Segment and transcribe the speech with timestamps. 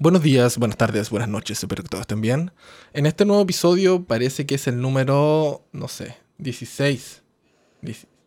[0.00, 2.52] Buenos días, buenas tardes, buenas noches, espero que todos estén bien.
[2.92, 7.24] En este nuevo episodio parece que es el número, no sé, 16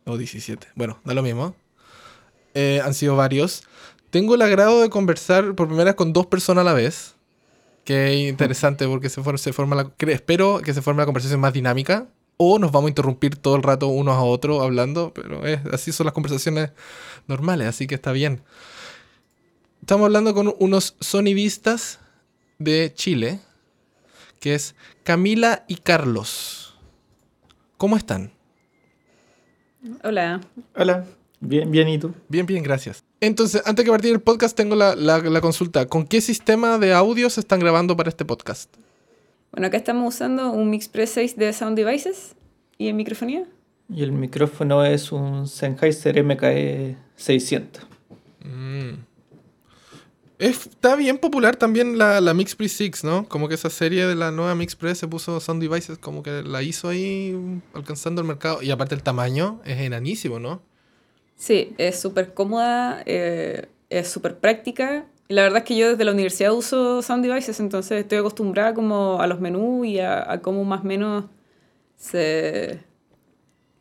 [0.03, 0.67] o 17.
[0.75, 1.55] Bueno, da lo mismo.
[2.55, 3.63] Eh, han sido varios.
[4.09, 7.15] Tengo el agrado de conversar por primera vez con dos personas a la vez.
[7.85, 12.05] Qué interesante porque se, se forma la, espero que se forme la conversación más dinámica.
[12.35, 15.41] O nos vamos a interrumpir todo el rato unos a otros hablando, pero
[15.71, 16.71] así son las conversaciones
[17.27, 18.43] normales, así que está bien.
[19.81, 21.99] Estamos hablando con unos sonidistas
[22.59, 23.39] de Chile,
[24.39, 26.77] que es Camila y Carlos.
[27.77, 28.31] ¿Cómo están?
[30.03, 30.39] Hola.
[30.75, 31.05] Hola.
[31.39, 32.13] Bien, bien, ¿y tú?
[32.29, 33.03] Bien, bien, gracias.
[33.19, 35.87] Entonces, antes de partir el podcast, tengo la, la, consulta.
[35.87, 38.71] ¿Con qué sistema de audio se están grabando para este podcast?
[39.51, 42.35] Bueno, acá estamos usando un Mixpress 6 de Sound Devices
[42.77, 43.45] y en microfonía.
[43.89, 47.87] Y el micrófono es un Sennheiser MKE 600.
[48.45, 49.10] Mm
[50.41, 53.29] está bien popular también la, la Mixpress 6, ¿no?
[53.29, 56.63] Como que esa serie de la nueva Mixpress se puso Sound Devices, como que la
[56.63, 58.61] hizo ahí alcanzando el mercado.
[58.63, 60.61] Y aparte el tamaño es enanísimo, ¿no?
[61.35, 65.05] Sí, es súper cómoda, eh, es súper práctica.
[65.27, 68.73] Y la verdad es que yo desde la universidad uso Sound Devices, entonces estoy acostumbrada
[68.73, 71.25] como a los menús y a, a cómo más o menos
[71.97, 72.79] se,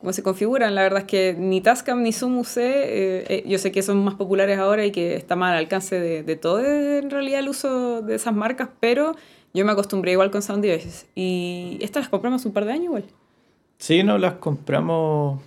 [0.00, 0.74] cómo se configuran.
[0.74, 2.68] La verdad es que ni Tascam ni Zoom usé.
[2.68, 6.00] Eh, eh, yo sé que son más populares ahora y que está más al alcance
[6.00, 9.14] de, de todo en realidad el uso de esas marcas, pero
[9.52, 11.06] yo me acostumbré igual con Sound Devices.
[11.14, 13.04] Y estas las compramos un par de años igual.
[13.78, 15.40] Sí, no, las compramos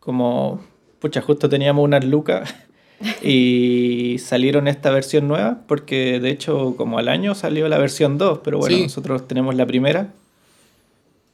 [0.00, 0.60] como,
[0.98, 2.52] pucha, justo teníamos unas lucas
[3.22, 8.40] y salieron esta versión nueva, porque de hecho como al año salió la versión 2,
[8.42, 10.08] pero bueno, nosotros tenemos la primera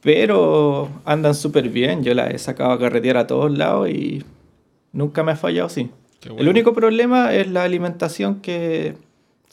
[0.01, 2.03] pero andan súper bien.
[2.03, 4.23] Yo las he sacado a carretear a todos lados y
[4.91, 5.89] nunca me ha fallado así.
[6.37, 8.95] El único problema es la alimentación que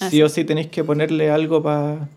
[0.00, 2.08] ah, sí, o sí tenéis que ponerle algo para...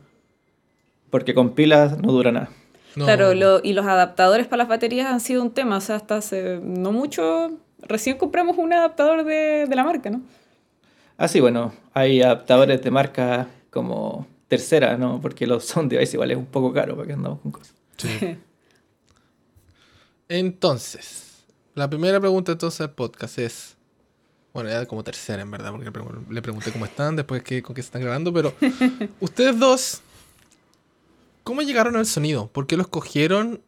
[1.09, 2.49] Porque con pilas no dura nada.
[2.93, 3.31] Claro,
[3.63, 5.77] y los adaptadores para las baterías han sido un tema.
[5.77, 7.51] O sea, hasta hace no mucho,
[7.81, 10.21] recién compramos un adaptador de, de la marca, ¿no?
[11.17, 15.19] Ah, sí, bueno, hay adaptadores de marca como tercera, ¿no?
[15.21, 17.78] Porque los sound device igual es un poco caro para que andamos con cosas.
[20.29, 23.75] Entonces, la primera pregunta entonces del podcast es.
[24.53, 25.91] Bueno, ya como tercera en verdad, porque
[26.29, 28.53] le pregunté cómo están, después que, con qué se están grabando, pero
[29.19, 30.01] ustedes dos,
[31.43, 32.47] ¿cómo llegaron al sonido?
[32.47, 33.61] ¿Por qué lo escogieron?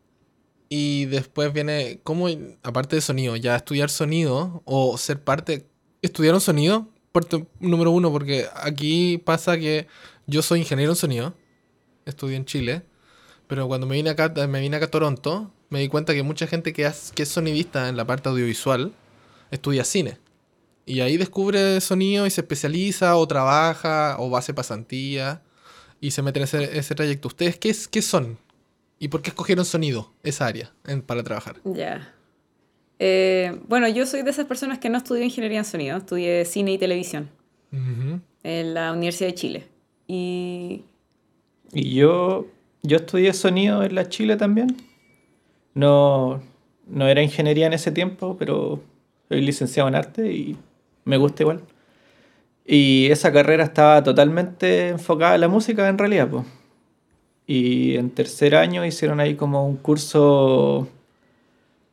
[0.70, 2.28] Y después viene, ¿cómo,
[2.64, 5.68] aparte de sonido, ya estudiar sonido o ser parte,
[6.02, 6.88] estudiaron sonido?
[7.60, 9.88] Número uno, porque aquí pasa que
[10.26, 11.36] yo soy ingeniero en sonido,
[12.06, 12.84] estudié en Chile,
[13.52, 16.48] pero cuando me vine acá, me vine acá a Toronto, me di cuenta que mucha
[16.48, 18.94] gente que, es, que es sonidista en la parte audiovisual
[19.52, 20.20] estudia cine.
[20.86, 25.42] Y ahí descubre sonido y se especializa o trabaja o hace pasantía
[26.00, 27.28] y se mete en ese, trayecto.
[27.28, 28.38] ¿Ustedes qué, es, qué son?
[29.00, 30.72] ¿Y por qué escogieron sonido, esa área,
[31.06, 31.58] para trabajar?
[31.66, 32.16] Ya.
[33.00, 36.72] Eh, bueno, yo soy de esas personas que no estudió ingeniería en sonido, estudié cine
[36.72, 37.30] y televisión
[38.44, 39.68] en la Universidad de Chile.
[40.08, 40.86] Y...
[41.74, 42.48] Y yo
[42.84, 44.78] yo estudié sonido en la Chile también.
[45.74, 46.42] No,
[46.88, 48.82] no era ingeniería en ese tiempo, pero
[49.30, 50.58] soy licenciado en arte y
[51.06, 51.62] me gusta igual.
[52.66, 56.30] Y esa carrera estaba totalmente enfocada a la música en realidad.
[56.30, 56.46] Pues.
[57.48, 60.88] Y en tercer año hicieron ahí como un curso,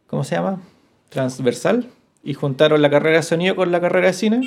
[0.06, 0.60] ¿cómo se llama?
[1.08, 1.86] Transversal.
[2.22, 4.40] Y juntaron la carrera de sonido con la carrera de cine.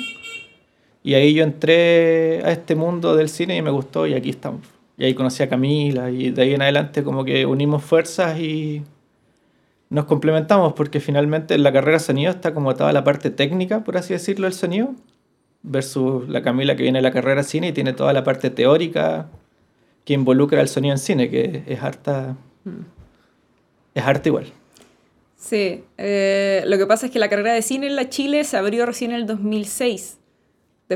[1.02, 4.62] Y ahí yo entré a este mundo del cine y me gustó y aquí estamos.
[5.02, 8.84] Y ahí conocí a Camila y de ahí en adelante como que unimos fuerzas y
[9.90, 13.82] nos complementamos porque finalmente en la carrera de sonido está como toda la parte técnica,
[13.82, 14.94] por así decirlo, del sonido,
[15.64, 18.48] versus la Camila que viene de la carrera de cine y tiene toda la parte
[18.50, 19.26] teórica
[20.04, 22.36] que involucra el sonido en cine, que es harta...
[22.62, 22.82] Mm.
[23.96, 24.52] Es arte igual.
[25.34, 28.56] Sí, eh, lo que pasa es que la carrera de cine en la Chile se
[28.56, 30.18] abrió recién en el 2006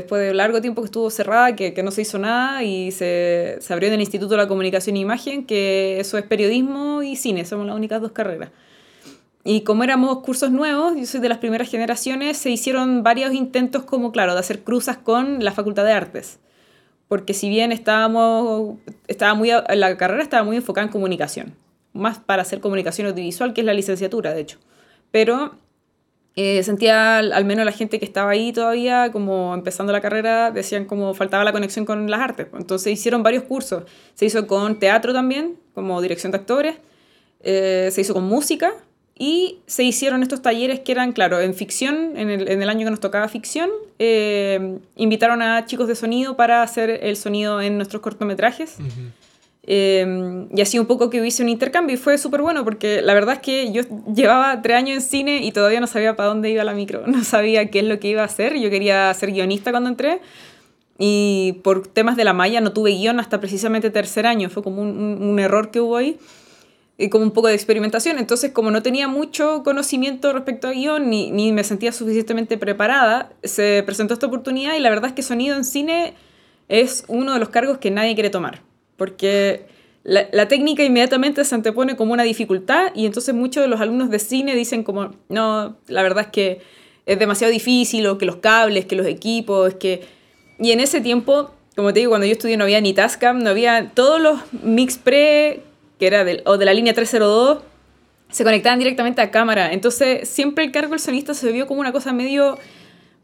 [0.01, 3.57] después de largo tiempo que estuvo cerrada, que, que no se hizo nada y se,
[3.59, 7.15] se, abrió en el Instituto de la Comunicación e Imagen, que eso es periodismo y
[7.15, 8.51] cine, somos las únicas dos carreras.
[9.43, 13.83] Y como éramos cursos nuevos, yo soy de las primeras generaciones, se hicieron varios intentos
[13.83, 16.39] como, claro, de hacer cruzas con la Facultad de Artes.
[17.07, 18.77] Porque si bien estábamos,
[19.07, 21.55] estaba muy, la carrera estaba muy enfocada en comunicación,
[21.93, 24.57] más para hacer comunicación audiovisual, que es la licenciatura, de hecho.
[25.11, 25.55] Pero
[26.39, 30.85] eh, sentía al, menos la gente que estaba ahí todavía, como empezando la carrera, decían
[30.85, 32.45] como faltaba la conexión con las artes.
[32.53, 33.85] Entonces hicieron varios cursos.
[34.13, 36.75] Se hizo con teatro también, como dirección de actores.
[37.41, 38.71] Eh, se hizo con música
[39.17, 42.85] y se hicieron estos talleres que eran, claro, en ficción, en el, en el año
[42.85, 47.77] que nos tocaba ficción, eh, invitaron a chicos de sonido para hacer el sonido en
[47.77, 48.75] nuestros cortometrajes.
[49.69, 53.13] Eh, y así un poco que hubiese un intercambio y fue súper bueno porque la
[53.13, 53.83] verdad es que yo
[54.13, 57.23] llevaba tres años en cine y todavía no sabía para dónde iba la micro, no
[57.25, 60.21] sabía qué es lo que iba a hacer, yo quería ser guionista cuando entré
[60.97, 64.81] y por temas de la malla no tuve guion hasta precisamente tercer año, fue como
[64.81, 66.17] un, un, un error que hubo ahí
[66.97, 68.17] y como un poco de experimentación.
[68.17, 73.31] Entonces, como no tenía mucho conocimiento respecto a guion, ni, ni me sentía suficientemente preparada,
[73.43, 76.15] se presentó esta oportunidad y la verdad es que sonido en cine
[76.69, 78.61] es uno de los cargos que nadie quiere tomar,
[78.97, 79.65] porque
[80.03, 84.09] la, la, técnica inmediatamente se antepone como una dificultad y entonces muchos de los alumnos
[84.09, 86.61] de cine dicen como, no, la verdad es que
[87.07, 90.01] es demasiado difícil, o que los cables, que los equipos, que...
[90.59, 93.49] Y en ese tiempo, como te digo, cuando yo estudié no había ni Tascam, no
[93.49, 95.61] había todos los mix pre
[95.99, 97.59] que era del, o de la línea 302,
[98.29, 99.71] se conectaban directamente a cámara.
[99.71, 102.59] Entonces, siempre el cargo del sonista se vio como una cosa medio,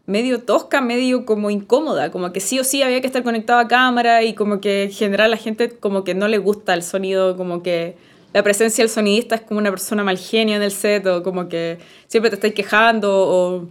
[0.05, 3.67] medio tosca, medio como incómoda, como que sí o sí había que estar conectado a
[3.67, 7.37] cámara y como que en general la gente como que no le gusta el sonido,
[7.37, 7.95] como que
[8.33, 11.47] la presencia del sonidista es como una persona mal genio en el set o como
[11.47, 11.77] que
[12.07, 13.69] siempre te estáis quejando o,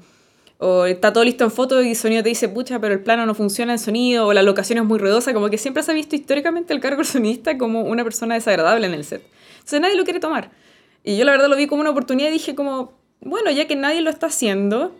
[0.58, 3.26] o está todo listo en foto y el sonido te dice, pucha, pero el plano
[3.26, 5.94] no funciona en sonido o la locación es muy ruidosa, como que siempre se ha
[5.94, 9.22] visto históricamente el cargo del sonidista como una persona desagradable en el set.
[9.54, 10.50] Entonces nadie lo quiere tomar.
[11.04, 13.76] Y yo la verdad lo vi como una oportunidad y dije como, bueno, ya que
[13.76, 14.94] nadie lo está haciendo,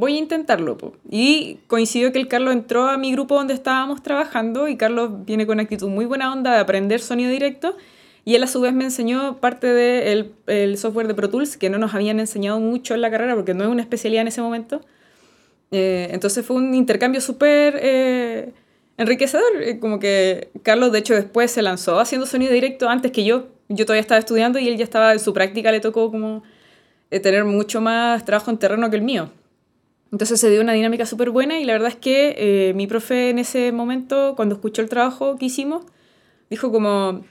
[0.00, 0.76] voy a intentarlo.
[0.76, 0.94] Po.
[1.08, 5.46] Y coincidió que el Carlos entró a mi grupo donde estábamos trabajando y Carlos viene
[5.46, 7.76] con actitud muy buena onda de aprender sonido directo.
[8.24, 11.56] Y él a su vez me enseñó parte del de el software de Pro Tools,
[11.56, 14.28] que no nos habían enseñado mucho en la carrera porque no es una especialidad en
[14.28, 14.80] ese momento.
[15.70, 18.52] Eh, entonces fue un intercambio súper eh,
[18.96, 19.62] enriquecedor.
[19.62, 23.48] Eh, como que Carlos, de hecho, después se lanzó haciendo sonido directo antes que yo.
[23.68, 26.42] Yo todavía estaba estudiando y él ya estaba en su práctica, le tocó como
[27.10, 29.30] tener mucho más trabajo en terreno que el mío.
[30.12, 33.30] Entonces se dio una dinámica súper buena y la verdad es que eh, mi profe
[33.30, 35.84] en ese momento, cuando escuchó el trabajo que hicimos,
[36.48, 37.24] dijo como...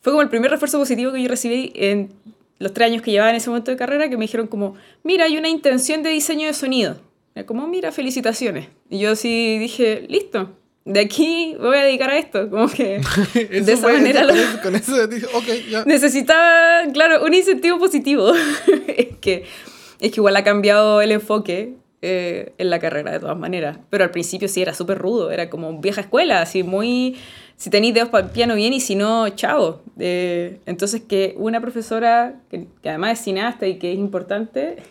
[0.00, 2.10] Fue como el primer refuerzo positivo que yo recibí en
[2.58, 5.24] los tres años que llevaba en ese momento de carrera, que me dijeron como, mira,
[5.24, 7.00] hay una intención de diseño de sonido.
[7.34, 8.68] Era como, mira, felicitaciones.
[8.90, 10.50] Y yo sí dije, listo,
[10.84, 12.50] de aquí voy a dedicar a esto.
[12.50, 13.00] Como que
[13.34, 14.62] de esa fue, manera eso, lo...
[14.62, 15.84] con, eso, dije, ok, ya.
[15.84, 18.32] Necesitaba, claro, un incentivo positivo.
[18.86, 19.44] es, que,
[20.00, 21.74] es que igual ha cambiado el enfoque
[22.06, 23.78] eh, en la carrera de todas maneras.
[23.88, 27.16] Pero al principio sí era súper rudo, era como vieja escuela, así muy...
[27.56, 29.80] Si tenéis dedos para el piano bien y si no, chao.
[29.98, 34.82] Eh, entonces que una profesora, que, que además es cineasta y que es importante,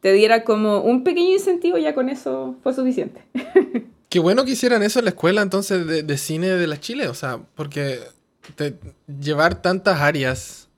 [0.00, 3.22] te diera como un pequeño incentivo, ya con eso fue suficiente.
[4.08, 7.14] Qué bueno que hicieran eso en la escuela entonces de, cine de la Chile, o
[7.14, 8.00] sea, porque
[9.20, 10.68] llevar tantas áreas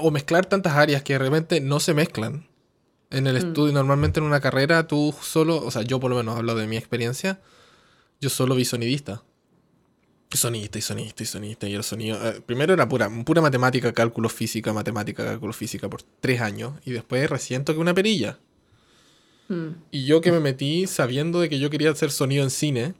[0.00, 2.46] o mezclar tantas áreas que de repente no se mezclan
[3.10, 3.48] en el mm.
[3.48, 3.72] estudio.
[3.72, 6.76] Normalmente en una carrera tú solo, o sea, yo por lo menos hablo de mi
[6.76, 7.40] experiencia,
[8.20, 9.22] yo solo vi sonidista.
[10.32, 12.18] Sonista y sonista y sonista y el sonido.
[12.28, 16.92] Eh, primero era pura, pura matemática, cálculo física, matemática, cálculo física por tres años y
[16.92, 18.38] después recién toqué una perilla.
[19.48, 19.68] Mm.
[19.92, 22.94] Y yo que me metí sabiendo de que yo quería hacer sonido en cine,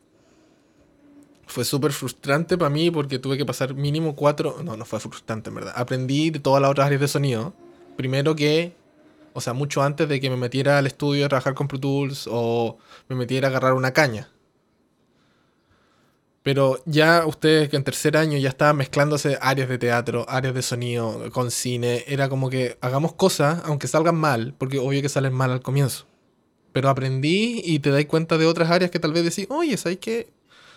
[1.47, 4.63] fue súper frustrante para mí porque tuve que pasar mínimo cuatro...
[4.65, 5.75] No, no fue frustrante en verdad.
[5.77, 7.55] Aprendí de todas las otras áreas de sonido.
[7.97, 8.75] Primero que...
[9.37, 12.29] O sea, mucho antes de que me metiera al estudio a trabajar con Pro Tools
[12.31, 12.79] o
[13.09, 14.29] me metiera a agarrar una caña.
[16.43, 20.63] Pero ya ustedes que en tercer año ya estaban mezclándose áreas de teatro, áreas de
[20.63, 25.33] sonido con cine, era como que hagamos cosas aunque salgan mal, porque obvio que salen
[25.35, 26.07] mal al comienzo
[26.77, 29.97] pero aprendí y te das cuenta de otras áreas que tal vez decís, oye, ¿sabes
[29.97, 30.29] qué?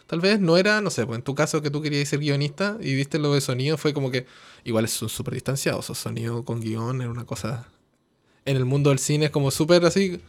[0.07, 2.77] Tal vez no era, no sé, pues en tu caso que tú querías ser guionista
[2.79, 4.25] y viste lo de sonido, fue como que
[4.63, 7.67] igual son súper distanciados, o sonido con guion era una cosa...
[8.45, 10.21] En el mundo del cine es como súper así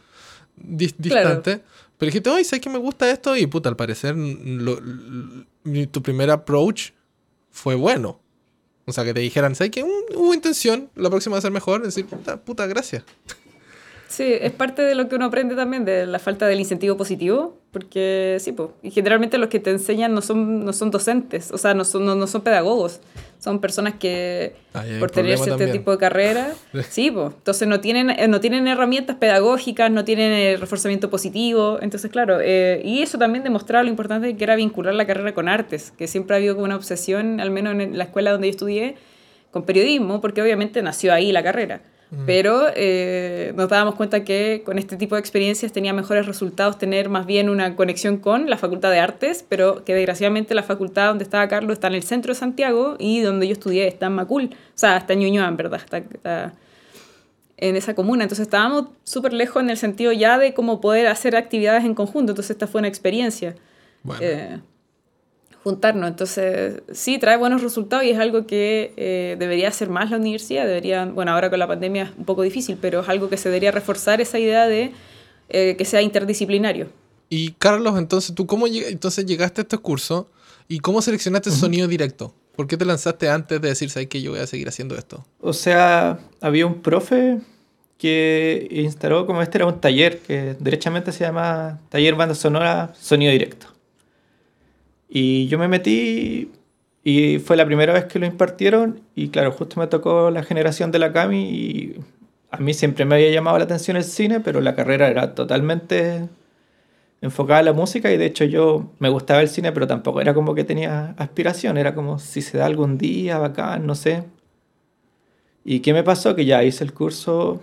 [0.55, 1.57] dis distante.
[1.57, 1.69] Claro.
[1.97, 3.35] Pero dijiste, oye, ¿sabes que me gusta esto?
[3.35, 6.91] Y puta, al parecer lo, lo, tu primer approach
[7.51, 8.19] fue bueno.
[8.85, 10.89] O sea, que te dijeran, ¿sabes que hubo intención?
[10.95, 11.83] La próxima va a ser mejor.
[11.83, 13.03] Decir, puta, puta gracias.
[14.11, 17.57] Sí, es parte de lo que uno aprende también, de la falta del incentivo positivo,
[17.71, 21.57] porque sí, pues, y generalmente los que te enseñan no son, no son docentes, o
[21.57, 22.99] sea, no son, no, no son pedagogos,
[23.39, 24.53] son personas que
[24.99, 25.71] por tener cierto también.
[25.71, 26.53] tipo de carrera,
[26.89, 32.11] sí, pues, entonces no tienen, no tienen herramientas pedagógicas, no tienen el reforzamiento positivo, entonces
[32.11, 35.93] claro, eh, y eso también demostraba lo importante que era vincular la carrera con artes,
[35.97, 38.95] que siempre ha habido como una obsesión, al menos en la escuela donde yo estudié,
[39.51, 41.81] con periodismo, porque obviamente nació ahí la carrera.
[42.25, 47.07] Pero eh, nos dábamos cuenta que con este tipo de experiencias tenía mejores resultados tener
[47.07, 51.23] más bien una conexión con la Facultad de Artes, pero que desgraciadamente la facultad donde
[51.23, 54.49] estaba Carlos está en el centro de Santiago y donde yo estudié está en Macul,
[54.53, 55.79] o sea, está en Ñuñoa, en verdad.
[55.79, 56.53] Está, está,
[57.61, 58.23] en esa comuna.
[58.23, 62.33] Entonces estábamos súper lejos en el sentido ya de cómo poder hacer actividades en conjunto.
[62.33, 63.55] Entonces esta fue una experiencia.
[64.03, 64.21] Bueno.
[64.23, 64.59] eh,
[65.63, 66.09] juntarnos.
[66.09, 70.65] Entonces, sí, trae buenos resultados y es algo que eh, debería hacer más la universidad.
[70.65, 73.49] Deberían, bueno, ahora con la pandemia es un poco difícil, pero es algo que se
[73.49, 74.91] debería reforzar esa idea de
[75.49, 76.87] eh, que sea interdisciplinario.
[77.29, 80.29] Y Carlos, entonces, ¿tú cómo lleg- entonces llegaste a este curso
[80.67, 82.33] y cómo seleccionaste el sonido directo?
[82.55, 85.25] ¿Por qué te lanzaste antes de decir, sabes que yo voy a seguir haciendo esto?
[85.39, 87.39] O sea, había un profe
[87.97, 93.31] que instaló como este era un taller que derechamente se llama Taller Banda Sonora Sonido
[93.31, 93.67] Directo.
[95.13, 96.49] Y yo me metí
[97.03, 100.89] y fue la primera vez que lo impartieron y claro, justo me tocó la generación
[100.91, 101.95] de la Cami y
[102.49, 106.29] a mí siempre me había llamado la atención el cine, pero la carrera era totalmente
[107.19, 110.33] enfocada a la música y de hecho yo me gustaba el cine, pero tampoco era
[110.33, 114.23] como que tenía aspiración, era como si se da algún día, bacán, no sé.
[115.65, 116.35] ¿Y qué me pasó?
[116.35, 117.59] Que ya hice el curso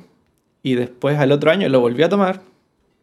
[0.62, 2.42] y después al otro año lo volví a tomar,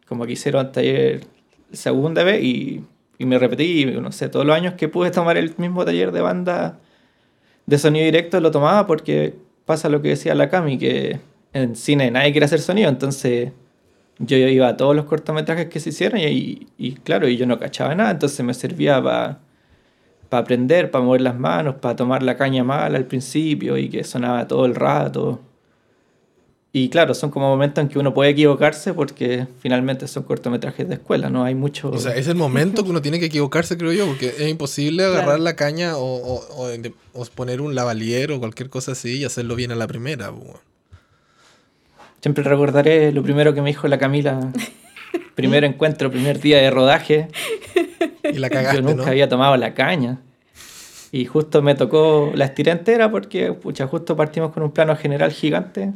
[0.06, 1.26] como que hicieron taller
[1.72, 2.84] segunda vez y,
[3.18, 6.20] y me repetí, no sé, todos los años que pude tomar el mismo taller de
[6.20, 6.78] banda
[7.66, 11.18] de sonido directo lo tomaba porque pasa lo que decía la Cami, que
[11.52, 13.52] en cine nadie quiere hacer sonido, entonces
[14.18, 17.94] yo iba a todos los cortometrajes que se hicieron y, claro, y yo no cachaba
[17.94, 19.40] nada, entonces me servía para
[20.30, 24.46] aprender, para mover las manos, para tomar la caña mal al principio y que sonaba
[24.46, 25.40] todo el rato.
[26.78, 30.96] Y claro, son como momentos en que uno puede equivocarse porque finalmente son cortometrajes de
[30.96, 31.88] escuela, no hay mucho...
[31.90, 35.02] O sea, es el momento que uno tiene que equivocarse, creo yo, porque es imposible
[35.02, 35.42] agarrar Claro.
[35.42, 36.68] la caña o, o-
[37.14, 40.30] o poner un lavalier o cualquier cosa así y hacerlo bien a la primera.
[40.30, 40.58] weón.
[42.20, 44.52] Siempre recordaré lo primero que me dijo la Camila.
[45.34, 47.28] Primer encuentro, primer día de rodaje.
[48.22, 49.08] Y la cagaste, Yo nunca ¿no?
[49.08, 50.18] había tomado la caña.
[51.10, 55.32] Y justo me tocó, la estiré entera porque, pucha, justo partimos con un plano general
[55.32, 55.92] gigante.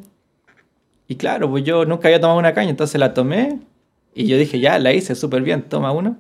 [1.11, 3.59] Y claro, pues yo nunca había tomado una caña, entonces la tomé
[4.15, 6.17] y yo dije, ya, la hice súper bien, toma uno.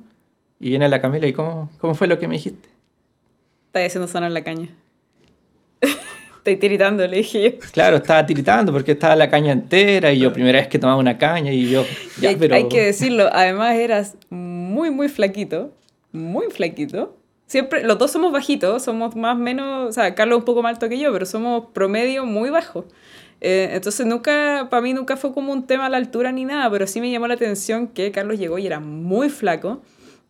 [0.58, 2.68] Y viene la Camila y, ¿cómo, cómo fue lo que me dijiste?
[3.68, 4.68] Está haciendo sonar la caña.
[6.38, 7.58] Estoy tiritando, le dije yo.
[7.70, 11.16] Claro, estaba tiritando porque estaba la caña entera y yo primera vez que tomaba una
[11.18, 11.84] caña y yo,
[12.18, 12.56] Y ya, hay, pero...
[12.56, 15.72] hay que decirlo, además eras muy, muy flaquito.
[16.10, 17.16] Muy flaquito.
[17.46, 20.72] Siempre, los dos somos bajitos, somos más o menos, o sea, Carlos un poco más
[20.72, 22.86] alto que yo, pero somos promedio muy bajo.
[23.40, 26.70] Eh, entonces nunca, para mí nunca fue como un tema a la altura ni nada,
[26.70, 29.80] pero sí me llamó la atención que Carlos llegó y era muy flaco.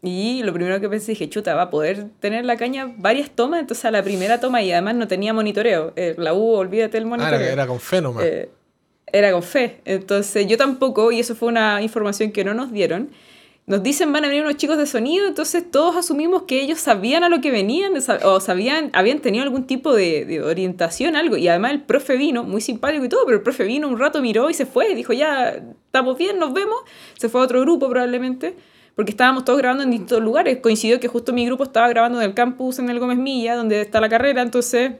[0.02, 3.60] Y lo primero que pensé, dije, chuta, va a poder tener la caña varias tomas.
[3.60, 5.92] Entonces a la primera toma y además no tenía monitoreo.
[5.96, 7.38] Eh, la U, olvídate el Ah, monitoreo.
[7.40, 8.24] era, era con fe nomás.
[8.24, 8.48] Eh,
[9.12, 9.80] era con fe.
[9.84, 13.10] Entonces yo tampoco, y eso fue una información que no nos dieron.
[13.70, 17.22] Nos dicen van a venir unos chicos de sonido, entonces todos asumimos que ellos sabían
[17.22, 17.92] a lo que venían
[18.24, 21.36] o sabían, habían tenido algún tipo de, orientación, algo.
[21.36, 24.20] Y además el profe vino, muy simpático y todo, pero el profe vino un rato,
[24.22, 24.92] miró y se fue.
[24.96, 26.80] Dijo, ya, estamos bien, nos vemos.
[27.16, 28.56] Se fue a otro grupo probablemente,
[28.96, 30.58] porque estábamos todos grabando en distintos lugares.
[30.60, 33.82] Coincidió que justo mi grupo estaba grabando en el campus en el Gómez Milla, donde
[33.82, 34.94] está la carrera, entonces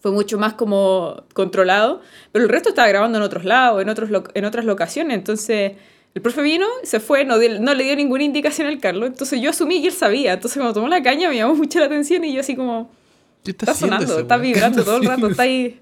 [0.00, 4.10] fue mucho más como controlado, pero el resto estaba grabando en otros lados, en, otros
[4.34, 5.72] en otras locaciones, entonces
[6.16, 9.82] el profe vino, se fue, no, le dio ninguna indicación al Carlos, entonces yo asumí
[9.82, 12.40] que él sabía, entonces cuando tomó la caña me llamó mucho la atención y yo
[12.40, 12.90] así como,
[13.44, 15.78] ¿Qué está haciendo sonando, ese está vibrando todo el rato, está ahí,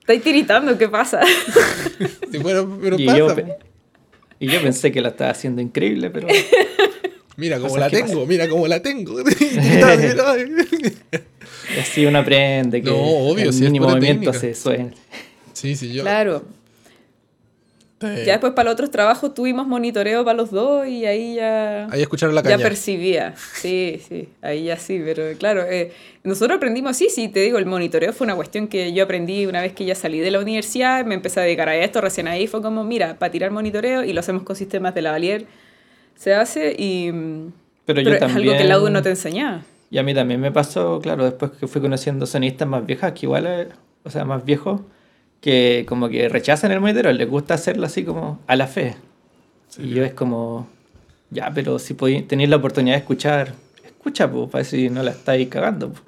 [0.00, 1.20] está ahí tiritando, ¿qué pasa?
[2.32, 3.18] Sí, bueno, pero Y pasa.
[3.18, 3.36] yo,
[4.40, 6.28] y pensé que la estaba haciendo increíble, pero
[7.36, 9.16] Mira cómo la tengo, mira cómo la tengo.
[11.78, 14.40] así uno aprende que No, obvio, el sí, es mínimo movimiento técnica.
[14.40, 14.92] se suena.
[15.52, 16.04] sí, sí, yo.
[16.04, 16.42] Claro,
[18.00, 21.86] eh, ya después para los otros trabajos tuvimos monitoreo para los dos y ahí ya...
[21.90, 22.62] Ahí escucharon la Ya caña.
[22.62, 25.92] percibía, sí, sí, ahí ya sí, pero claro, eh,
[26.24, 29.60] nosotros aprendimos así, sí, te digo, el monitoreo fue una cuestión que yo aprendí una
[29.62, 32.46] vez que ya salí de la universidad, me empecé a dedicar a esto, recién ahí
[32.46, 35.46] fue como, mira, para tirar monitoreo y lo hacemos con sistemas de lavalier,
[36.14, 37.10] se hace y...
[37.86, 38.48] Pero, Pero yo es también.
[38.48, 39.62] algo que la U no te enseñaba.
[39.90, 43.24] Y a mí también me pasó, claro, después que fui conociendo sonistas más viejas, que
[43.24, 43.68] igual, eh,
[44.04, 44.82] o sea, más viejos,
[45.40, 48.96] que como que rechazan el monitoreo, les gusta hacerlo así como a la fe.
[49.78, 50.68] Y yo es como,
[51.30, 53.54] ya, pero si tenéis la oportunidad de escuchar,
[53.84, 55.90] escucha, pues, para ver si no la estáis cagando.
[55.92, 56.00] po.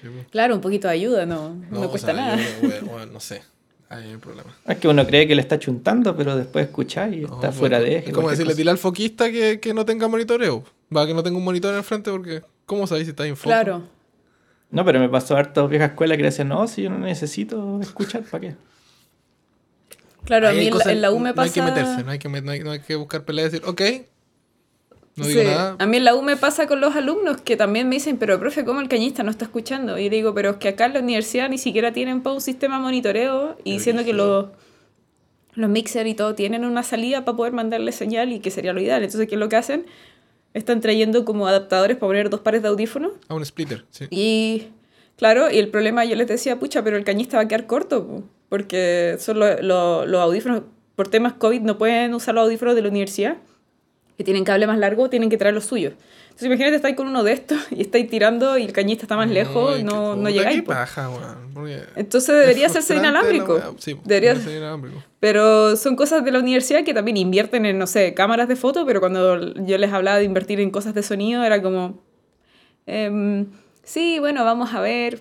[0.00, 0.28] Sí, po.
[0.30, 2.36] Claro, un poquito de ayuda, no, no, cuesta sea, nada.
[2.36, 3.42] yo, bueno, bueno, no sé.
[3.90, 4.54] Ahí hay un problema.
[4.66, 7.54] Es que uno cree que le está chuntando, pero después escucháis y No, está pues,
[7.56, 8.12] fuera de Es eje.
[8.12, 10.62] como cualquier decirle, dile al foquista que, que no tenga monitoreo.
[10.94, 12.42] Va, que no tenga un monitor al frente porque.
[12.66, 13.48] ¿Cómo sabéis si está en foco?
[13.48, 13.82] Claro.
[14.70, 17.80] No, pero me pasó harto vieja escuela que le decían, no, si yo no necesito
[17.80, 18.56] escuchar, ¿para qué?
[20.24, 21.54] Claro, a Ahí hay mí en la, cosas- en la U me No hay pasa...
[21.54, 23.82] que meterse, no hay que, no hay, no hay que buscar pelea y decir, ok.
[25.16, 25.76] No Sí, digo nada.
[25.78, 28.38] A mí en la U me pasa con los alumnos que también me dicen, pero
[28.38, 29.98] profe, ¿cómo el cañista no está escuchando?
[29.98, 32.40] Y yo digo, pero es que acá en la universidad ni siquiera tienen pa' un
[32.40, 34.46] sistema de monitoreo y Qué diciendo que los,
[35.54, 38.80] los mixers y todo tienen una salida para poder mandarle señal y que sería lo
[38.80, 39.02] ideal.
[39.02, 39.86] Entonces, ¿qué es lo que hacen?
[40.58, 43.12] Están trayendo como adaptadores para poner dos pares de audífonos.
[43.28, 44.06] A un splitter, sí.
[44.10, 44.68] Y
[45.16, 48.06] claro, y el problema yo les decía, pucha, pero el cañista va a quedar corto,
[48.06, 50.62] po, porque son lo- lo- los audífonos,
[50.96, 53.36] por temas COVID no pueden usar los audífonos de la universidad,
[54.16, 55.94] que tienen cable más largo, tienen que traer los suyos.
[56.38, 59.28] Entonces imagínate, estáis con uno de estos y estáis tirando y el cañista está más
[59.28, 60.62] lejos, no, no puta, llegáis.
[60.62, 60.68] Po.
[60.70, 61.10] paja,
[61.96, 63.74] Entonces debería hacerse inalámbrico.
[63.78, 65.02] Sí, Debería- ser inalámbrico.
[65.18, 68.86] Pero son cosas de la universidad que también invierten en, no sé, cámaras de foto,
[68.86, 72.00] pero cuando yo les hablaba de invertir en cosas de sonido era como,
[72.86, 73.46] em,
[73.82, 75.20] sí, bueno, vamos a ver.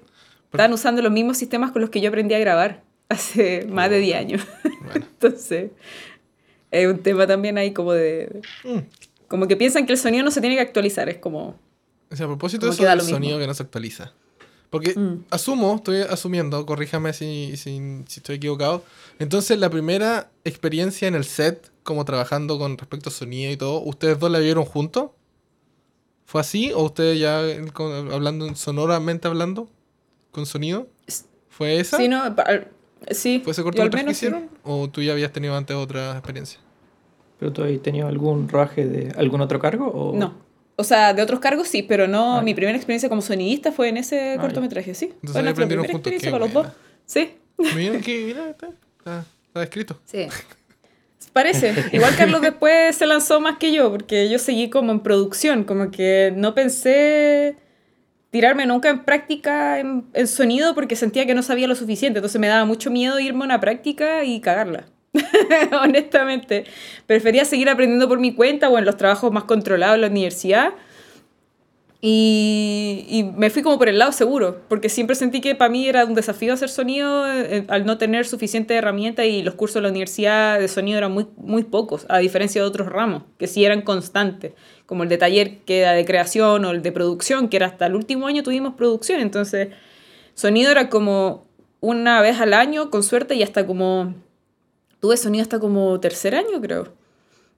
[0.52, 3.98] Están usando los mismos sistemas con los que yo aprendí a grabar hace más de
[3.98, 4.48] 10 años.
[4.84, 5.08] Bueno.
[5.20, 5.72] Entonces,
[6.70, 8.40] es un tema también ahí como de...
[8.64, 8.78] Mm.
[9.28, 11.56] Como que piensan que el sonido no se tiene que actualizar, es como...
[12.10, 13.10] O sea, a propósito de eso mismo.
[13.10, 14.14] sonido que no se actualiza.
[14.70, 15.26] Porque Mm.
[15.30, 18.84] asumo, estoy asumiendo, corríjame si, si, si estoy equivocado.
[19.20, 23.82] Entonces, la primera experiencia en el set, como trabajando con respecto a sonido y todo,
[23.82, 25.12] ¿ustedes dos la vieron juntos?
[26.26, 26.72] ¿Fue así?
[26.74, 29.70] ¿O ustedes ya hablando, sonoramente hablando?
[30.32, 30.88] ¿Con sonido?
[31.50, 31.98] ¿Fue esa?
[31.98, 32.68] Sí, no, al-
[33.12, 33.42] sí.
[33.44, 34.26] ¿Fue ese cortometraje que sí.
[34.28, 34.50] hicieron?
[34.64, 36.60] ¿O tú ya habías tenido antes otra experiencia?
[37.40, 39.88] ¿Pero tú has tenido algún rodaje de algún otro cargo?
[39.88, 40.16] O...
[40.16, 40.34] No.
[40.76, 43.90] O sea, de otros cargos sí, pero no, Ah, mi primera experiencia como sonidista fue
[43.90, 44.42] en ese ya.
[44.42, 45.06] cortometraje, sí.
[45.06, 46.70] Entonces fue nuestra aprendieron primera juntos, experiencia para los buena.
[46.70, 46.78] dos.
[47.06, 47.32] Sí,
[47.76, 48.68] Mira que, mira, está,
[49.00, 50.00] está, está escrito.
[50.06, 50.28] sí.
[51.34, 51.74] Parece.
[51.92, 55.92] Igual Carlos después se lanzó más que yo, porque yo seguí como en producción, como
[55.92, 57.58] que no pensé
[58.32, 62.42] tirarme nunca en práctica en, en sonido porque sentía que no sabía lo suficiente, entonces
[62.42, 64.86] me daba mucho miedo irme a una práctica y cagarla.
[65.82, 66.66] Honestamente,
[67.06, 70.74] prefería seguir aprendiendo por mi cuenta o en los trabajos más controlados en la universidad.
[72.00, 76.06] Y, me fui como por el lado seguro, porque siempre sentí que para mí era
[76.06, 79.90] un desafío hacer sonido eh, al no tener suficiente herramienta y los cursos de la
[79.90, 83.82] universidad de sonido eran muy, muy pocos, a diferencia de otros ramos, que sí eran
[83.82, 84.54] constantes,
[84.86, 87.88] como el de taller que era de creación o el de producción, que era hasta
[87.88, 89.70] el último año tuvimos producción, entonces
[90.36, 91.48] sonido era como
[91.80, 94.14] una vez al año, con suerte, y hasta como...
[95.00, 96.90] Tuve sonido hasta como tercer año, creo.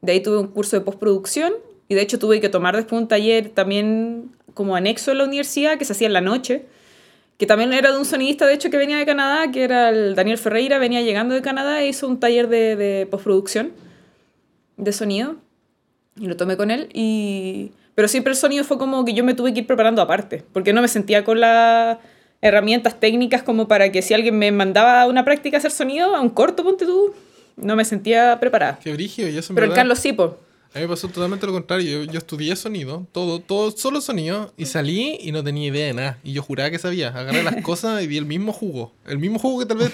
[0.01, 1.53] De ahí tuve un curso de postproducción
[1.87, 5.77] y de hecho tuve que tomar después un taller también como anexo en la universidad
[5.77, 6.65] que se hacía en la noche,
[7.37, 10.15] que también era de un sonidista de hecho que venía de Canadá, que era el
[10.15, 13.71] Daniel Ferreira, venía llegando de Canadá e hizo un taller de, de postproducción
[14.77, 15.35] de sonido
[16.17, 17.71] y lo tomé con él y...
[17.95, 20.71] Pero siempre el sonido fue como que yo me tuve que ir preparando aparte, porque
[20.71, 21.97] no me sentía con las
[22.41, 26.15] herramientas técnicas como para que si alguien me mandaba a una práctica a hacer sonido,
[26.15, 27.13] a un corto, ponte tú,
[27.61, 28.79] no me sentía preparada.
[28.83, 29.27] Qué brígido.
[29.29, 30.39] Y eso en Pero el verdad- Carlos sí, po.
[30.73, 32.03] A mí me pasó totalmente lo contrario.
[32.03, 35.93] Yo, yo estudié sonido, todo, todo, solo sonido, y salí y no tenía idea de
[35.93, 36.19] nada.
[36.23, 37.07] Y yo juraba que sabía.
[37.09, 38.93] Agarré las cosas y di el mismo jugo.
[39.07, 39.91] El mismo jugo que tal vez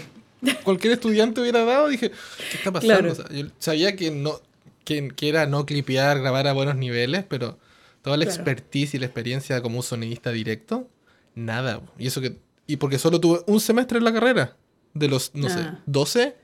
[0.63, 1.87] cualquier estudiante hubiera dado.
[1.87, 2.93] Dije, ¿qué está pasando?
[2.99, 3.11] Claro.
[3.13, 4.41] O sea, yo sabía que no
[4.83, 7.57] que, que era no clipear, grabar a buenos niveles, pero
[8.03, 8.35] toda la Claro.
[8.41, 10.87] expertise y la experiencia como un sonidista directo,
[11.35, 11.81] nada.
[11.97, 14.57] Y eso que y porque solo tuve un semestre en la carrera.
[14.93, 15.79] De los, no sé, Ah.
[15.85, 16.35] 12,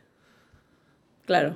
[1.25, 1.55] Claro.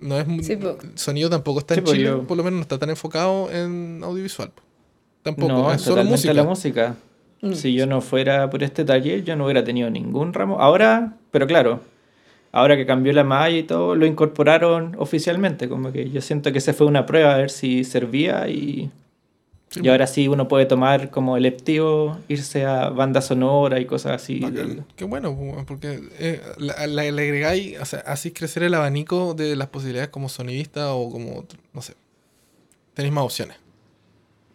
[0.00, 0.58] no es Sí,
[0.94, 4.00] sonido tampoco está Sí, en Chile, yo- por lo menos no está tan enfocado en
[4.02, 4.50] audiovisual.
[4.50, 4.62] po.
[5.22, 6.32] Tampoco, no, es solo música.
[6.32, 6.94] la música.
[7.42, 7.52] Mm.
[7.52, 10.58] Si yo no fuera por este taller, yo no hubiera tenido ningún ramo.
[10.60, 11.80] Ahora, pero claro,
[12.52, 15.68] ahora que cambió la malla y todo, lo incorporaron oficialmente.
[15.68, 18.90] Como que yo siento que se fue una prueba a ver si servía y,
[19.72, 24.20] Sí, y ahora sí uno puede tomar como electivo, irse a banda sonora y cosas
[24.20, 24.40] así.
[24.40, 24.84] Bacán.
[24.96, 29.32] Qué bueno, po, porque eh, la- la- le agregáis, o sea, así crecer el abanico
[29.34, 31.94] de las posibilidades como sonidista o como, no sé,
[32.94, 33.56] tenéis más opciones.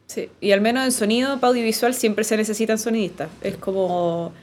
[0.08, 3.30] Sí, y al menos en sonido para audiovisual siempre se necesitan sonidistas.
[3.42, 4.34] Es como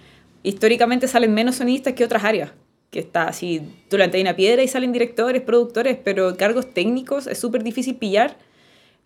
[0.42, 2.50] históricamente salen menos sonidistas que otras áreas.
[2.90, 7.62] Que está así, tú una piedra y salen directores, productores, pero cargos técnicos es súper
[7.62, 8.37] difícil pillar.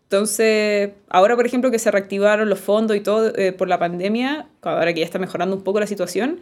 [0.06, 4.46] Entonces, ahora por ejemplo que se reactivaron los fondos y todo eh, por la pandemia,
[4.62, 6.38] ahora que ya está mejorando un poco la situación,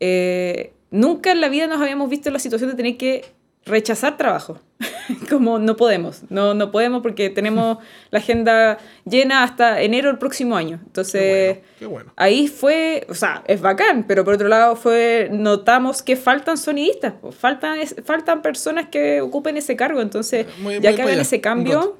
[0.00, 3.24] eh, nunca en la vida nos habíamos visto en la situación de tener que
[3.66, 4.58] rechazar trabajo.
[5.30, 7.78] Como no podemos, no, no podemos porque tenemos
[8.10, 10.80] la agenda llena hasta enero del próximo año.
[10.84, 12.12] Entonces, Qué bueno, qué bueno.
[12.16, 17.12] ahí fue, o sea, es bacán, pero por otro lado fue, notamos que faltan sonidistas,
[17.14, 20.00] po, faltan, es- faltan personas que ocupen ese cargo.
[20.02, 21.96] Entonces, Muy- ya muy que hagan allá, ese cambio,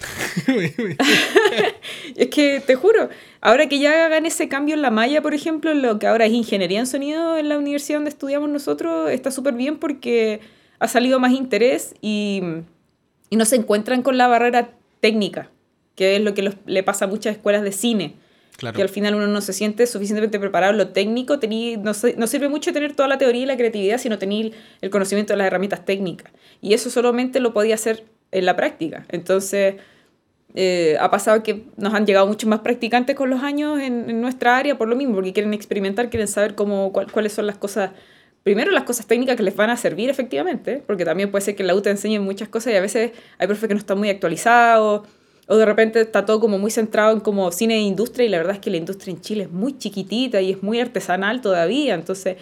[2.16, 3.08] es que te juro,
[3.40, 6.26] ahora que ya hagan ese cambio en la malla, por ejemplo, en lo que ahora
[6.26, 10.40] es ingeniería en sonido en la universidad donde estudiamos nosotros, está súper bien porque
[10.78, 12.42] ha salido más interés y,
[13.30, 15.50] y no se encuentran con la barrera técnica,
[15.94, 18.14] que es lo que los- le pasa a muchas escuelas de cine,
[18.56, 18.76] Claro.
[18.76, 22.48] que al final uno no se siente suficientemente preparado en lo técnico, tení, no, sirve
[22.48, 25.84] mucho tener toda la teoría y la creatividad, sino tener el conocimiento de las herramientas
[25.84, 26.32] técnicas.
[26.60, 29.06] Y eso solamente lo podía hacer en la práctica.
[29.10, 29.74] Entonces,
[30.54, 34.20] eh, ha pasado que nos han llegado muchos más practicantes con los años en, en
[34.20, 37.58] nuestra área por lo mismo, porque quieren experimentar, quieren saber cómo, cuál- cuáles son las
[37.58, 37.90] cosas,
[38.44, 41.64] primero las cosas técnicas que les van a servir efectivamente, porque también puede ser que
[41.64, 44.10] la U te enseñen muchas cosas y a veces hay profes que no están muy
[44.10, 45.02] actualizados,
[45.46, 48.36] o de repente está todo como muy centrado en como cine e industria y la
[48.38, 51.94] verdad es que la industria en Chile es muy chiquitita y es muy artesanal todavía,
[51.94, 52.36] entonces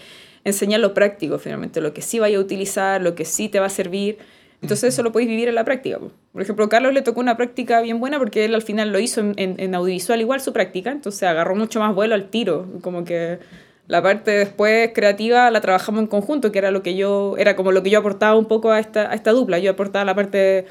[0.44, 3.66] enseñar lo práctico finalmente, lo que sí vaya a utilizar, lo que sí te va
[3.66, 4.18] a servir.
[4.60, 5.98] Entonces eso lo podéis vivir en la práctica.
[5.98, 6.12] po.
[6.32, 9.00] Por ejemplo, a Carlos le tocó una práctica bien buena porque él al final lo
[9.00, 12.66] hizo en, en- en audiovisual igual su práctica, entonces agarró mucho más vuelo al tiro,
[12.80, 13.40] como que
[13.88, 17.72] la parte después creativa la trabajamos en conjunto, que era lo que yo era como
[17.72, 19.58] lo que yo aportaba un poco a esta, a esta dupla.
[19.58, 20.66] Yo aportaba la parte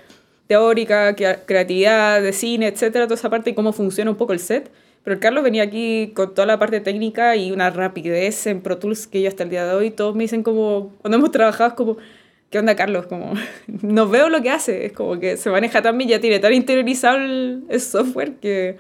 [0.47, 4.71] teórica, creatividad de cine, etcétera, toda esa parte y cómo funciona un poco el set.
[5.03, 9.07] Pero Carlos venía aquí con toda la parte técnica y una rapidez en Pro Tools
[9.07, 11.75] que yo hasta el día de hoy todos me dicen como, cuando hemos trabajado es
[11.75, 11.97] como,
[12.49, 13.07] ¿qué onda Carlos?
[13.07, 13.33] Como,
[13.81, 16.53] no veo lo que hace, es como que se maneja tan bien, ya tiene tan
[16.53, 18.77] interiorizado el, el software que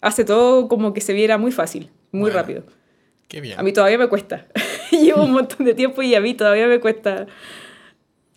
[0.00, 2.36] hace todo como que se viera muy fácil, muy Bueno.
[2.36, 2.62] rápido.
[3.30, 3.58] Qué bien.
[3.58, 4.46] A mí todavía me cuesta.
[4.90, 7.26] Llevo un montón de tiempo y a mí todavía me cuesta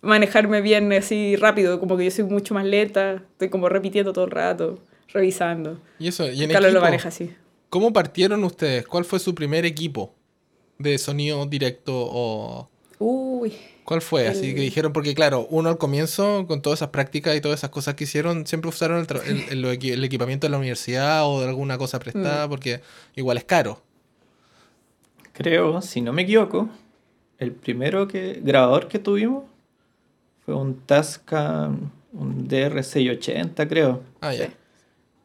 [0.02, 4.24] manejarme bien así rápido, como que yo soy mucho más lenta, estoy como repitiendo todo
[4.26, 4.78] el rato,
[5.08, 5.80] revisando.
[5.98, 7.34] Y eso, y en Carlos lo equipo, maneja así.
[7.70, 8.86] ¿Cómo partieron ustedes?
[8.86, 10.14] ¿Cuál fue su primer equipo
[10.78, 13.52] de sonido directo o Uy,
[13.84, 14.28] cuál fue?
[14.28, 17.58] Así El- que dijeron, porque claro, uno al comienzo, con todas esas prácticas y todas
[17.60, 19.04] esas cosas que hicieron, siempre usaron
[19.50, 22.00] el, el- equipamiento de la universidad o de alguna cosa Mm.
[22.00, 22.80] prestada, porque
[23.16, 23.82] igual es caro.
[25.34, 26.68] Creo, si no me equivoco,
[27.38, 29.44] el primero que grabador que tuvimos
[30.44, 34.48] fue un Tascam, un DR680 creo, Ah, ya.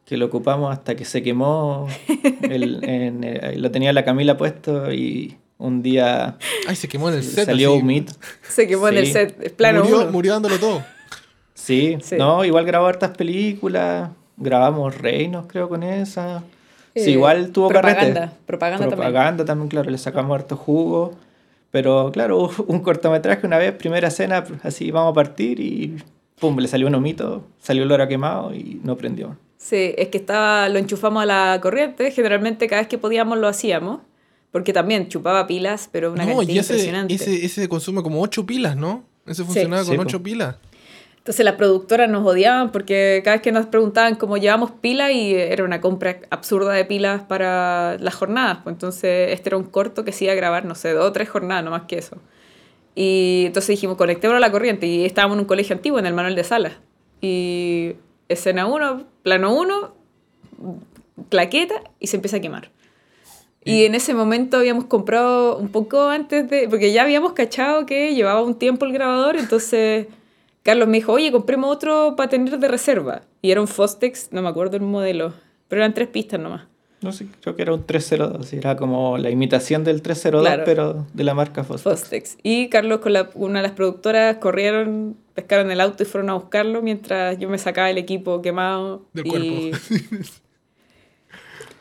[0.05, 1.87] Que lo ocupamos hasta que se quemó,
[2.41, 7.15] el- en el- lo tenía la Camila puesto y un día Ay, se quemó en
[7.15, 7.45] el set.
[7.45, 7.81] salió así.
[7.81, 8.13] humito.
[8.41, 10.11] se quemó en el set, es plano murió, uno.
[10.11, 10.83] murió dándolo todo.
[11.53, 12.15] Sí, Sí.
[12.17, 16.43] no, igual grabó hartas películas, grabamos Reinos creo con esa.
[16.95, 18.35] Sí, Eh, igual tuvo propaganda, carrete.
[18.45, 18.99] propaganda también.
[18.99, 21.13] Propaganda también, claro, le sacamos harto jugo.
[21.71, 25.97] Pero claro, hubo un cortometraje una vez, primera escena, así vamos a partir y
[26.39, 29.37] pum, le salió un humito, salió el oro quemado y no prendió.
[29.57, 33.47] Sí, es que estaba, lo enchufamos a la corriente, generalmente cada vez que podíamos lo
[33.47, 33.99] hacíamos,
[34.51, 37.13] porque también chupaba pilas, pero una no, cantidad y ese, impresionante.
[37.13, 39.03] ese, ese consume como 8 pilas, ¿no?
[39.27, 40.03] Ese funcionaba Sí, con po.
[40.03, 40.55] 8 pilas.
[41.19, 45.35] Entonces las productoras nos odiaban porque cada vez que nos preguntaban cómo llevamos pilas y
[45.35, 48.59] era una compra absurda de pilas para las jornadas.
[48.63, 51.11] Pues entonces este era un corto que se iba a grabar, no sé, dos o
[51.11, 52.17] tres jornadas, no más que eso.
[52.95, 54.87] Y entonces dijimos, conectémoslo a la corriente.
[54.87, 56.73] Y estábamos en un colegio antiguo, en el manual de salas.
[57.21, 57.95] Y
[58.27, 59.93] escena 1, plano 1,
[61.29, 62.71] claqueta y se empieza a quemar.
[63.63, 68.15] Y en ese momento habíamos comprado un poco antes de, porque ya habíamos cachado que
[68.15, 70.07] llevaba un tiempo el grabador, entonces
[70.63, 73.21] Carlos me dijo, oye, compremos otro para tener de reserva.
[73.41, 75.33] Y era un Fostex, no me acuerdo el modelo,
[75.67, 76.63] pero eran tres pistas nomás.
[77.01, 80.63] No sé, creo que era un 302, era como la imitación del 302, Claro.
[80.65, 81.83] pero de la marca Fostex.
[82.01, 82.37] Fostex.
[82.43, 86.33] Y Carlos con la- una de las productoras corrieron, pescaron el auto y fueron a
[86.33, 89.05] buscarlo mientras yo me sacaba el equipo quemado.
[89.13, 89.77] Del y, cuerpo.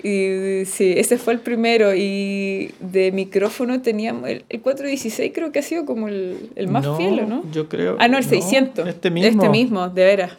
[0.03, 1.95] y sí, ese fue el primero.
[1.95, 6.87] Y de micrófono teníamos el, el 416 creo que ha sido como el, el más
[6.97, 7.45] fiel, ¿o no?
[7.53, 7.97] Yo creo.
[7.99, 8.87] Ah, no, el 600.
[8.89, 9.31] Este mismo.
[9.43, 10.33] Este mismo, de veras.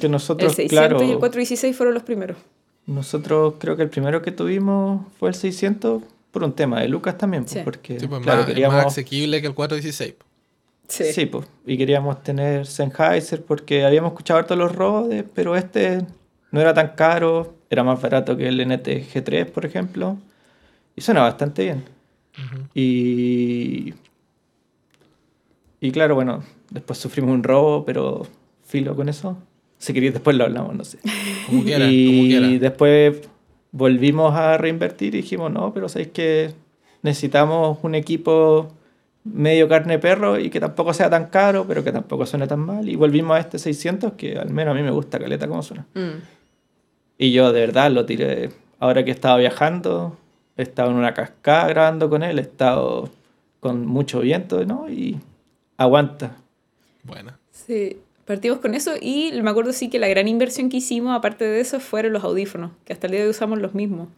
[0.00, 1.02] Que El nosotros, 600 claro.
[1.04, 2.36] y el 416 fueron los primeros.
[2.86, 7.16] Nosotros creo que el primero que tuvimos fue el 600 por un tema de Lucas
[7.16, 7.60] también, pues, Sí.
[7.64, 10.14] porque Sí, pues claro, más, queríamos más asequible que el 416.
[10.88, 11.04] Sí.
[11.12, 11.26] sí.
[11.26, 16.02] pues, y queríamos tener Sennheiser porque habíamos escuchado todos los Rhodes, pero este
[16.54, 20.16] no era tan caro, era más barato que el NT G3, por ejemplo,
[20.94, 21.84] y suena bastante bien.
[22.74, 23.92] Y
[25.80, 28.22] y claro, bueno, después sufrimos un robo, pero
[28.62, 29.36] filo con eso.
[29.78, 30.98] Si queréis después lo hablamos, no sé.
[31.48, 32.46] Como quiera, y como quiera.
[32.46, 33.28] después
[33.72, 36.52] volvimos a reinvertir y dijimos, no, pero sabéis que
[37.02, 38.72] necesitamos un equipo
[39.24, 42.88] medio carne perro y que tampoco sea tan caro, pero que tampoco suene tan mal.
[42.88, 45.86] Y volvimos a este 600, que al menos a mí me gusta caleta como suena.
[45.94, 46.33] Mm.
[47.18, 48.50] Y yo de verdad lo tiré.
[48.80, 50.16] Ahora que estaba viajando,
[50.56, 53.10] he estado en una cascada grabando con él, he estado
[53.60, 54.90] con mucho viento, ¿no?
[54.90, 55.18] Y
[55.76, 56.36] aguanta.
[57.02, 57.32] Bueno.
[57.50, 61.44] Sí, partimos con eso y me acuerdo sí que la gran inversión que hicimos, aparte
[61.44, 64.08] de eso, fueron los audífonos, que hasta el día de hoy usamos los mismos.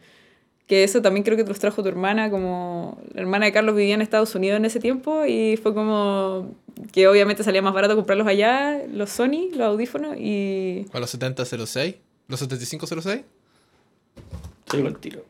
[0.66, 3.76] Que eso también creo que te los trajo tu hermana, como la hermana de Carlos
[3.76, 6.50] vivía en Estados Unidos en ese tiempo y fue como
[6.92, 10.86] que obviamente salía más barato comprarlos allá, los Sony, los audífonos y...
[10.90, 11.94] ¿Con los 7006?
[12.28, 13.22] ¿Los 7506?
[14.68, 15.24] Te digo el tiro.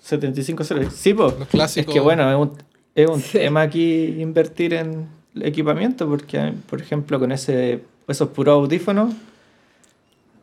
[0.00, 0.92] 75 soles.
[0.94, 1.38] Sí, pues.
[1.38, 1.88] Los clásicos.
[1.88, 2.52] Es que bueno, es un,
[2.94, 3.38] es un Sí.
[3.38, 5.08] tema aquí invertir en
[5.40, 9.14] equipamiento, porque, por ejemplo, con ese esos puros audífonos,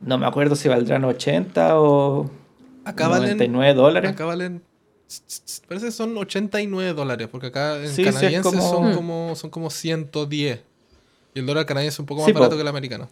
[0.01, 2.29] no me acuerdo si valdrán 80 o
[2.85, 3.37] Acá valen.
[3.37, 4.11] 99 dólares.
[4.11, 4.63] Acá valen.
[5.67, 9.35] Parece que son 89 dólares, porque acá en Sí, sí, es canadienses como- son, como,
[9.35, 10.61] son como 110.
[11.35, 12.39] Y el dólar canadiense es un poco más Sí, po.
[12.39, 13.09] barato que el americano.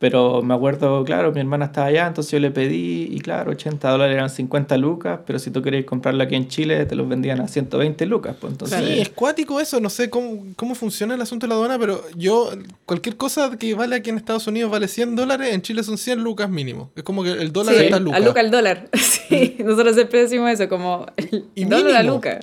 [0.00, 3.86] Pero me acuerdo, claro, mi hermana estaba allá, entonces yo le pedí, y claro, 80
[3.90, 7.38] dólares eran 50 lucas, pero si tú querías comprarlo aquí en Chile, te los vendían
[7.42, 8.34] a 120 lucas.
[8.40, 11.56] Pues entonces, Sí, es cuático eso, no sé cómo, cómo funciona el asunto de la
[11.56, 12.50] aduana, pero yo,
[12.86, 16.24] cualquier cosa que vale aquí en Estados Unidos vale 100 dólares, en Chile son 100
[16.24, 16.90] lucas mínimo.
[16.96, 18.24] Es como que el dólar Sí, está a lucas.
[18.24, 18.88] Luca al dólar.
[19.30, 22.14] Sí, nosotros siempre decimos eso, como el Y dólar a mínimo.
[22.14, 22.40] Luca.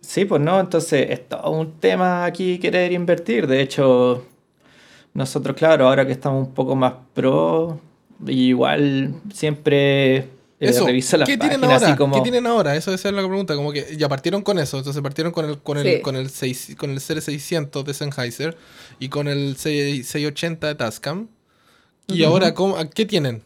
[0.00, 3.46] Sí, pues no, entonces es todo un tema aquí querer invertir.
[3.46, 4.24] De hecho,
[5.14, 7.80] nosotros, claro, ahora que estamos un poco más pro,
[8.26, 10.26] igual siempre eh,
[10.60, 11.92] Eso, reviso las ¿qué tienen páginas ahora?
[11.92, 12.14] así como...
[12.16, 12.74] ¿Qué tienen ahora?
[12.76, 15.58] Eso esa es la pregunta, como que ya partieron con eso, entonces partieron con el
[15.58, 16.00] con el Sí.
[16.02, 18.56] con el 6 con el CR600 de Sennheiser
[18.98, 21.28] y con el 6- 680 de Tascam.
[22.06, 23.42] Y ahora ¿cómo- ¿qué tienen?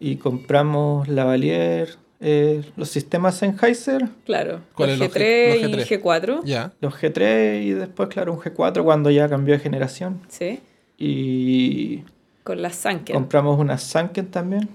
[0.00, 4.60] Y compramos Lavalier, eh, los sistemas Sennheiser, Claro.
[4.74, 5.20] ¿Cuál los es los G3
[5.62, 6.02] G- los y G3?
[6.02, 6.40] G4.
[6.44, 6.72] Ya.
[6.80, 10.20] los G3 y después, claro, un G4 cuando ya cambió de generación.
[10.28, 10.60] Sí.
[10.98, 12.02] Y
[12.44, 13.14] Con las Sanken.
[13.14, 14.68] compramos unas Sanken también,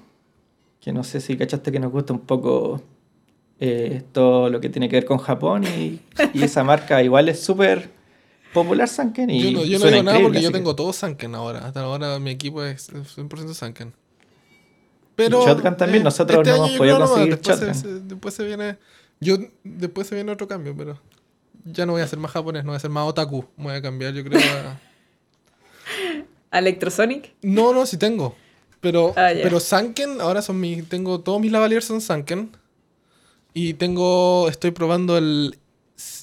[0.82, 2.82] que no sé si cachaste que nos gusta un poco
[3.60, 6.00] eh, todo lo que tiene que ver con Japón y,
[6.34, 7.90] y esa marca igual es súper
[8.54, 11.36] popular Sanken y Yo no, yo no digo nada porque yo que- tengo todo Sanken
[11.36, 11.60] ahora.
[11.68, 13.94] Hasta ahora mi equipo es 100% Sanken.
[15.16, 17.82] Pero Shotgun también, nosotros no hemos podido conseguir después se, Shotgun.
[17.82, 18.78] se- después se viene
[19.20, 21.00] yo después se viene otro cambio, pero
[21.64, 23.82] ya no voy a ser más japonés, no voy a ser más otaku, voy a
[23.82, 24.80] cambiar, yo creo a...
[26.52, 27.34] ¿A Electrosonic?
[27.42, 28.36] No, no, sí tengo.
[28.82, 30.88] Pero, Ah, pero Sanken, ahora son mis.
[30.88, 31.20] Tengo.
[31.22, 32.52] Todos mis lavaliers son Sanken.
[33.54, 34.48] Y tengo.
[34.48, 35.58] Estoy probando el.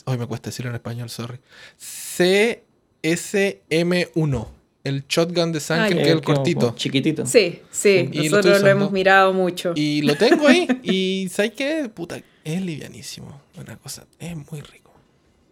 [0.05, 1.41] Hoy me cuesta decirlo en español, sorry.
[1.79, 4.47] CSM1.
[4.85, 6.61] El shotgun de Sanken, Ah, que es el cortito.
[6.61, 7.25] como chiquitito.
[7.27, 8.09] Sí, sí.
[8.13, 9.73] Y nosotros lo, hemos mirado mucho.
[9.77, 10.67] Y lo tengo ahí.
[10.83, 11.89] y ¿sabes qué?
[11.93, 13.41] Puta, es livianísimo.
[13.59, 14.07] Una cosa.
[14.19, 14.93] Es muy rico.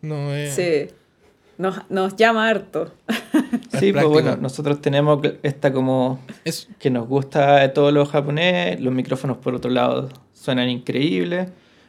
[0.03, 0.55] No es.
[0.55, 0.89] Sí.
[1.59, 2.93] Nos, nos llama harto.
[3.79, 8.81] Sí, pues bueno, nosotros tenemos esta como Es, que nos gusta de todo lo japonés,
[8.81, 11.49] los micrófonos por otro lado suenan increíbles,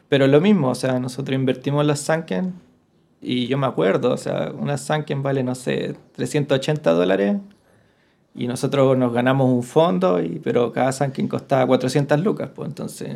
[0.10, 2.54] pero lo mismo, o sea, nosotros invertimos las Sanken
[3.22, 7.38] y yo me acuerdo, o sea, una Sanken vale, no sé, 380 dólares
[8.34, 13.16] y nosotros nos ganamos un fondo, y, pero cada Sanken costaba 400 lucas, pues entonces...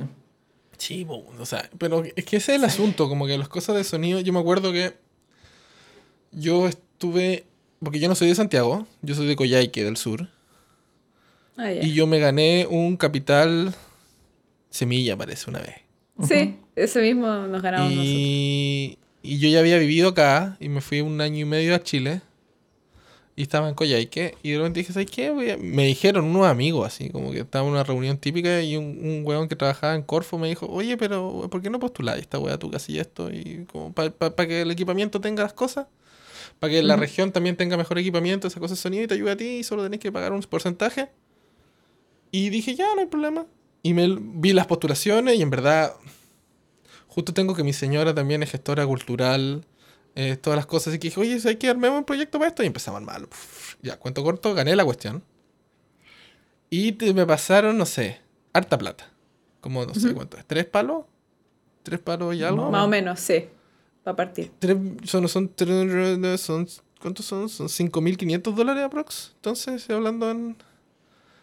[0.77, 3.75] Sí, po, o sea, pero es que ese es el asunto, como que las cosas
[3.77, 4.93] de sonido, yo me acuerdo que
[6.33, 7.45] yo estuve,
[7.79, 10.27] porque yo no soy de Santiago, yo soy de Coyhaique, del sur,
[11.57, 11.81] Ah, ya.
[11.81, 13.73] y yo me gané un capital
[14.69, 15.75] semilla, parece, una vez.
[16.27, 18.97] Sí, ese mismo nos ganamos nosotros.
[19.25, 22.21] Y, yo ya había vivido acá, y me fui un año y medio a Chile,
[23.35, 25.29] y estaba en Coyhaique, y de repente dije, ¿sabes qué?
[25.29, 25.57] Voy a-".
[25.57, 29.21] Me dijeron unos amigos, así, como que estaba en una reunión típica, y un, un
[29.25, 32.57] weón que trabajaba en Corfo me dijo, oye, pero ¿por qué no postuláis esta weá
[32.57, 33.29] tú casi esto?
[33.31, 35.87] Y como para que el equipamiento tenga las cosas,
[36.59, 39.31] para que la región también tenga mejor equipamiento, esa cosa de sonido, y te ayude
[39.31, 41.09] a ti, y solo tenés que pagar un porcentaje.
[42.31, 43.45] Y dije, ya, no hay problema.
[43.83, 45.93] Y me vi las postulaciones, y en verdad,
[47.15, 49.65] justo tengo que mi señora también es gestora cultural,
[50.15, 50.89] eh, todas las cosas.
[50.89, 52.61] Así que dije, oye, hay que armemos un proyecto para esto.
[52.61, 53.27] Y empezamos a armarlo.
[53.31, 55.23] Uf, ya, cuento corto, gané la cuestión.
[56.69, 58.19] Y te- me pasaron, no sé,
[58.53, 59.09] harta plata.
[59.61, 61.05] Como, no sé cuánto es, ¿tres palos?
[61.83, 62.69] ¿Tres palos y algo?
[62.69, 63.45] Más o menos, sí.
[64.03, 64.51] Para partir.
[64.59, 66.67] Tres, son, son, tres- son,
[67.01, 67.49] ¿cuántos son?
[67.49, 69.31] Son 5.500 dólares aprox.
[69.35, 70.55] Entonces, hablando en...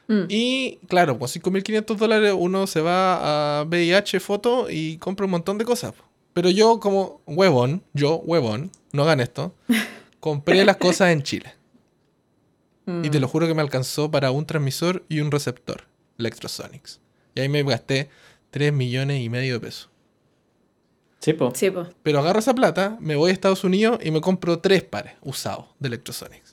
[0.09, 0.23] Mm.
[0.29, 5.59] Y claro, con 5.500 dólares uno se va a VIH Foto y compra un montón
[5.59, 5.95] de cosas.
[6.33, 9.55] Pero yo como huevón, yo huevón, no hagan esto,
[10.21, 11.55] compré las cosas en Chile.
[13.05, 13.23] Y te Mm.
[13.23, 15.85] lo juro que me alcanzó para un transmisor y un receptor,
[16.19, 17.01] Electrosonics.
[17.35, 18.09] Y ahí me gasté
[18.51, 19.89] 3 millones y medio de pesos.
[21.21, 21.53] Sí, pues.
[21.57, 21.89] Sí, pues.
[22.03, 25.67] Pero agarro esa plata, me voy a Estados Unidos y me compro tres pares usados
[25.79, 26.52] de Electrosonics.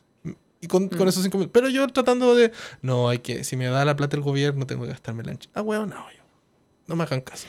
[0.62, 1.10] Y con, con Mm.
[1.10, 1.50] esos 5 mil.
[1.50, 2.52] Pero yo tratando de.
[2.82, 3.43] No, hay que.
[3.43, 6.24] Si me da la plata el gobierno, tengo que gastarme la Ah, weón, no, yo.
[6.88, 7.48] No me hagan caso.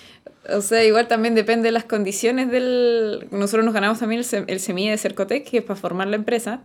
[0.55, 3.27] O sea, igual también depende de las condiciones del...
[3.31, 6.17] Nosotros nos ganamos también el, sem- el semilla de Cercotec, que es para formar la
[6.17, 6.63] empresa.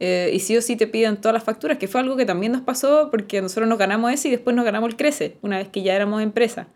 [0.00, 2.52] Eh, y sí o sí te piden todas las facturas, que fue algo que también
[2.52, 5.68] nos pasó porque nosotros nos ganamos ese y después nos ganamos el Crece, una vez
[5.68, 6.68] que ya éramos empresa.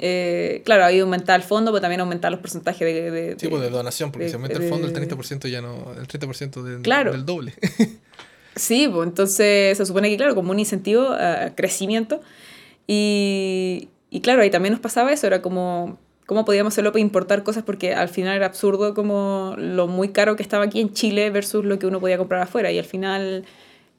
[0.00, 3.10] Eh, claro, ahí aumentaba el fondo, pero también aumentaba los porcentajes de...
[3.10, 5.48] de- Sí, de- pues de donación, porque de- si aumenta el fondo, el de- 30%
[5.48, 5.92] ya no.
[5.98, 7.12] El 30% del, Claro.
[7.12, 7.54] del doble.
[8.54, 12.20] Sí, pues entonces se supone que, claro, como un incentivo a crecimiento.
[12.88, 17.44] Y, y claro, ahí también nos pasaba eso, era como, ¿cómo podíamos hacerlo para importar
[17.44, 17.62] cosas?
[17.62, 21.64] Porque al final era absurdo como lo muy caro que estaba aquí en Chile versus
[21.64, 22.72] lo que uno podía comprar afuera.
[22.72, 23.44] Y al final,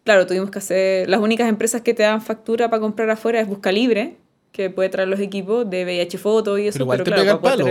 [0.03, 3.47] claro, tuvimos que hacer, las únicas empresas que te dan factura para comprar afuera es
[3.47, 4.17] Buscalibre,
[4.51, 6.73] que puede traer los equipos de VIH Foto y eso.
[6.75, 7.63] Pero igual pero te claro, pega el palo,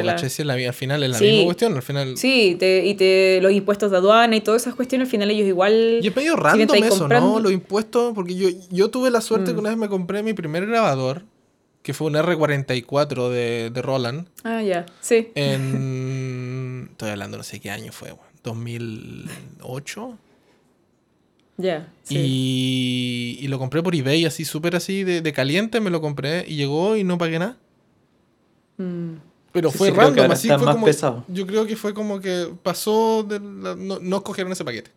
[0.69, 1.25] al final es la Sí.
[1.27, 1.75] misma cuestión.
[1.77, 2.17] Al final.
[2.17, 5.47] Sí, te- y te, los impuestos de aduana y todas esas cuestiones, al final ellos
[5.47, 5.99] igual...
[6.03, 7.41] Y es medio random eso, comprando- ¿no?
[7.41, 9.55] Los impuestos, porque yo, yo tuve la suerte Mm.
[9.55, 11.23] que una vez me compré mi primer grabador,
[11.83, 15.29] que fue un R44 de, de Roland, Ah, ya, sí.
[15.35, 16.89] en...
[16.93, 20.19] estoy hablando no sé qué año fue, weón, 2008.
[21.61, 22.17] Ya, sí.
[22.19, 26.45] Y, y lo compré por eBay, así súper así, de, de caliente me lo compré
[26.49, 27.57] y llegó y no pagué nada.
[28.77, 29.15] Mm.
[29.53, 30.87] Pero Sí, fue sí, random, así fue más como...
[30.87, 31.25] pesado.
[31.29, 34.91] Yo creo que fue como que pasó de la- no, no escogieron ese paquete.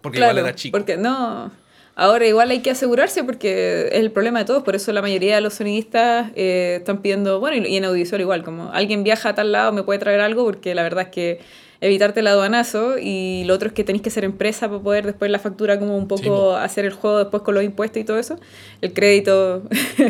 [0.00, 0.76] Porque Claro, igual era chico.
[0.76, 1.50] Porque no.
[1.94, 5.36] Ahora igual hay que asegurarse porque es el problema de todos, por eso la mayoría
[5.36, 9.30] de los sonidistas eh, están pidiendo, bueno, y y en audiovisual igual, como alguien viaja
[9.30, 11.40] a tal lado, me puede traer algo, porque la verdad es que
[11.80, 15.30] evitarte el aduanazo y lo otro es que tenéis que ser empresa para poder después
[15.30, 18.18] la factura como un poco Sí, hacer el juego después con los impuestos y todo
[18.18, 18.38] eso,
[18.80, 19.62] el crédito.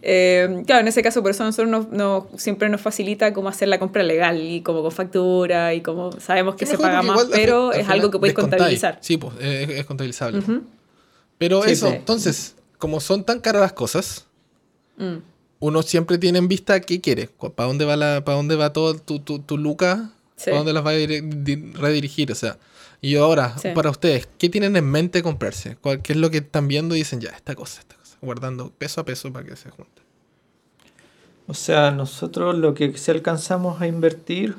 [0.00, 3.66] Eh, claro, en ese caso por eso nosotros nos, nos- siempre nos facilita como hacer
[3.68, 7.28] la compra legal y como con factura y como sabemos que se paga más, igual
[7.32, 8.98] pero es algo que podéis contabilizar.
[9.00, 10.40] Sí, pues es, es contabilizable.
[11.36, 14.24] Pero Sí, eso, entonces, como son tan caras las cosas,
[14.98, 15.16] Mm.
[15.60, 18.94] uno siempre tiene en vista qué quiere, para dónde va la, para dónde va todo
[18.98, 20.50] tu, tu, tu luca, Sí.
[20.52, 22.56] dónde las va a redirigir, o sea.
[23.00, 23.68] Y ahora, Sí.
[23.74, 25.76] para ustedes, ¿qué tienen en mente comprarse?
[25.76, 28.16] ¿Cuál- ¿Qué es lo que están viendo y dicen ya, esta cosa, esta cosa?
[28.22, 30.02] Guardando peso a peso para que se junte.
[31.46, 34.56] O sea, nosotros lo que sí alcanzamos a invertir,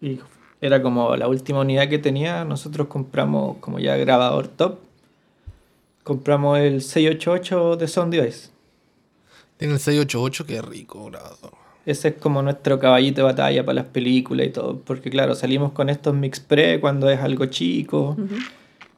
[0.00, 0.20] y
[0.60, 4.78] era como la última unidad que tenía, nosotros compramos como ya grabador top,
[6.04, 8.48] compramos el 688 de Sound Device.
[9.56, 11.52] Tienen el 688, qué rico grabador.
[11.88, 14.78] Ese es como nuestro caballito de batalla para las películas y todo.
[14.80, 18.14] Porque claro, salimos con estos mix pre cuando es algo chico.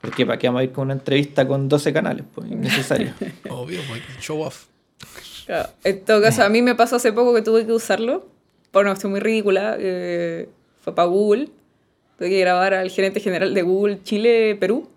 [0.01, 3.13] Porque para qué vamos a ir con una entrevista con 12 canales, pues innecesario.
[3.51, 4.65] Obvio, pues, show off.
[5.47, 5.69] Claro.
[5.85, 8.27] En todo caso, a mí me pasó hace poco que tuve que usarlo
[8.73, 9.77] por una cuestión muy ridícula.
[9.79, 10.49] eh,
[10.83, 11.49] fue para Google.
[12.19, 14.89] Tuve que grabar al gerente general de Google Chile, Perú.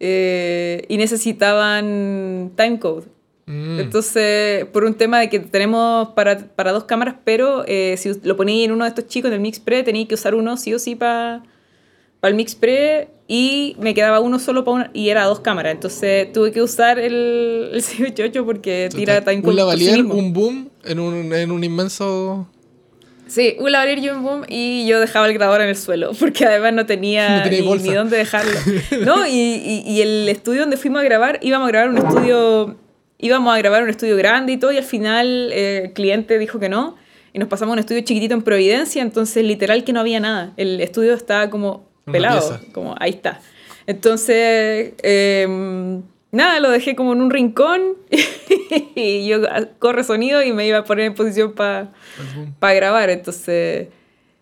[0.00, 3.04] eh, y necesitaban timecode.
[3.52, 3.80] Mm.
[3.80, 8.36] Entonces, por un tema de que tenemos para, para dos cámaras, pero eh, si lo
[8.36, 10.72] ponía en uno de estos chicos en el Mix Pre, tenía que usar uno sí
[10.72, 11.42] o sí para
[12.22, 15.72] el Mix Pre y me quedaba uno solo para una, y era dos cámaras.
[15.74, 20.14] Entonces tuve que usar el, el 688 porque tira timecode un sí lavalier, mismo.
[20.14, 22.48] un boom en un, en un inmenso.
[23.26, 26.44] Sí, un lavalier y un boom y yo dejaba el grabador en el suelo porque
[26.44, 28.52] además no tenía, No tenía ni, ni dónde dejarlo.
[29.04, 32.76] No, y, y- y el estudio donde fuimos a grabar, íbamos a grabar un estudio,
[33.22, 36.58] íbamos a grabar un estudio grande y todo y al final eh, el cliente dijo
[36.58, 36.96] que no
[37.32, 40.52] y nos pasamos a un estudio chiquitito en Providencia, entonces literal que no había nada.
[40.58, 43.40] El estudio estaba como pelado, como ahí está.
[43.86, 47.96] Entonces, em, nada, lo dejé como en un rincón
[48.94, 49.38] y yo
[49.78, 51.92] corre sonido y me iba a poner en posición para
[52.58, 53.08] para grabar.
[53.08, 53.88] Entonces,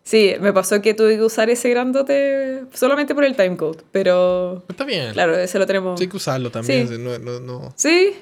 [0.02, 3.82] sí, me pasó que tuve que usar ese grandote solamente por el timecode.
[3.92, 5.12] Pero, Está bien.
[5.12, 6.00] claro, ese lo tenemos.
[6.00, 6.88] Sí, hay que usarlo también.
[6.88, 6.96] Sí.
[6.98, 7.72] No, no, no.
[7.76, 8.14] Sí,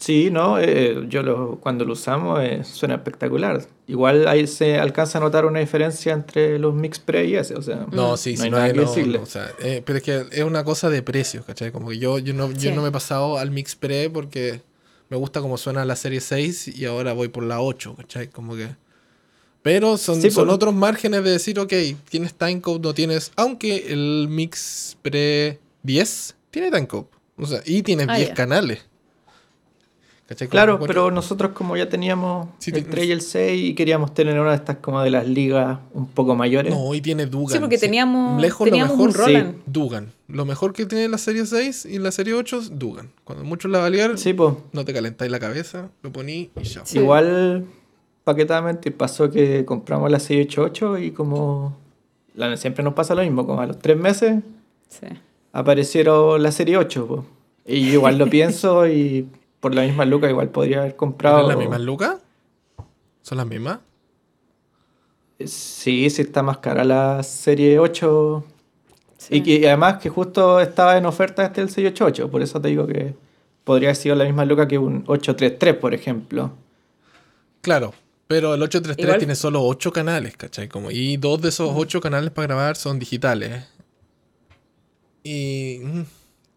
[0.00, 3.62] Sí, no, eh, yo lo, cuando lo usamos eh, suena espectacular.
[3.86, 7.60] Igual ahí se alcanza a notar una diferencia entre los mix pre y ese, o
[7.60, 9.18] sea, No, sí, no sí, hay no, nada hay- que no, decirle.
[9.18, 11.70] no, o sea, eh, pero es que es una cosa de precios, ¿cachai?
[11.70, 12.72] Como que yo, yo, no, yo Sí.
[12.72, 14.62] no me he pasado al Mix Pre porque
[15.10, 18.28] me gusta como suena la serie 6 y ahora voy por la 8, ¿cachai?
[18.28, 18.68] Como que...
[19.62, 21.74] Pero son, Sí, son por- otros márgenes de decir, ok,
[22.08, 23.32] tienes timecode, no tienes...
[23.36, 27.04] Aunque el Mix Pre 10 tiene timecode.
[27.36, 28.34] O sea, y tiene Ah, 10 ya.
[28.34, 28.86] canales.
[30.48, 34.14] Claro, pero nosotros como ya teníamos Sí, el te- 3 y el 6 y queríamos
[34.14, 36.72] tener una de estas como de las ligas un poco mayores.
[36.72, 37.52] No, y tiene Dugan.
[37.54, 39.54] sí, porque teníamos, Lejos teníamos lo un mejor, Roland.
[39.66, 40.12] Dugan.
[40.28, 43.10] Lo mejor que tiene la serie 6 y la serie 8 es Dugan.
[43.24, 44.32] Cuando mucho la valía, Sí,
[44.72, 46.86] no te calentáis la cabeza, lo poní y ya.
[46.86, 46.98] Sí.
[46.98, 47.64] Igual,
[48.22, 51.76] paquetadamente, pasó que compramos la 688 y como
[52.36, 54.42] la- siempre nos pasa lo mismo, como a los tres meses
[54.88, 55.06] Sí.
[55.52, 57.06] aparecieron la serie 8.
[57.06, 57.24] po.
[57.66, 59.26] Y igual lo pienso y
[59.60, 61.46] por la misma luca igual podría haber ¿Son comprado.
[61.48, 62.16] las mismas lucas?
[63.22, 63.78] ¿Son las mismas?
[65.44, 68.44] Sí, sí está más cara la serie 8.
[69.18, 69.36] sí.
[69.36, 72.68] Y que y además que justo estaba en oferta este el 688, por eso te
[72.68, 73.14] digo que
[73.64, 76.50] podría haber sido la misma luca que un 833, por ejemplo.
[77.62, 77.94] Claro,
[78.26, 80.68] pero el 833 Igual- tiene solo 8 canales, ¿cachai?
[80.68, 83.64] Como, y dos de esos 8 canales para grabar son digitales.
[85.22, 86.02] Y mm,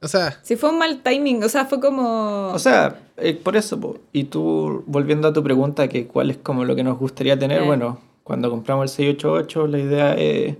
[0.03, 2.49] O sea, Si fue un mal timing, o sea, fue como...
[2.53, 3.97] O sea, eh, por eso, po.
[4.11, 7.63] y tú, volviendo a tu pregunta, que cuál es como lo que nos gustaría tener,
[7.63, 7.65] Eh.
[7.65, 10.55] bueno, cuando compramos el 688, la idea es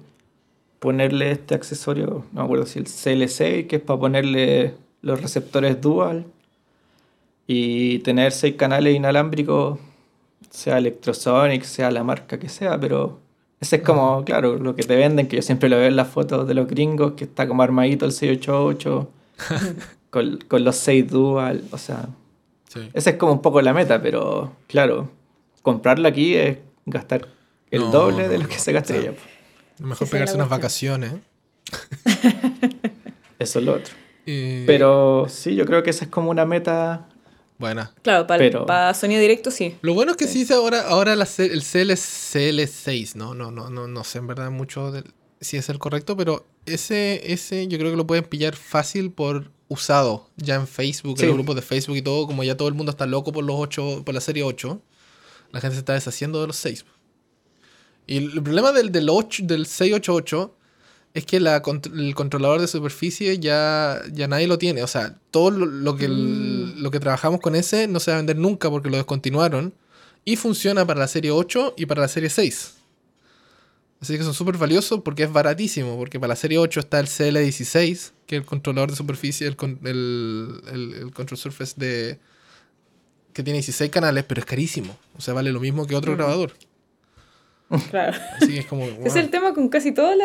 [0.79, 5.79] ponerle este accesorio, no me acuerdo si el CL6, que es para ponerle los receptores
[5.81, 6.25] dual,
[7.47, 9.79] y tener seis canales inalámbricos,
[10.49, 13.19] sea Electrosonic, sea la marca que sea, pero
[13.59, 16.07] ese es como, claro, lo que te venden, que yo siempre lo veo en las
[16.09, 19.09] fotos de los gringos, que está como armadito el 688,
[20.09, 22.07] con, con los 6 dual, o sea,
[22.69, 22.89] sí.
[22.93, 25.11] esa es como un poco la meta, pero claro,
[25.61, 27.27] comprarla aquí es gastar
[27.71, 28.61] el No, doble de no, lo que no.
[28.61, 29.13] se gasta O sea.
[29.79, 31.13] Mejor pegarse unas vacaciones.
[33.39, 33.93] Eso es lo otro.
[34.25, 37.07] Y- Pero sí, yo creo que esa es como una meta.
[37.57, 37.91] Buena.
[38.01, 39.75] Claro, para, pero- para sonido directo sí.
[39.81, 43.33] Lo bueno es que sí, dice ahora, ahora la el CL, CL6, ¿no?
[43.33, 45.11] No, no, no, no sé en verdad mucho del-
[45.43, 49.51] si es el correcto, pero ese, ese yo creo que lo pueden pillar fácil por
[49.67, 51.23] usado ya en Facebook, Sí.
[51.23, 53.43] en los grupos de Facebook y todo, como ya todo el mundo está loco por
[53.43, 54.81] los 8, por la serie 8,
[55.51, 56.85] la gente se está deshaciendo de los 6.
[58.07, 60.55] Y el problema del, del, 8, del 688
[61.13, 61.61] es que la,
[61.95, 64.83] el controlador de superficie ya, ya nadie lo tiene.
[64.83, 68.15] O sea, todo lo, lo que, el- lo que trabajamos con ese no se va
[68.15, 69.73] a vender nunca porque lo descontinuaron.
[70.25, 72.73] Y funciona para la serie 8 y para la serie 6.
[74.03, 75.95] Así que son súper valiosos porque es baratísimo.
[75.97, 79.55] Porque para la serie 8 está el CL16, que es el controlador de superficie, el,
[79.85, 82.19] el, el- el Control Surface de,
[83.31, 84.97] que tiene 16 canales, pero es carísimo.
[85.17, 86.15] O sea, vale lo mismo que otro Mm.
[86.17, 86.51] grabador.
[87.89, 88.17] Claro.
[88.37, 88.85] Así que es como...
[89.05, 90.15] Es el tema con casi todos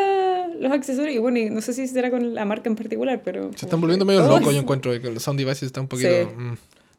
[0.61, 1.14] los accesorios.
[1.14, 3.51] Y bueno, y no sé si será con la marca en particular, pero...
[3.57, 6.09] Se están volviendo medio todos- locos, yo encuentro que los sound devices están un poquito...
[6.11, 6.35] Sí.
[6.37, 6.57] mm.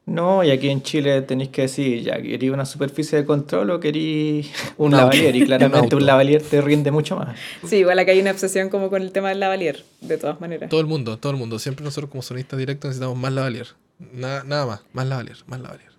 [0.10, 3.80] No, y aquí en Chile tenéis que decir, ya, ¿queréis una superficie de control o
[3.80, 5.36] queréis un lavalier?
[5.36, 7.38] Y claramente un lavalier te rinde mucho más.
[7.66, 10.70] Sí, igual acá hay una obsesión como con el tema del lavalier, de todas maneras.
[10.70, 11.60] Todo el mundo, todo el mundo.
[11.60, 13.68] Siempre nosotros como sonistas directos necesitamos más lavalier.
[14.14, 15.92] Nada, nada más, más lavalier, más lavalier.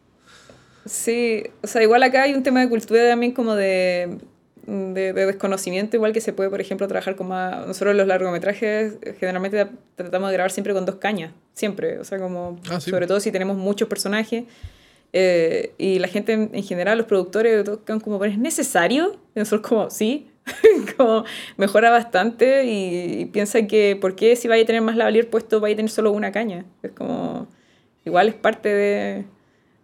[0.86, 4.18] Sí, o sea, igual acá hay un tema de cultura también como de,
[4.66, 7.66] de, de desconocimiento, igual que se puede, por ejemplo, trabajar con más...
[7.66, 12.58] Nosotros los largometrajes generalmente tratamos de grabar siempre con dos cañas, siempre, o sea, como...
[12.70, 12.90] Ah, sí.
[12.90, 14.44] Sobre todo si tenemos muchos personajes.
[15.12, 19.18] eh, y la gente en, en general, los productores, quedan como, ¿pero es necesario?
[19.34, 20.30] Y nosotros como, sí,
[20.96, 21.24] como
[21.56, 25.60] mejora bastante y, y piensa que, ¿por qué si vaya a tener más lavalier puesto,
[25.60, 26.64] vaya a tener solo una caña?
[26.82, 27.48] Es como,
[28.04, 29.24] igual es parte de,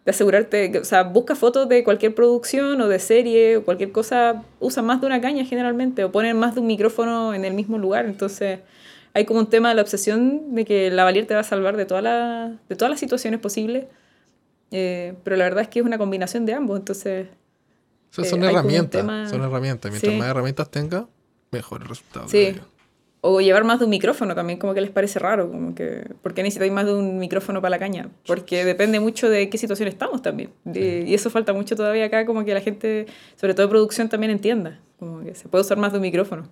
[0.06, 3.92] de asegurarte, que- o sea, busca fotos de cualquier producción o de serie o cualquier
[3.92, 7.52] cosa, usa más de una caña generalmente o ponen más de un micrófono en el
[7.52, 8.60] mismo lugar, entonces
[9.12, 11.76] hay como un tema de la obsesión de que la lavalier te va a salvar
[11.76, 13.86] de, toda la, de todas las situaciones posibles,
[14.70, 17.26] eh, pero la verdad es que es una combinación de ambos, entonces...
[18.10, 19.90] O sea, Eh, son un herramientas, tema- son herramientas.
[19.90, 20.18] Mientras Sí.
[20.18, 21.06] más herramientas tenga,
[21.50, 22.28] mejor el resultado.
[22.28, 22.54] Sí.
[23.22, 26.32] O llevar más de un micrófono también, como que les parece raro, como que, ¿por
[26.34, 28.08] qué necesitáis más de un micrófono para la caña?
[28.26, 30.50] Porque depende mucho de qué situación estamos también.
[30.64, 33.06] De- y eso falta mucho todavía acá, como que la gente,
[33.36, 36.48] sobre todo de producción, también entienda, como que se puede usar más de un micrófono.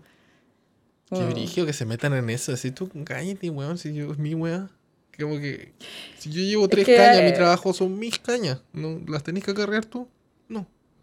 [1.11, 2.53] Qué brillo que se metan en eso.
[2.53, 4.69] Así tú, cállate, weón, si yo es mi weá.
[5.21, 5.73] Como que,
[6.19, 8.63] si yo llevo tres que, cañas, mi trabajo son mis cañas.
[8.73, 10.09] ¿No, ¿Las tenés que acarrear tú?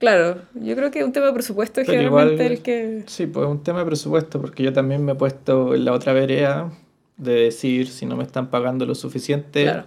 [0.02, 3.04] Claro, yo creo que un tema de presupuesto es Pero generalmente igual- el que...
[3.08, 5.94] Sí, pues es un tema de presupuesto, porque yo también me he puesto en la
[5.94, 6.70] otra vereda
[7.18, 9.84] de decir, si no me están pagando lo suficiente, Claro.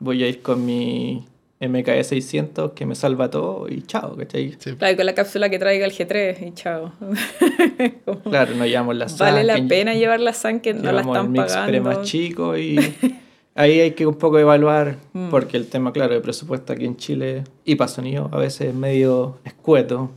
[0.00, 1.24] voy a ir con mi
[1.60, 4.54] MKE 600 que me salva todo y chao, ¿cachai?
[4.58, 4.72] Sí.
[4.74, 6.92] Claro, y con la cápsula que traiga el G3 y chao.
[8.04, 11.22] Como, Claro, no llevamos la vale la pena llevar la Sanken, no la llevamos el
[11.22, 11.82] están mix pre pagando.
[12.00, 12.78] más chico y
[13.58, 15.30] ahí hay que un poco evaluar, Mm.
[15.30, 18.74] porque el tema, claro, de presupuesto aquí en Chile y para sonido a veces es
[18.74, 20.10] medio escueto.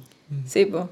[0.45, 0.85] Sí, pues.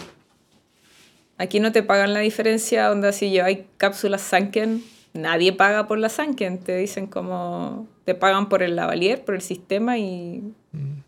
[1.38, 4.84] Aquí no te pagan la diferencia, onda si lleváis cápsulas Sanken,
[5.14, 9.42] nadie paga por la Sanken, te dicen como te pagan por el lavalier, por el
[9.42, 10.44] sistema y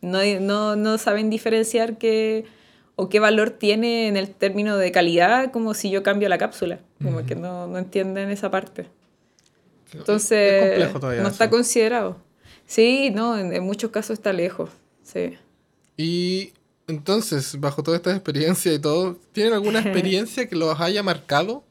[0.01, 2.45] no, no, no saben diferenciar qué
[2.95, 6.79] o qué valor tiene en el término de calidad como si yo cambio la cápsula,
[7.03, 8.85] como que no, no entienden esa parte.
[9.93, 11.51] Entonces, es complejo todavía no está eso.
[11.51, 12.17] considerado.
[12.65, 14.69] Sí, no, en, en muchos casos está lejos.
[15.03, 15.37] Sí.
[15.97, 16.53] Y
[16.87, 21.63] entonces, bajo toda esta experiencia y todo, ¿tienen alguna experiencia que los haya marcado?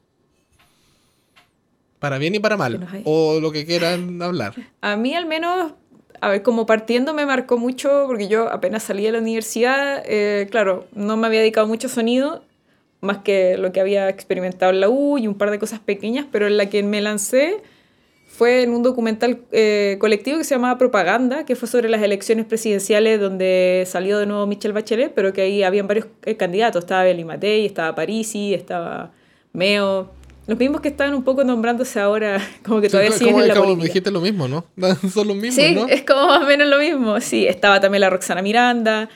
[1.98, 2.86] Para bien y para mal.
[3.04, 4.54] O lo que quieran hablar.
[4.80, 5.72] A mí al menos,
[6.20, 10.48] a ver, como partiendo me marcó mucho porque yo apenas salí de la universidad, eh,
[10.50, 12.42] claro, no me había dedicado mucho a sonido,
[13.02, 16.26] más que lo que había experimentado en la U y un par de cosas pequeñas,
[16.30, 17.62] pero en la que me lancé
[18.40, 22.46] fue en un documental eh, colectivo que se llamaba Propaganda, que fue sobre las elecciones
[22.46, 27.04] presidenciales donde salió de nuevo Michelle Bachelet, pero que ahí habían varios eh, candidatos, estaba
[27.04, 29.10] Beli Matei, estaba Parisi, estaba
[29.52, 30.10] Meo,
[30.46, 33.48] Los mismos que están un poco nombrándose ahora, como que todavía Sí, siguen como- en
[33.48, 33.84] la política.
[33.84, 34.64] dijiste lo mismo, ¿no?
[35.12, 35.86] Son los mismos, Sí, ¿no?
[35.86, 37.20] es como más o menos lo mismo.
[37.20, 39.10] Sí, estaba también la Roxana Miranda.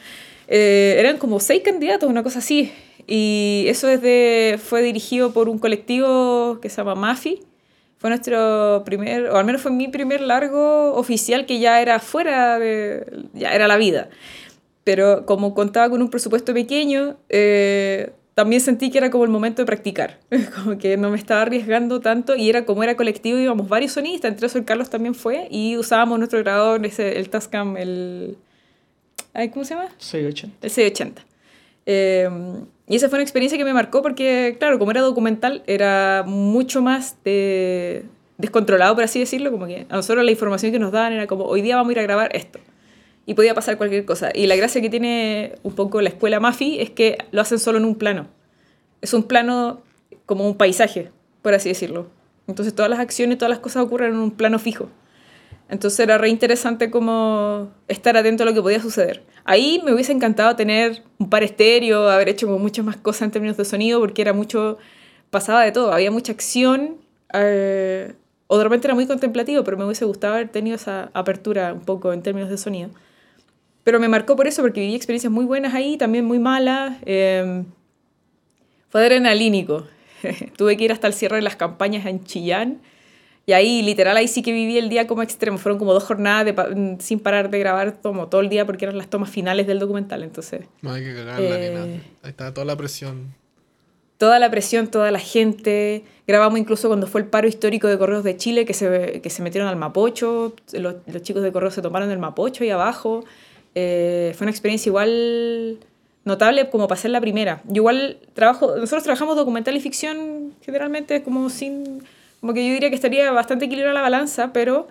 [0.48, 2.70] Eh, eran como seis candidatos, una cosa así.
[3.06, 7.40] Y eso es de, fue dirigido por un colectivo que se llama Mafi.
[8.04, 12.58] Fue nuestro primer, o al menos fue mi primer largo oficial que ya era fuera
[12.58, 14.10] de, ya era la vida.
[14.84, 19.62] Pero como contaba con un presupuesto pequeño, eh, también sentí que era como el momento
[19.62, 20.18] de practicar.
[20.54, 24.32] Como que no me estaba arriesgando tanto y era como era colectivo, íbamos varios sonistas,
[24.32, 28.36] entre eso el Carlos también fue, y usábamos nuestro grabador, ese, el Tascam, el...
[29.50, 29.88] ¿Cómo se llama?
[29.96, 30.58] Soy 80.
[30.60, 31.12] El C80.
[31.86, 32.28] Eh,
[32.86, 36.82] y esa fue una experiencia que me marcó porque, claro, como era documental, era mucho
[36.82, 38.04] más de-
[38.36, 41.44] descontrolado, por así decirlo, como que a nosotros la información que nos daban era como,
[41.44, 42.58] hoy día vamos a ir a grabar esto.
[43.26, 44.30] Y podía pasar cualquier cosa.
[44.34, 47.78] Y la gracia que tiene un poco la escuela Mafi es que lo hacen solo
[47.78, 48.26] en un plano.
[49.00, 49.80] Es un plano
[50.26, 51.10] como un paisaje,
[51.40, 52.08] por así decirlo.
[52.46, 54.90] Entonces todas las acciones, todas las cosas ocurren en un plano fijo.
[55.70, 59.22] Entonces era re interesante como estar atento a lo que podía suceder.
[59.44, 63.30] Ahí me hubiese encantado tener un par estéreo, haber hecho como muchas más cosas en
[63.30, 64.78] términos de sonido, porque era mucho,
[65.30, 66.96] pasaba de todo, había mucha acción,
[67.34, 68.14] eh,
[68.46, 72.12] o de era muy contemplativo, pero me hubiese gustado haber tenido esa apertura un poco
[72.12, 72.90] en términos de sonido.
[73.82, 76.96] Pero me marcó por eso, porque viví experiencias muy buenas ahí, también muy malas.
[77.04, 77.64] eh,
[78.94, 79.88] fue adrenalínico.
[80.56, 82.80] Tuve que ir hasta el cierre de las campañas en Chillán.
[83.46, 85.58] Y ahí, literal, ahí sí que viví el día como extremo.
[85.58, 88.86] Fueron como dos jornadas de mm, sin parar de grabar como todo el día porque
[88.86, 90.22] eran las tomas finales del documental.
[90.22, 91.86] Entonces, No hay que cagarla ni Eh, nada.
[92.22, 93.34] Ahí está toda la presión.
[94.16, 96.04] toda la presión, toda la gente.
[96.26, 99.42] Grabamos incluso cuando fue el paro histórico de Correos de Chile, que se, que se
[99.42, 100.54] metieron al Mapocho.
[100.72, 103.24] Los, los chicos de Correos se tomaron el Mapocho ahí abajo.
[103.74, 105.78] Eh, fue una experiencia igual
[106.24, 107.60] notable como para ser la primera.
[107.66, 112.02] Yo igual trabajo, nosotros trabajamos documental y ficción generalmente como sin,
[112.44, 114.86] como que yo diría que estaría bastante equilibrada la balanza, pero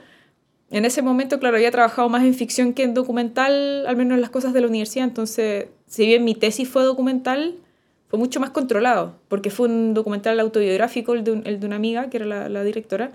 [0.72, 4.22] en ese momento, claro, había trabajado más en ficción que en documental, al menos en
[4.22, 7.54] las cosas de la universidad, entonces, si bien mi tesis fue documental,
[8.08, 11.76] fue mucho más controlado, porque fue un documental autobiográfico, el de, un- el de una
[11.76, 13.12] amiga, que era la, la directora.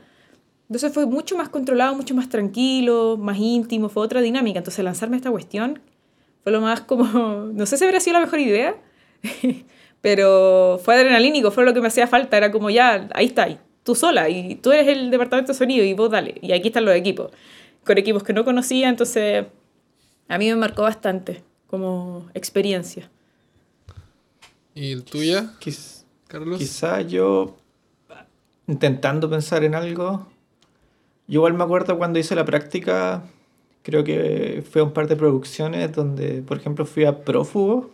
[0.69, 4.59] Entonces fue mucho más controlado, mucho más tranquilo, más íntimo, fue otra dinámica.
[4.59, 5.81] Entonces lanzarme esta cuestión
[6.45, 7.05] fue lo más como,
[7.53, 8.77] no sé si habría sido la mejor idea,
[10.01, 13.59] pero fue adrenalínico, fue lo que me hacía falta, era como ya, ahí está, y
[13.89, 16.85] tú sola, y tú eres el departamento de sonido, y vos dale, y aquí están
[16.85, 17.31] los equipos,
[17.87, 19.47] con equipos que no conocía, entonces
[20.29, 23.11] a mí me marcó bastante como experiencia.
[24.75, 26.59] ¿Y el tuya, Quiz- Carlos?
[26.59, 27.57] Quizá yo,
[28.67, 30.27] intentando pensar en algo,
[31.27, 33.25] yo igual me acuerdo cuando hice la práctica,
[33.83, 37.91] creo que fue a un par de producciones donde, por ejemplo, fui a Prófugo,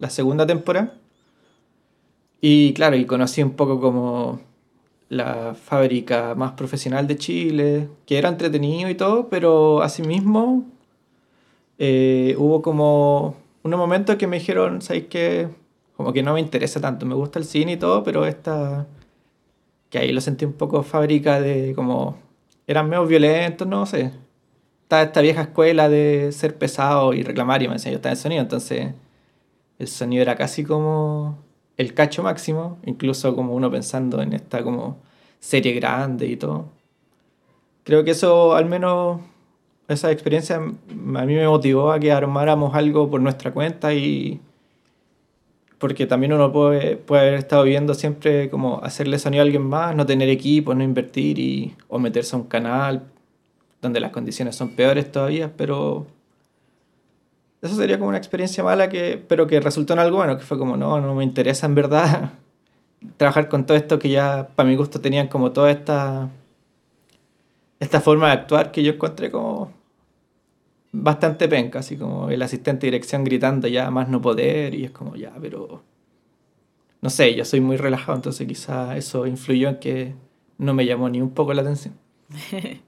[0.00, 0.92] la segunda temporada,
[2.40, 4.40] y claro, y conocí un poco como
[5.14, 10.64] la fábrica más profesional de Chile, que era entretenido y todo, pero asimismo
[11.78, 15.48] eh, hubo como unos momentos que me dijeron, ¿sabes qué?
[15.96, 18.86] Como que no me interesa tanto, me gusta el cine y todo, pero esta...
[19.90, 22.18] Que ahí lo sentí un poco fábrica de como...
[22.66, 24.12] Eran medio violentos, no sé.
[24.82, 28.42] Estaba esta vieja escuela de ser pesado y reclamar y me decían yo en sonido,
[28.42, 28.94] entonces
[29.78, 31.38] el sonido era casi como
[31.76, 34.98] el cacho máximo, incluso como uno pensando en esta como
[35.44, 36.70] serie grande y todo.
[37.84, 39.20] Creo que eso al menos
[39.88, 40.60] esa experiencia a
[41.26, 44.40] mí me motivó a que armáramos algo por nuestra cuenta y
[45.78, 49.94] porque también uno puede, puede haber estado viendo siempre como hacerle sonido a alguien más,
[49.94, 53.02] no tener equipo, no invertir y, o meterse a un canal
[53.82, 56.06] donde las condiciones son peores todavía, pero
[57.60, 60.56] eso sería como una experiencia mala que pero que resultó en algo bueno, que fue
[60.56, 62.30] como no, no me interesa en verdad
[63.16, 66.30] trabajar con todo esto que ya para mi gusto tenían como toda esta
[67.80, 69.72] esta forma de actuar que yo encontré como
[70.92, 74.90] bastante penca, así como el asistente de dirección gritando ya más no poder y es
[74.92, 75.82] como ya, pero
[77.02, 80.14] no sé, yo soy muy relajado, entonces quizá eso influyó en que
[80.56, 81.94] no me llamó ni un poco la atención.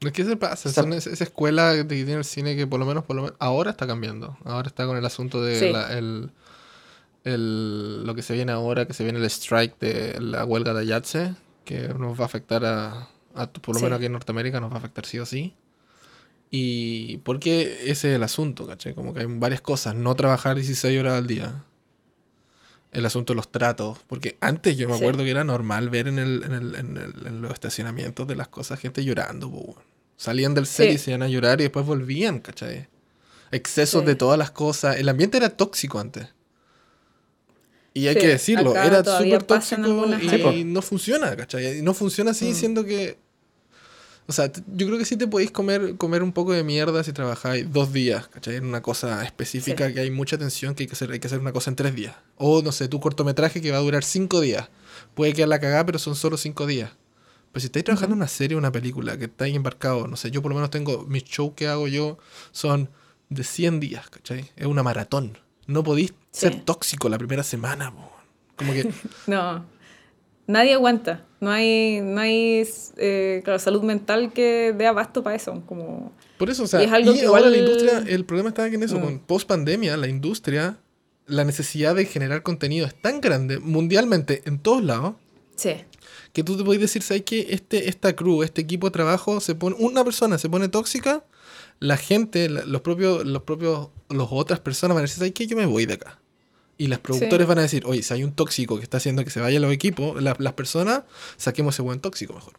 [0.00, 2.66] Es que se pasa, O sea- son es- esa escuela que tiene el cine que
[2.66, 4.36] por lo menos, por lo menos ahora está cambiando.
[4.44, 5.72] Ahora está con el asunto de Sí.
[5.72, 6.30] la- el,
[7.26, 10.80] el- lo que se viene ahora, que se viene el strike de la huelga de
[10.82, 13.84] Ayatse, que nos va a afectar a, a- por lo Sí.
[13.84, 15.54] menos aquí en Norteamérica, nos va a afectar sí o sí.
[16.50, 18.94] Y porque ese es el asunto, ¿cachai?
[18.94, 21.64] Como que hay varias cosas, no trabajar 16 horas al día.
[22.92, 25.00] El asunto de los tratos, porque antes yo me Sí.
[25.02, 28.36] acuerdo que era normal ver en, el, en, el- en el- en los estacionamientos de
[28.36, 29.74] las cosas gente llorando.
[30.16, 30.94] Salían del set Sí.
[30.94, 32.88] y se iban a llorar y después volvían, ¿cachai?
[33.50, 34.96] Excesos de todas las cosas.
[34.96, 36.28] El ambiente era tóxico antes.
[37.96, 41.78] Y hay Sí, que decirlo, era súper tóxico y no funciona, ¿cachai?
[41.78, 42.54] Y no funciona así Mm.
[42.54, 43.18] siendo que...
[44.28, 47.12] O sea, yo creo que sí te podéis comer, comer un poco de mierda si
[47.12, 48.56] trabajáis dos días, ¿cachai?
[48.56, 49.94] En una cosa específica Sí.
[49.94, 51.94] que hay mucha tensión que hay que hacer, hay que hacer una cosa en tres
[51.94, 52.14] días.
[52.36, 54.68] O, no sé, tu cortometraje que va a durar cinco días.
[55.14, 56.90] Puede quedar la cagada, pero son solo cinco días.
[57.52, 60.30] Pero si estáis trabajando en una serie o una película que estáis embarcados, no sé,
[60.30, 62.18] yo por lo menos tengo, mis shows que hago yo
[62.52, 62.90] son
[63.30, 64.50] de 100 días, ¿cachai?
[64.56, 65.38] Es una maratón.
[65.66, 68.10] No podéis ser tóxico la primera semana, po.
[68.56, 68.90] Como que...
[69.26, 69.64] No,
[70.46, 71.24] nadie aguanta.
[71.40, 75.62] No hay, no hay eh, claro, salud mental que dé abasto para eso.
[75.66, 76.12] Como...
[76.38, 78.48] Por eso, o sea, Y es algo y que ahora la igual- industria, el problema
[78.50, 79.02] está en eso, Mm.
[79.02, 80.78] con post pandemia, la industria,
[81.26, 85.14] la necesidad de generar contenido es tan grande mundialmente en todos lados
[85.56, 85.72] Sí,
[86.32, 87.46] que tú te puedes decir, ¿sabes qué?
[87.50, 91.24] Este, esta crew, este equipo de trabajo, se pone, una persona se pone tóxica,
[91.80, 95.46] la gente, los propios, los propios, los otras personas van a decir, ¿sabes qué?
[95.46, 96.20] Yo me voy de acá.
[96.78, 97.48] Y los productores Sí.
[97.48, 99.72] van a decir, oye, si hay un tóxico que está haciendo que se vayan los
[99.72, 101.02] equipos, la- las personas,
[101.36, 102.54] saquemos ese buen tóxico mejor.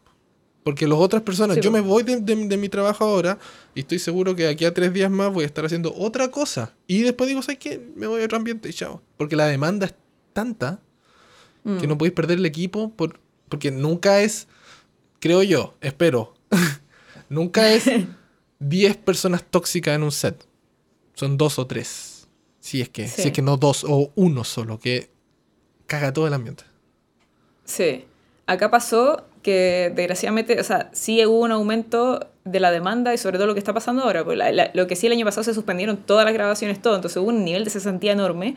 [0.64, 3.38] Porque las otras personas, Sí, yo me voy de, de- de mi trabajo ahora
[3.74, 6.74] y estoy seguro que aquí a tres días más voy a estar haciendo otra cosa.
[6.86, 7.80] Y después digo, ¿sabes qué?
[7.96, 9.02] Me voy a otro ambiente y chao.
[9.16, 9.94] Porque la demanda es
[10.32, 10.80] tanta
[11.64, 11.78] Mm.
[11.78, 14.46] que no podéis perder el equipo por, porque nunca es,
[15.20, 16.34] creo yo, espero,
[17.28, 17.84] nunca es
[18.58, 20.44] 10 personas tóxicas en un set.
[21.14, 22.28] Son dos o tres.
[22.60, 23.22] Si es que, Sí.
[23.22, 25.10] si es que no dos o uno solo, que
[25.86, 26.64] caga todo el ambiente.
[27.64, 28.04] Sí.
[28.46, 33.38] Acá pasó que desgraciadamente, o sea, sí hubo un aumento de la demanda y sobre
[33.38, 34.24] todo lo que está pasando ahora.
[34.24, 36.96] Porque la- la- lo que sí el año pasado se suspendieron todas las grabaciones, todo.
[36.96, 38.56] Entonces hubo un nivel de cesantía enorme.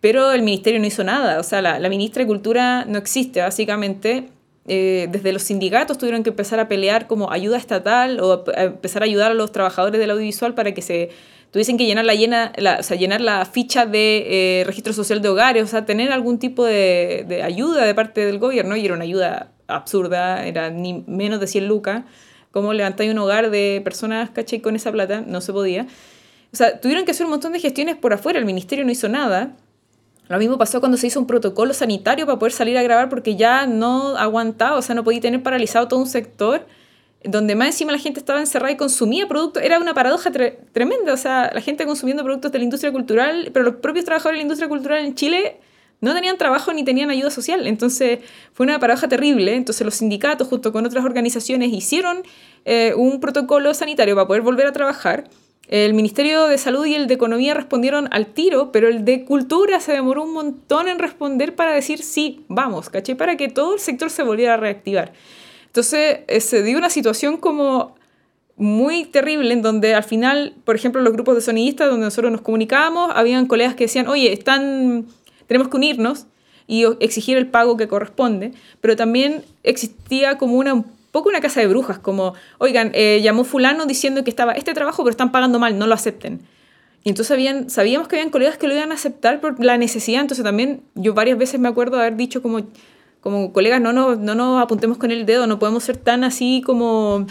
[0.00, 1.38] Pero el ministerio no hizo nada.
[1.40, 4.28] O sea, la, la ministra de Cultura no existe, básicamente.
[4.66, 9.04] Eh, desde los sindicatos tuvieron que empezar a pelear como ayuda estatal o empezar a
[9.04, 11.10] ayudar a los trabajadores del audiovisual para que se
[11.54, 14.24] tuviesen que llenar la, llena, la, o sea, llenar la ficha de
[14.60, 18.40] eh, registro social de hogares, o sea, tener algún tipo de, ayuda de parte del
[18.40, 22.02] gobierno, y era una ayuda absurda, era ni menos de 100 lucas.
[22.50, 25.22] ¿Cómo levantáis un hogar de personas, caché, con esa plata?
[25.24, 25.86] No se podía.
[26.52, 29.08] O sea, tuvieron que hacer un montón de gestiones por afuera, el ministerio no hizo
[29.08, 29.54] nada.
[30.28, 33.36] Lo mismo pasó cuando se hizo un protocolo sanitario para poder salir a grabar porque
[33.36, 36.66] ya no aguantaba, o sea, no podía tener paralizado todo un sector
[37.22, 39.62] donde más encima la gente estaba encerrada y consumía productos.
[39.62, 43.50] Era una paradoja tre- tremenda, o sea, la gente consumiendo productos de la industria cultural,
[43.52, 45.56] pero los propios trabajadores de la industria cultural en Chile
[46.00, 47.66] no tenían trabajo ni tenían ayuda social.
[47.66, 48.18] Entonces
[48.52, 49.54] fue una paradoja terrible.
[49.54, 52.22] Entonces los sindicatos junto con otras organizaciones hicieron
[52.66, 55.24] eh, un protocolo sanitario para poder volver a trabajar.
[55.68, 59.80] El Ministerio de Salud y el de Economía respondieron al tiro, pero el de Cultura
[59.80, 63.16] se demoró un montón en responder para decir sí, vamos, ¿caché?
[63.16, 65.12] Para que todo el sector se volviera a reactivar.
[65.66, 67.94] Entonces eh, se dio una situación como
[68.56, 72.42] muy terrible en donde al final, por ejemplo, los grupos de sonidistas donde nosotros nos
[72.42, 75.06] comunicábamos, habían colegas que decían, oye, están,
[75.46, 76.26] tenemos que unirnos
[76.66, 80.84] y exigir el pago que corresponde, pero también existía como una un
[81.14, 85.04] poco una casa de brujas, como, oigan, eh, llamó fulano diciendo que estaba este trabajo,
[85.04, 86.40] pero están pagando mal, no lo acepten.
[87.04, 90.22] Y entonces habían, sabíamos que habían colegas que lo iban a aceptar por la necesidad,
[90.22, 92.62] entonces también yo varias veces me acuerdo haber dicho como,
[93.20, 96.64] como colegas, no, no, no nos apuntemos con el dedo, no podemos ser tan así
[96.66, 97.28] como,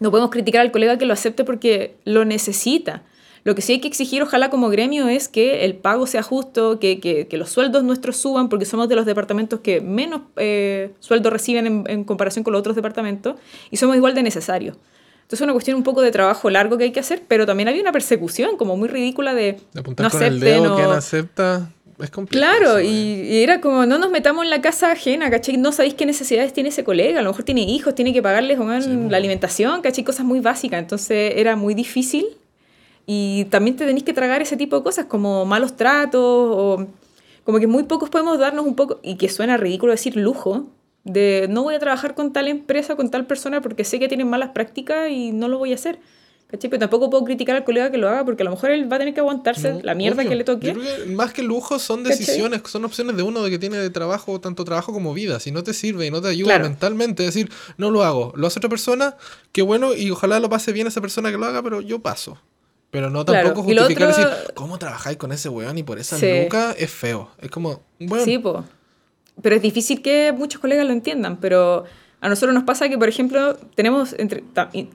[0.00, 3.04] no podemos criticar al colega que lo acepte porque lo necesita.
[3.44, 6.78] Lo que sí hay que exigir, ojalá como gremio, es que el pago sea justo,
[6.78, 10.90] que, que, que los sueldos nuestros suban, porque somos de los departamentos que menos eh,
[11.00, 13.34] sueldo reciben en, en comparación con los otros departamentos,
[13.70, 14.76] y somos igual de necesarios.
[15.22, 17.68] Entonces es una cuestión un poco de trabajo largo que hay que hacer, pero también
[17.68, 20.80] había una persecución como muy ridícula de De apuntar no con el acepten dedo o-
[20.82, 21.70] no acepta
[22.00, 22.40] es complejo.
[22.44, 23.28] Claro, eso, y, eh.
[23.30, 25.56] y era como, no nos metamos en la casa ajena, ¿cachai?
[25.56, 28.58] No sabéis qué necesidades tiene ese colega, a lo mejor tiene hijos, tiene que pagarles
[28.84, 30.02] Sí, la alimentación, ¿cachai?
[30.04, 32.26] Cosas muy básicas, entonces era muy difícil
[33.06, 36.86] y también te tenéis que tragar ese tipo de cosas como malos tratos o
[37.44, 40.66] como que muy pocos podemos darnos un poco, y que suena ridículo decir lujo,
[41.04, 44.28] de no voy a trabajar con tal empresa, con tal persona porque sé que tienen
[44.30, 45.98] malas prácticas y no lo voy a hacer.
[46.46, 46.68] ¿Cachai?
[46.68, 48.96] Pero tampoco puedo criticar al colega que lo haga porque a lo mejor él va
[48.96, 50.28] a tener que aguantarse No, la mierda obvio.
[50.28, 50.66] que le toque.
[50.66, 53.78] Yo creo que más que lujo son decisiones, son opciones de uno de que tiene
[53.78, 55.40] de trabajo, tanto trabajo como vida.
[55.40, 56.64] Si no te sirve y no te ayuda Claro.
[56.68, 59.16] mentalmente, decir, no lo hago, lo hace otra persona,
[59.50, 62.36] qué bueno, y ojalá lo pase bien esa persona que lo haga, pero yo paso.
[62.92, 63.48] Pero no Claro.
[63.48, 66.26] tampoco lo justificar otro- decir, ¿cómo trabajáis con ese weón y por esa Sí.
[66.78, 67.30] Es feo.
[67.40, 68.64] Es como, bueno, Sí, po.
[69.42, 71.84] Pero es difícil que muchos colegas lo entiendan, pero
[72.20, 74.44] a nosotros nos pasa que, por ejemplo, tenemos, entre,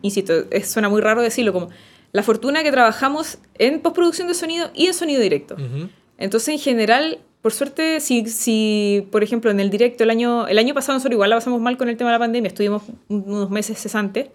[0.03, 0.33] insisto,
[0.63, 1.69] suena muy raro decirlo, como
[2.11, 5.55] la fortuna que trabajamos en postproducción de sonido y en sonido directo.
[5.55, 5.89] ujú,
[6.19, 10.59] Entonces, en general, por suerte, si, si por ejemplo, en el directo el año, el
[10.59, 13.23] año pasado nosotros igual la pasamos mal con el tema de la pandemia, estuvimos un-
[13.25, 14.27] unos meses cesantes,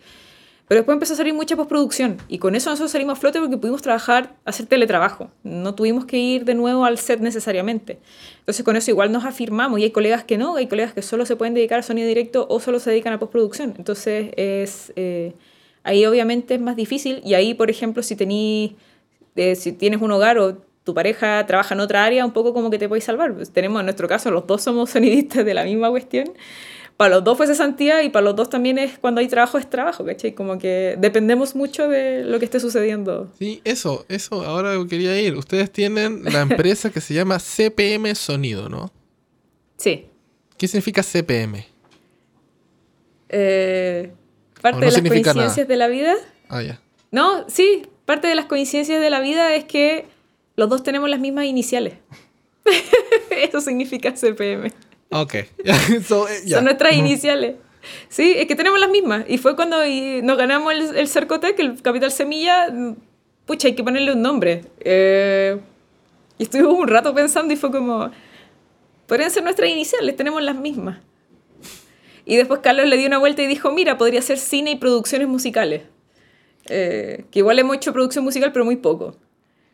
[0.72, 3.58] Pero después empezó a salir mucha postproducción y con eso nosotros salimos a flote porque
[3.58, 5.30] pudimos trabajar, hacer teletrabajo.
[5.42, 7.98] No tuvimos que ir de nuevo al set necesariamente.
[8.38, 11.26] Entonces con eso igual nos afirmamos y hay colegas que no, hay colegas que solo
[11.26, 13.74] se pueden dedicar a sonido directo o solo se dedican a postproducción.
[13.76, 15.34] Entonces es, eh,
[15.82, 18.74] ahí obviamente es más difícil y ahí, por ejemplo, si, tení,
[19.36, 22.70] eh, si tienes un hogar o tu pareja trabaja en otra área, un poco como
[22.70, 23.34] que te podéis salvar.
[23.34, 26.32] Pues tenemos en nuestro caso, los dos somos sonidistas de la misma cuestión
[27.02, 29.68] para los dos fue cesantía y para los dos también es cuando hay trabajo es
[29.68, 30.36] trabajo, ¿cachai?
[30.36, 33.28] Como que dependemos mucho de lo que esté sucediendo.
[33.40, 35.34] Sí, eso, eso, ahora quería ir.
[35.34, 38.92] Ustedes tienen la empresa que se llama CPM Sonido, ¿no?
[39.78, 40.06] Sí.
[40.56, 41.66] ¿Qué significa CPM?
[43.30, 44.12] Eh,
[44.60, 46.14] parte de las coincidencias de la vida.
[46.48, 46.80] Ah, ya.
[47.10, 50.06] No, sí, parte de las coincidencias de la vida es que
[50.54, 51.94] los dos tenemos las mismas iniciales.
[53.32, 54.72] Eso significa CPM.
[55.12, 55.34] Ok.
[56.06, 57.56] so, eh, Son nuestras iniciales.
[58.08, 59.24] Sí, es que tenemos las mismas.
[59.28, 59.76] Y fue cuando
[60.22, 62.68] nos ganamos el, el Cercotec, el Capital Semilla.
[63.44, 64.64] Pucha, hay que ponerle un nombre.
[64.80, 65.58] Eh,
[66.38, 68.10] y estuvimos un rato pensando y fue como.
[69.06, 71.00] Podrían ser nuestras iniciales, tenemos las mismas.
[72.24, 75.28] Y después Carlos le dio una vuelta y dijo: Mira, podría ser cine y producciones
[75.28, 75.82] musicales.
[76.68, 79.16] Eh, que igual hemos hecho producción musical, pero muy poco.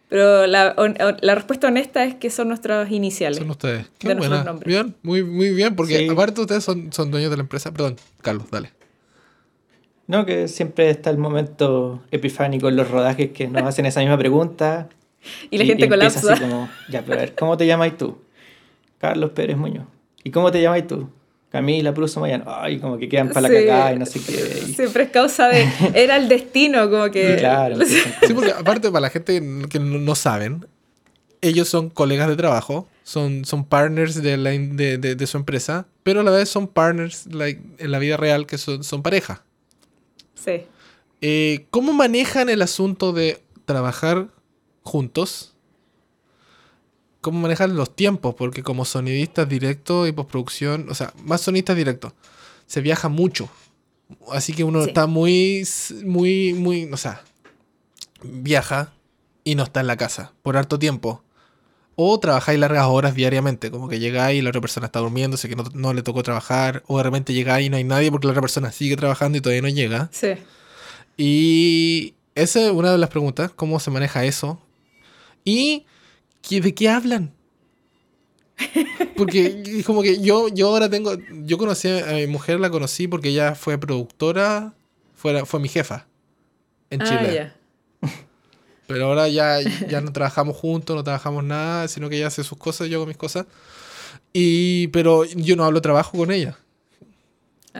[0.08, 0.74] Pero la,
[1.20, 3.38] la, respuesta honesta es que son nuestras iniciales.
[3.38, 3.90] Son ustedes.
[3.98, 4.54] Qué buena.
[4.64, 7.72] Bien, muy, muy bien, porque aparte ustedes son, son dueños de la empresa.
[7.72, 8.72] Perdón, Carlos, dale.
[10.06, 14.16] No, que siempre está el momento epifánico en los rodajes que nos hacen esa misma
[14.16, 14.88] pregunta.
[15.50, 16.32] y la gente y colapsa.
[16.32, 18.18] Así como, ya, pero a ver, ¿cómo te llamas tú?
[18.96, 19.86] Carlos Pérez Muñoz.
[20.24, 21.10] ¿Y cómo te llamas tú?
[21.50, 24.34] Camila Pruso Mayano, ay, como que quedan para la cagada y no sé qué.
[24.74, 25.66] Siempre es causa de.
[25.94, 27.36] Era el destino, como que.
[27.38, 27.78] Claro.
[27.86, 29.40] sí, porque aparte, para la gente
[29.70, 30.66] que no saben,
[31.40, 36.20] ellos son colegas de trabajo, son, son partners de, la, de, de, su empresa, pero
[36.20, 39.42] a la vez son partners en la vida real que son, son pareja.
[40.34, 40.62] Sí.
[41.20, 44.28] Eh, ¿Cómo manejan el asunto de trabajar
[44.82, 45.54] juntos?
[47.28, 52.14] Cómo manejan los tiempos, porque como sonidistas directos y postproducción, o sea, más sonidistas directos,
[52.66, 53.50] se viaja mucho.
[54.32, 55.66] Así que uno está muy,
[56.04, 57.22] muy, muy, o sea,
[58.22, 58.92] viaja
[59.44, 61.22] y no está en la casa por harto tiempo.
[61.96, 65.48] O trabajáis largas horas diariamente, como que llegáis y la otra persona está durmiendo, sé
[65.48, 68.26] que no, no, le tocó trabajar, o de repente llegáis y no hay nadie porque
[68.26, 70.08] la otra persona sigue trabajando y todavía no llega.
[70.12, 70.34] Sí.
[71.16, 74.60] Y esa es una de las preguntas, cómo se maneja eso.
[75.44, 75.86] Y
[76.48, 77.32] ¿de qué hablan?
[79.16, 81.12] Porque como que yo, yo ahora tengo,
[81.44, 84.74] yo conocí a mi mujer, la conocí porque ella fue productora,
[85.14, 86.06] fue, fue mi jefa
[86.90, 87.52] en ah, Chile.
[88.86, 92.58] Pero ahora ya, ya no trabajamos juntos, no trabajamos nada, sino que ella hace sus
[92.58, 93.46] cosas, yo hago mis cosas.
[94.32, 96.58] Y, pero yo no hablo trabajo con ella.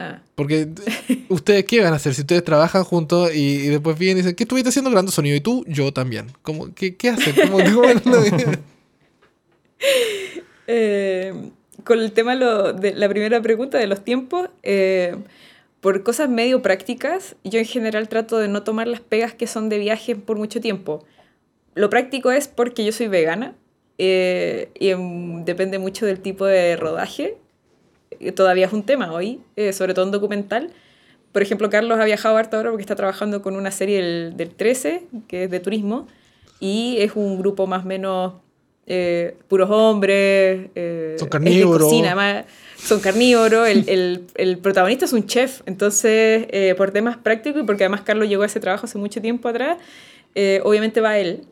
[0.01, 0.21] Ah.
[0.35, 0.69] Porque
[1.27, 4.45] ustedes qué van a hacer si ustedes trabajan juntos y, después vienen y dicen, ¿qué
[4.45, 5.35] estuviste haciendo grabando sonido?
[5.35, 6.27] Y tú, yo también.
[6.41, 7.35] ¿Cómo, ¿Qué, qué hacen?
[10.67, 11.51] eh,
[11.83, 15.17] con el tema de la primera pregunta de los tiempos, eh,
[15.81, 19.67] por cosas medio prácticas, yo en general trato de no tomar las pegas que son
[19.67, 21.05] de viaje por mucho tiempo.
[21.75, 23.53] Lo práctico es porque yo soy vegana
[23.97, 24.93] eh, y
[25.43, 27.37] depende mucho del tipo de rodaje
[28.35, 30.71] todavía es un tema hoy, eh, sobre todo en documental.
[31.31, 34.49] Por ejemplo, Carlos ha viajado harto ahora porque está trabajando con una serie del, del
[34.49, 36.07] 13, que es de turismo,
[36.59, 38.33] y es un grupo más o menos
[38.87, 40.69] eh, puros hombres.
[40.73, 41.91] Eh, son carnívoros.
[42.77, 43.67] son carnívoros.
[43.67, 48.27] El, el, el, protagonista es un chef, entonces, por temas prácticos y porque además Carlos
[48.27, 49.77] llegó a ese trabajo hace mucho tiempo atrás,
[50.63, 51.43] obviamente va él.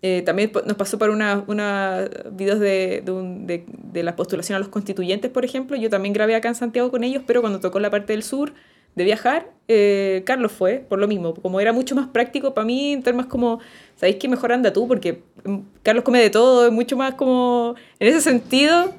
[0.00, 4.68] Eh, también nos pasó para una, una videos de, de, de, la postulación a los
[4.68, 5.76] constituyentes, por ejemplo.
[5.76, 8.52] Yo también grabé acá en Santiago con ellos, pero cuando tocó la parte del sur
[8.94, 11.34] de viajar, eh, Carlos fue, por lo mismo.
[11.34, 13.58] Como era mucho más práctico para mí, en más como,
[13.96, 14.86] ¿sabéis qué mejor anda tú?
[14.86, 18.94] Porque mm, Carlos come de todo, es mucho más como, en ese sentido,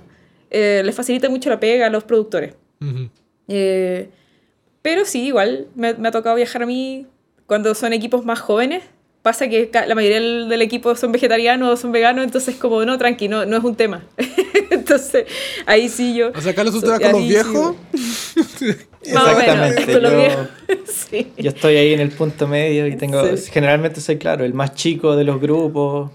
[0.50, 2.56] eh, les facilita mucho la pega a los productores.
[4.82, 7.08] pero sí, igual me, me ha tocado viajar a mí
[7.45, 8.84] cuando son equipos más jóvenes
[9.22, 13.28] pasa que la mayoría del, equipo son vegetarianos o son veganos, entonces como, no, tranqui,
[13.28, 14.03] no, no es un tema.
[14.70, 15.26] entonces,
[15.65, 16.32] ahí sí yo...
[16.36, 17.76] O sea, Carlos, ¿tú con los viejos?
[19.01, 19.93] Exactamente.
[19.93, 19.99] yo,
[21.38, 25.15] yo, estoy ahí en el punto medio y tengo, generalmente soy, claro, el más chico
[25.15, 26.11] de los grupos.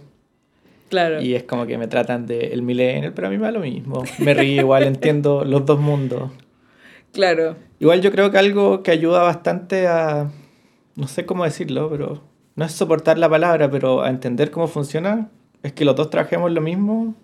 [0.90, 1.20] Claro.
[1.20, 3.60] Y es como que me tratan de el millennial, pero a mí me da lo
[3.60, 4.04] mismo.
[4.18, 6.30] Me río igual, entiendo los dos mundos.
[7.12, 7.56] Claro.
[7.80, 10.30] Igual yo creo que algo que ayuda bastante a,
[10.94, 12.22] no sé cómo decirlo, pero
[12.56, 15.28] no es soportar la palabra, pero a entender cómo funciona,
[15.62, 17.14] es que los dos trabajemos lo mismo,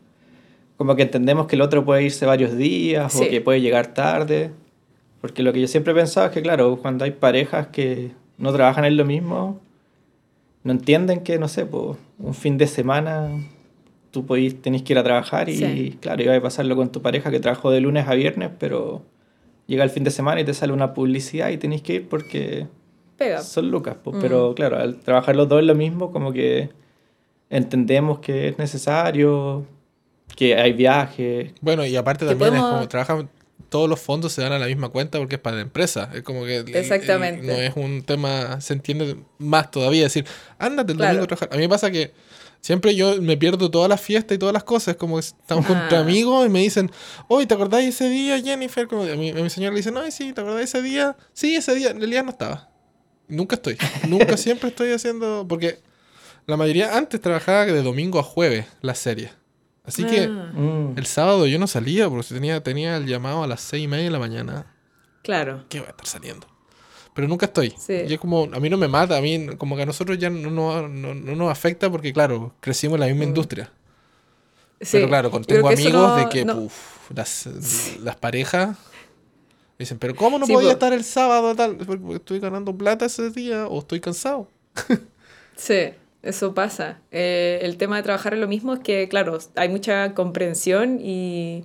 [0.76, 4.50] como que entendemos que el otro puede irse varios días o que puede llegar tarde.
[5.20, 8.52] Porque lo que yo siempre he pensado es que, claro, cuando hay parejas que no
[8.52, 9.60] trabajan en lo mismo,
[10.64, 13.28] no entienden que, no sé, pues, un fin de semana
[14.10, 15.98] tú podís, tenés que ir a trabajar y, Sí.
[16.00, 19.02] claro, iba a pasarlo con tu pareja que trabajó de lunes a viernes, pero
[19.66, 22.66] llega el fin de semana y te sale una publicidad y tenés que ir porque
[23.20, 23.42] Pega.
[23.42, 23.96] son lucas.
[24.02, 24.20] pues, Mm.
[24.20, 26.70] Pero claro, al trabajar los dos en lo mismo, como que
[27.50, 29.66] entendemos que es necesario,
[30.36, 31.52] que hay viajes.
[31.60, 33.28] Bueno, y aparte también es como trabajan,
[33.68, 36.10] todos los fondos se dan a la misma cuenta porque es para la empresa.
[36.14, 37.46] Es como que el- el- Exactamente.
[37.46, 40.04] no es un tema, se entiende más todavía.
[40.04, 40.24] decir,
[40.58, 41.12] ándate el Claro.
[41.18, 41.48] domingo a trabajar.
[41.52, 42.12] A mí me pasa que
[42.60, 44.88] siempre yo me pierdo todas las fiestas y todas las cosas.
[44.94, 46.00] Es como que estamos con tu Ah.
[46.00, 46.90] amigo y me dicen,
[47.28, 48.86] oye, ¿te acordás de ese día, Jennifer?
[48.88, 51.16] Como a, mi, a mi señora le dicen, ay, sí, ¿te acordás de ese día?
[51.32, 51.90] Sí, ese día.
[51.90, 52.69] En realidad no estaba.
[53.30, 53.76] Nunca estoy.
[54.08, 55.46] Nunca siempre estoy haciendo.
[55.48, 55.78] Porque
[56.46, 59.30] la mayoría antes trabajaba de domingo a jueves la serie.
[59.84, 60.24] Así que.
[60.30, 60.98] Ah, Mm.
[60.98, 63.88] El sábado yo no salía porque si tenía, tenía el llamado a las seis y
[63.88, 64.66] media de la mañana.
[65.22, 65.64] Claro.
[65.68, 66.46] ¿Qué voy a estar saliendo?
[67.14, 67.74] Pero nunca estoy.
[67.78, 68.02] Sí.
[68.08, 70.30] Y es como, a mí no me mata, a mí como que a nosotros ya
[70.30, 73.28] no, no, no- no nos afecta porque, claro, crecimos en la misma Mm.
[73.28, 73.72] industria.
[74.80, 74.88] Sí.
[74.92, 77.46] Pero claro, tengo amigos no- de que no- puf, las,
[78.02, 78.76] las parejas
[79.84, 80.72] dicen, pero ¿cómo no Sí, podía po.
[80.74, 81.76] estar el sábado tal?
[81.76, 84.48] Porque estoy ganando plata ese día o estoy cansado.
[85.56, 85.90] Sí,
[86.22, 87.00] eso pasa.
[87.10, 91.64] Eh, el tema de trabajar en lo mismo es que, claro, hay mucha comprensión y,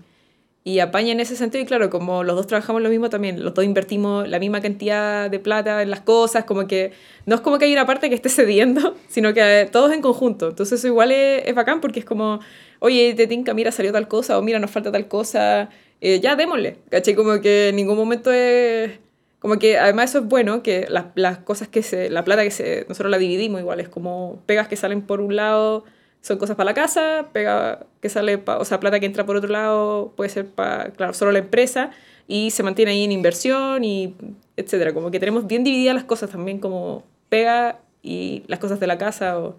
[0.64, 1.64] y apaña en ese sentido.
[1.64, 5.30] Y claro, como los dos trabajamos lo mismo también, los dos invertimos la misma cantidad
[5.30, 6.94] de plata en las cosas, como que
[7.26, 10.50] no es como que hay una parte que esté cediendo, sino que todos en conjunto.
[10.50, 12.40] Entonces eso igual es, es bacán porque es como,
[12.80, 15.70] oye, te tinca, mira, salió tal cosa, o mira, nos falta tal cosa,
[16.02, 17.16] eh, ya démosle, ¿cachai?
[17.16, 19.00] Como que en ningún momento es...
[19.40, 22.50] Como que además eso es bueno, que las, las cosas que se, la plata que
[22.52, 25.84] se, nosotros la dividimos igual, es como pegas que salen por un lado
[26.22, 29.36] son cosas para la casa, pega que sale, pa- o sea, plata que entra por
[29.36, 31.92] otro lado puede ser para, claro, solo la empresa
[32.28, 34.16] y se mantiene ahí en inversión y
[34.58, 34.92] etcétera.
[34.96, 38.98] Como que tenemos bien divididas las cosas también como pega y las cosas de la
[38.98, 39.58] casa o,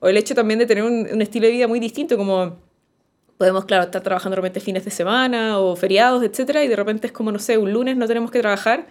[0.00, 2.56] o el hecho también de tener un, un estilo de vida muy distinto como
[3.40, 7.06] podemos, claro, estar trabajando de repente fines de semana o feriados, etcétera, y de repente
[7.06, 8.86] es como, no sé, un lunes no tenemos que trabajar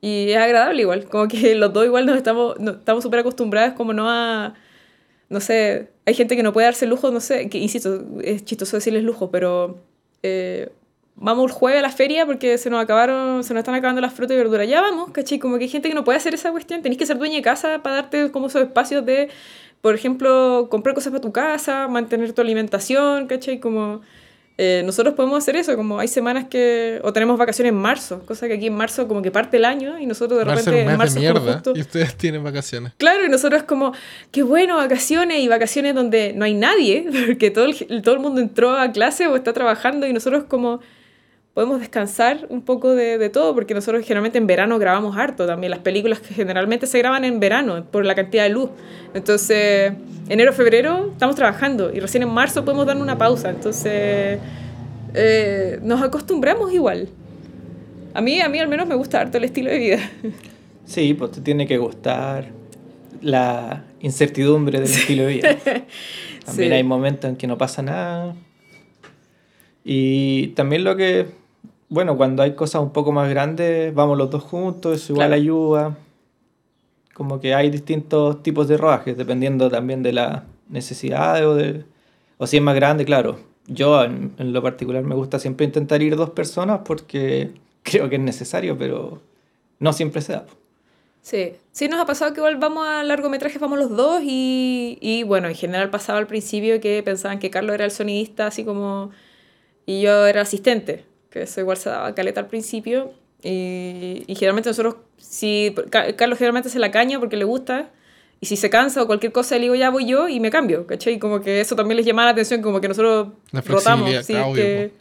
[0.00, 3.74] y es agradable igual, como que los dos igual nos estamos no- estamos súper acostumbrados
[3.74, 4.54] como no a,
[5.28, 8.76] no sé, hay gente que no puede darse lujo, no sé, que insisto, es chistoso
[8.76, 9.78] decirles lujo, pero
[10.22, 10.70] eh,
[11.16, 14.14] vamos el jueves a la feria porque se nos acabaron, se nos están acabando las
[14.14, 15.40] frutas y verduras, ya vamos, ¿cachai?
[15.40, 17.42] Como que hay gente que no puede hacer esa cuestión, tenés que ser dueña de
[17.42, 19.30] casa para darte como esos espacios de,
[19.84, 23.60] por ejemplo, comprar cosas para tu casa, mantener tu alimentación, ¿cachai?
[23.60, 24.00] Como...
[24.56, 28.46] eh, nosotros podemos hacer eso, como hay semanas que, o tenemos vacaciones en marzo, cosa
[28.48, 30.96] que aquí en marzo como que parte el año y nosotros de ser repente en
[30.96, 32.92] marzo de mierda justo- y ustedes tienen vacaciones.
[32.96, 33.92] Claro, y nosotros es como,
[34.30, 38.40] qué bueno, vacaciones y vacaciones donde no hay nadie, porque todo el, todo el mundo
[38.40, 40.80] entró a clase o está trabajando y nosotros como
[41.54, 45.70] podemos descansar un poco de, de todo, porque nosotros generalmente en verano grabamos harto también,
[45.70, 48.70] las películas que generalmente se graban en verano por la cantidad de luz.
[49.14, 49.92] Entonces,
[50.28, 54.40] enero, febrero estamos trabajando y recién en marzo podemos dar una pausa, entonces
[55.14, 57.08] eh, nos acostumbramos igual.
[58.14, 59.98] A mí, a mí al menos me gusta harto el estilo de vida.
[60.86, 62.46] Sí, pues te tiene que gustar
[63.22, 65.56] la incertidumbre del estilo de vida.
[66.44, 66.74] También Sí.
[66.74, 68.34] hay momentos en que no pasa nada.
[69.84, 71.26] Y también lo que,
[71.94, 75.40] bueno, cuando hay cosas un poco más grandes, vamos los dos juntos, eso igual Claro.
[75.42, 75.98] ayuda.
[77.14, 81.84] Como que hay distintos tipos de rodajes, dependiendo también de las necesidades o de...
[82.38, 83.38] O si es más grande, claro.
[83.68, 88.16] Yo en, en lo particular me gusta siempre intentar ir dos personas porque creo que
[88.16, 89.22] es necesario, pero
[89.78, 90.46] no siempre se da.
[91.22, 95.22] Sí, sí nos ha pasado que igual vamos a largometrajes, vamos los dos y, y
[95.22, 99.10] bueno, en general pasaba al principio que pensaban que Carlos era el sonidista así como
[99.86, 101.04] y yo era asistente,
[101.34, 103.12] que eso igual se daba caleta al principio
[103.42, 107.90] y, y generalmente nosotros, si Ca- Carlos generalmente se la caña porque le gusta
[108.40, 110.86] y si se cansa o cualquier cosa le digo ya voy yo y me cambio,
[110.86, 111.18] ¿cachai?
[111.18, 114.54] Como que eso también les llamaba la atención, como que nosotros La rotamos, sí, obvio,
[114.54, 114.92] que...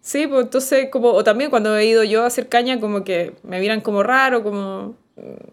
[0.00, 3.32] Sí, pues entonces, como, o también cuando he ido yo a hacer caña, como que
[3.42, 4.94] me miran como raro, como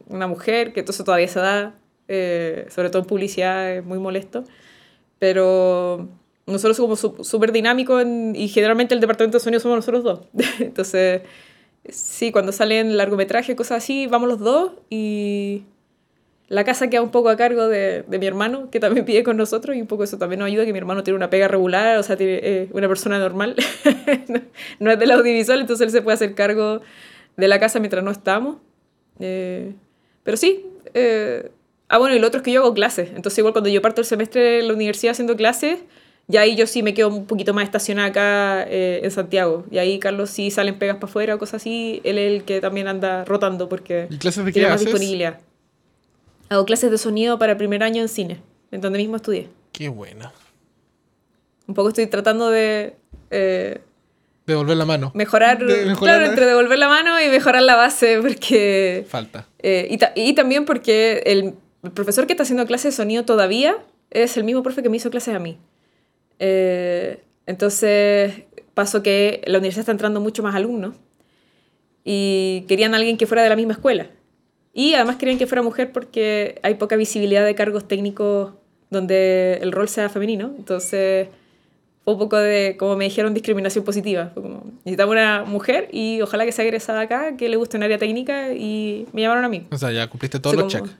[0.10, 1.74] una mujer, que entonces todavía se da,
[2.08, 4.44] eh, sobre todo en publicidad, es muy molesto.
[5.20, 6.08] Pero
[6.46, 10.20] nosotros somos súper dinámicos y generalmente el departamento de sonido somos nosotros dos.
[10.60, 11.22] entonces,
[11.88, 15.64] sí, cuando salen largometrajes, cosas así, vamos los dos y
[16.50, 19.38] la casa queda un poco a cargo de, de mi hermano, que también pide con
[19.38, 21.98] nosotros, y un poco eso también nos ayuda, que mi hermano tiene una pega regular,
[21.98, 23.56] o sea, tiene eh, una persona normal,
[24.28, 24.42] no,
[24.80, 26.82] no es del audiovisual, entonces él se puede hacer cargo
[27.38, 28.58] de la casa mientras no estamos.
[29.20, 29.74] Eh,
[30.24, 31.50] pero sí, eh,
[31.88, 34.02] ah, bueno, y lo otro es que yo hago clases, entonces igual cuando yo parto
[34.02, 35.80] el semestre en la universidad haciendo clases,
[36.28, 39.78] ya ahí yo sí me quedo un poquito más estacionada acá eh, en Santiago, y
[39.78, 42.88] ahí Carlos sí salen pegas para afuera o cosas así, él es el que también
[42.88, 44.88] anda rotando porque ¿Y clases de qué tiene más haces?
[44.88, 45.40] disponibilidad.
[46.50, 48.40] Hago clases de sonido para el primer año en cine,
[48.72, 49.50] en donde mismo estudié.
[49.72, 50.32] Qué buena.
[51.68, 52.96] Un poco estoy tratando de
[53.32, 53.80] eh,
[54.46, 55.12] Devolver la mano.
[55.16, 59.06] mejorar, De mejorar claro, la- entre devolver la mano y mejorar la base, porque...
[59.08, 59.48] Falta.
[59.60, 61.54] eh, y, ta- y también porque el
[61.94, 63.78] profesor que está haciendo clases de sonido todavía
[64.12, 65.58] es el mismo profe que me hizo clases a mí.
[66.40, 70.96] Eh, entonces pasó que la universidad está entrando mucho más alumnos
[72.04, 74.08] y querían a alguien que fuera de la misma escuela.
[74.74, 78.54] Y además querían que fuera mujer porque hay poca visibilidad de cargos técnicos
[78.90, 80.54] donde el rol sea femenino.
[80.58, 81.28] Entonces
[82.04, 84.32] fue un poco de, como me dijeron, discriminación positiva.
[84.34, 87.84] Fue como, necesitamos una mujer y ojalá que sea egresada acá, que le guste un
[87.84, 89.68] área técnica y me llamaron a mí.
[89.72, 91.00] O sea, ya cumpliste todos los como- checks.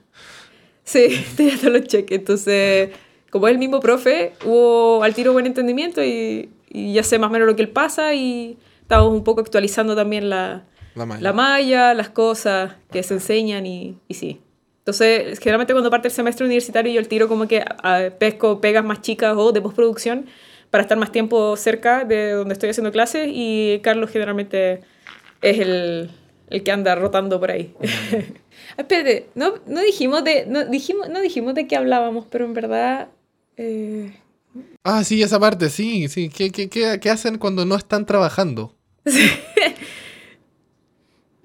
[0.84, 2.18] Sí, tenía todos los cheques.
[2.18, 2.90] Entonces,
[3.34, 7.30] como es el mismo profe, hubo al tiro buen entendimiento y, y ya sé más
[7.30, 10.62] o menos lo que él pasa y estamos un poco actualizando también la,
[10.94, 11.20] La malla.
[11.20, 14.40] la malla, las cosas que se enseñan y, y sí.
[14.78, 18.84] Entonces, generalmente cuando parte el semestre universitario yo el tiro como que a- pesco pegas
[18.84, 20.26] más chicas o de postproducción
[20.70, 24.80] para estar más tiempo cerca de donde estoy haciendo clases y Carlos generalmente
[25.42, 26.10] es el,
[26.50, 27.74] el que anda rotando por ahí.
[28.76, 32.54] Ah, Espérate, no, no dijimos de no dijimos no dijimos de qué hablábamos, pero en
[32.54, 33.08] verdad
[33.56, 34.12] eh,
[34.84, 36.28] Ah, sí, esa parte, sí, sí.
[36.28, 38.74] ¿Qué, qué, qué, qué hacen cuando no están trabajando?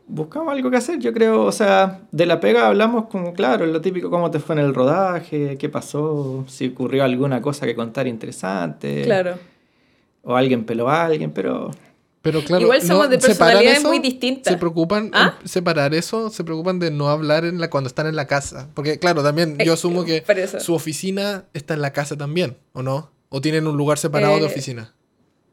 [0.07, 3.79] Buscamos algo que hacer, yo creo, o sea, de la pega hablamos como, claro, lo
[3.79, 8.07] típico, cómo te fue en el rodaje, qué pasó, si ocurrió alguna cosa que contar
[8.07, 9.03] interesante.
[9.03, 9.37] claro.
[10.23, 11.69] O alguien peló a alguien, pero
[12.21, 13.87] Pero claro, Igual somos de ¿separan personalidades eso?
[13.87, 14.51] muy distintas.
[14.53, 15.37] Se preocupan ¿Ah?
[15.41, 18.67] en separar eso, se preocupan de no hablar en la, cuando están en la casa.
[18.73, 20.23] Porque claro, también yo Eh, asumo que
[20.59, 23.11] su oficina está en la casa también, ¿o no?
[23.29, 24.93] ¿O tienen un lugar separado de Eh, oficina?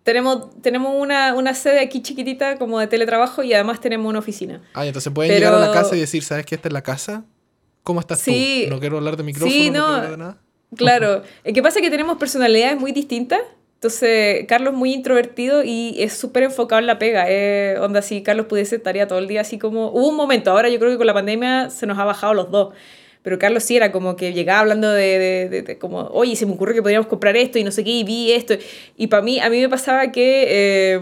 [0.02, 4.62] Tenemos, tenemos una, una sede aquí chiquitita como de teletrabajo y además tenemos una oficina.
[4.74, 6.82] Ah, entonces pueden pero- llegar a la casa y decir, ¿sabes que esta es la
[6.82, 7.24] casa?
[7.84, 8.64] ¿Cómo estás Sí.
[8.68, 8.74] tú?
[8.74, 9.84] No quiero hablar de micrófono, Sí, no, no.
[9.84, 10.38] quiero hablar de nada.
[10.76, 13.40] Claro, el que pasa es que tenemos personalidades muy distintas.
[13.76, 17.26] Entonces, Carlos es muy introvertido y es súper enfocado en la pega.
[17.28, 19.90] Eh, onda, si Carlos pudiese, estaría todo el día así como...
[19.90, 22.50] Hubo un momento, ahora yo creo que con la pandemia se nos ha bajado los
[22.50, 22.74] dos.
[23.22, 26.46] Pero Carlos sí era como que llegaba hablando de, de- de- de como, oye, se
[26.46, 28.54] me ocurrió que podríamos comprar esto y no sé qué, y vi esto.
[28.96, 31.00] Y para mí, a mí me pasaba que eh,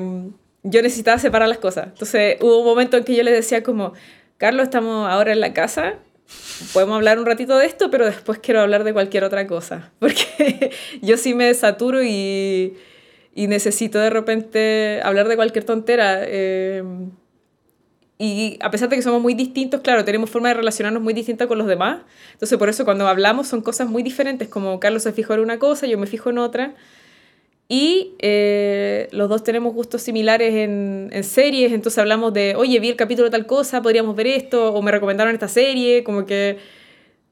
[0.63, 1.89] yo necesitaba separar las cosas.
[1.89, 3.93] Entonces, hubo un momento en que yo le decía como,
[4.39, 5.95] Carlos, estamos ahora en la casa,
[6.73, 9.93] podemos hablar un ratito de esto, pero después quiero hablar de cualquier otra cosa.
[9.99, 10.71] Porque
[11.03, 12.75] yo sí me saturo y,
[13.35, 16.21] y necesito de repente hablar de cualquier tontera.
[16.23, 16.83] eh,
[18.19, 21.49] y a pesar de que somos muy distintos, claro, tenemos forma de relacionarnos muy distinta
[21.49, 22.03] con los demás.
[22.33, 25.59] Entonces, por eso cuando hablamos son cosas muy diferentes, como Carlos se fijó en una
[25.59, 26.75] cosa, yo me fijo en otra.
[27.69, 32.91] Y eh, los dos tenemos gustos similares en, en series, entonces hablamos de, oye, vi
[32.91, 36.59] el capítulo de tal cosa, podríamos ver esto, o me recomendaron esta serie, como que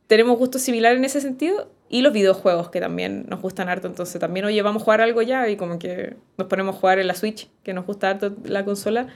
[0.07, 1.69] tenemos gustos similares en ese sentido.
[1.89, 5.21] Y los videojuegos, que también nos gustan harto, entonces también, oye, vamos a jugar algo
[5.21, 8.35] ya, y como que nos ponemos a jugar en la Switch, que nos gusta harto
[8.45, 9.09] la consola,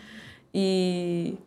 [0.52, 1.38] y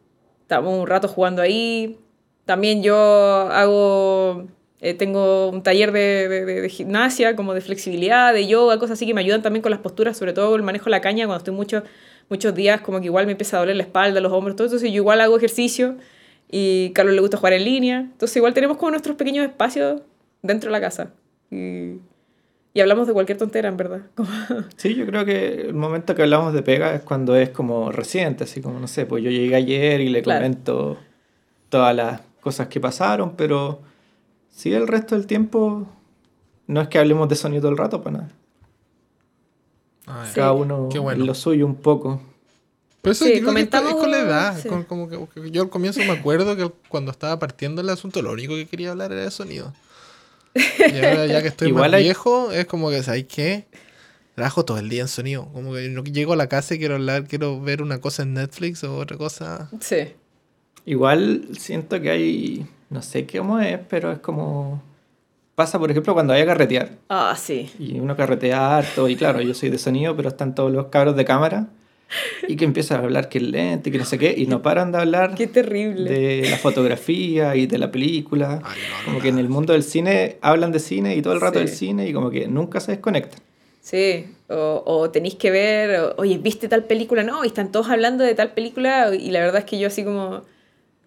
[0.41, 1.99] estamos un rato jugando ahí.
[2.45, 4.47] También yo hago,
[4.81, 9.05] eh, tengo un taller de, de- de- gimnasia, como de flexibilidad, de yoga, cosas así
[9.05, 11.39] que me ayudan también con las posturas, sobre todo el manejo de la caña, cuando
[11.39, 11.83] estoy muchos
[12.29, 14.75] muchos días como que igual me empieza a doler la espalda, los hombros, todo eso,
[14.75, 15.95] entonces yo igual hago ejercicio
[16.51, 20.01] y a Carlos le gusta jugar en línea, entonces igual tenemos como nuestros pequeños espacios
[20.43, 21.11] dentro de la casa
[21.49, 21.95] y,
[22.73, 24.01] y hablamos de cualquier tontera, en verdad.
[24.15, 24.29] Como-
[24.77, 28.43] sí, yo creo que el momento que hablamos de pega es cuando es como reciente,
[28.43, 30.39] así como, no sé, pues yo llegué ayer y le Claro.
[30.41, 30.97] comento
[31.69, 33.81] todas las cosas que pasaron, pero
[34.59, 35.87] sí el resto del tiempo
[36.67, 38.29] no es que hablemos de sonido todo el rato, para nada.
[40.07, 40.25] Ah.
[40.33, 41.25] Cada uno Qué bueno.
[41.25, 42.21] lo suyo un poco.
[43.01, 44.59] Pero eso Sí, creo que es con- la comentamos- edad.
[44.61, 44.67] sí.
[44.67, 45.19] con- como que,
[45.51, 48.91] yo al comienzo me acuerdo que cuando estaba partiendo el asunto, lo único que quería
[48.91, 49.73] hablar era de sonido.
[50.55, 53.67] Y ahora ya que estoy Igual más hay- viejo, es como que, ¿sabes qué?
[54.35, 55.47] Trabajo todo el día en sonido.
[55.53, 58.33] Como que no llego a la casa y quiero hablar, quiero ver una cosa en
[58.33, 59.69] Netflix o otra cosa.
[59.79, 60.13] sí.
[60.85, 64.81] Igual siento que hay, no sé cómo es, pero es como...
[65.55, 66.89] Pasa, por ejemplo, cuando hay a carretear.
[67.09, 67.69] Ah, sí.
[67.79, 71.15] Y uno carretea harto, y claro, yo soy de sonido, pero están todos los cabros
[71.17, 71.67] de cámara.
[72.47, 74.91] Y que empiezan a hablar que el lente, que no sé qué, y no paran
[74.91, 76.09] de hablar Qué terrible.
[76.09, 78.61] de la fotografía y de la película.
[78.63, 81.33] Ay, no, no, como que en el mundo del cine hablan de cine y todo
[81.33, 81.65] el rato Sí.
[81.65, 83.39] del cine y como que nunca se desconectan.
[83.81, 87.21] Sí, o, o tenéis que ver, o, oye, ¿viste tal película?
[87.23, 90.03] No, y están todos hablando de tal película y la verdad es que yo así
[90.03, 90.41] como,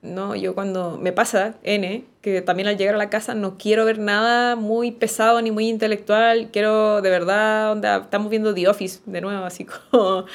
[0.03, 3.85] no, yo cuando me pasa, N, que también al llegar a la casa no quiero
[3.85, 9.01] ver nada muy pesado ni muy intelectual, quiero de verdad, onda, estamos viendo The Office
[9.07, 10.27] de nuevo, así como...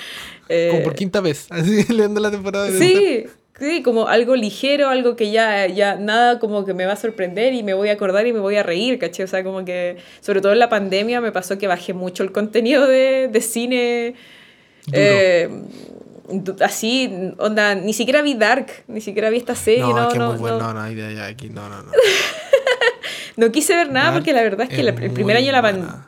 [0.47, 1.47] eh, Como por quinta vez.
[1.51, 3.25] Así leyendo la temporada de Sí,
[3.59, 7.53] Sí, como algo ligero, algo que ya, ya nada como que me va a sorprender
[7.55, 9.23] y me voy a acordar y me voy a reír, ¿caché?
[9.23, 12.31] O sea, como que, sobre todo en la pandemia me pasó que bajé mucho el
[12.31, 14.13] contenido de, de cine.
[14.93, 15.49] Eh,
[16.61, 20.19] así, onda, ni siquiera vi Dark, ni siquiera vi esta serie, no, No, no, que
[20.19, 20.57] no, muy bueno.
[20.59, 20.67] no.
[20.67, 21.91] No, no, hay de allá, aquí, no, no, no.
[23.37, 25.61] No quise ver nada porque la verdad es que la- el primer año de la
[25.61, 26.07] pandemia...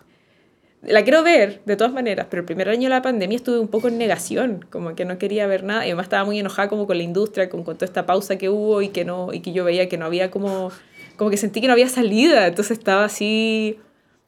[0.82, 3.68] La quiero ver, de todas maneras, pero el primer año de la pandemia estuve un
[3.68, 6.88] poco en negación, como que no quería ver nada, y además estaba muy enojada como
[6.88, 9.52] con la industria, con, con toda esta pausa que hubo y que, no, y que
[9.52, 10.72] yo veía que no había como,
[11.18, 13.78] como que sentí que no había salida, entonces estaba así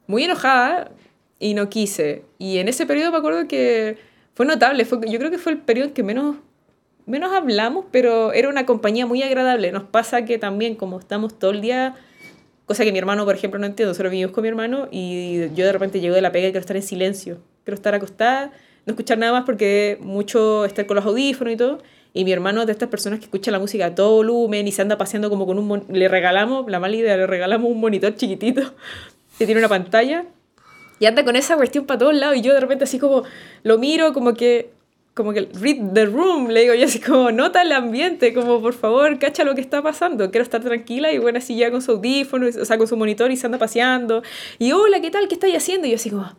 [0.06, 0.90] muy enojada
[1.38, 2.22] y no quise.
[2.38, 3.96] Y en ese periodo me acuerdo que
[4.34, 6.36] fue notable, fue, yo creo que fue el periodo en que menos,
[7.06, 9.72] menos hablamos, pero era una compañía muy agradable.
[9.72, 11.94] Nos pasa que también como estamos todo el día
[12.66, 13.90] Cosa que mi hermano, por ejemplo, no entiendo.
[13.90, 16.60] Nosotros vivimos con mi hermano y yo de repente llego de la pega y quiero
[16.60, 17.38] estar en silencio.
[17.64, 18.52] Quiero estar acostada,
[18.86, 21.78] no escuchar nada más porque mucho estar con los audífonos y todo.
[22.14, 24.72] Y mi hermano es de estas personas que escucha la música a todo volumen y
[24.72, 25.84] se anda paseando como con un...
[25.88, 28.62] Le regalamos, la mala idea, le regalamos un monitor chiquitito
[29.38, 30.24] que tiene una pantalla
[31.02, 33.24] y anda con esa cuestión para todos lados y yo de repente así como
[33.64, 34.70] lo miro como que
[35.14, 38.72] como que read the room le digo yo así como nota el ambiente como por
[38.72, 41.90] favor cacha lo que está pasando quiero estar tranquila y bueno así ya con su
[41.90, 44.22] audífono o sea con su monitor y se anda paseando
[44.60, 46.36] y hola qué tal qué estáis haciendo y yo así como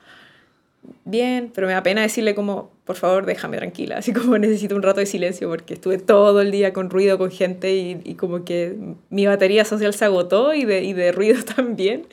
[1.03, 4.81] bien pero me da pena decirle como por favor déjame tranquila así como necesito un
[4.81, 8.45] rato de silencio porque estuve todo el día con ruido con gente y, y como
[8.45, 8.77] que
[9.09, 12.07] mi batería social se agotó y de, y de ruido también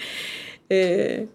[0.68, 1.28] eh,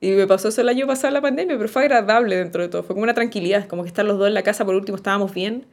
[0.00, 2.82] y me pasó eso el año pasado la pandemia, pero fue agradable dentro de todo.
[2.82, 5.34] Fue como una tranquilidad, como que estar los dos en la casa, por último estábamos
[5.34, 5.66] bien.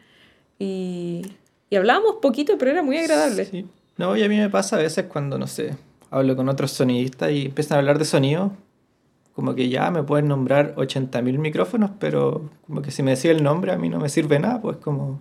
[0.59, 1.21] Y,
[1.69, 3.45] y hablábamos poquito, pero era muy agradable.
[3.45, 3.65] Sí.
[3.97, 5.75] No, y a mí me pasa a veces cuando, no sé,
[6.09, 8.51] hablo con otros sonidistas y empiezan a hablar de sonido,
[9.33, 13.43] como que ya me pueden nombrar 80.000 micrófonos, pero como que si me decía el
[13.43, 15.19] nombre a mí no me sirve nada, pues como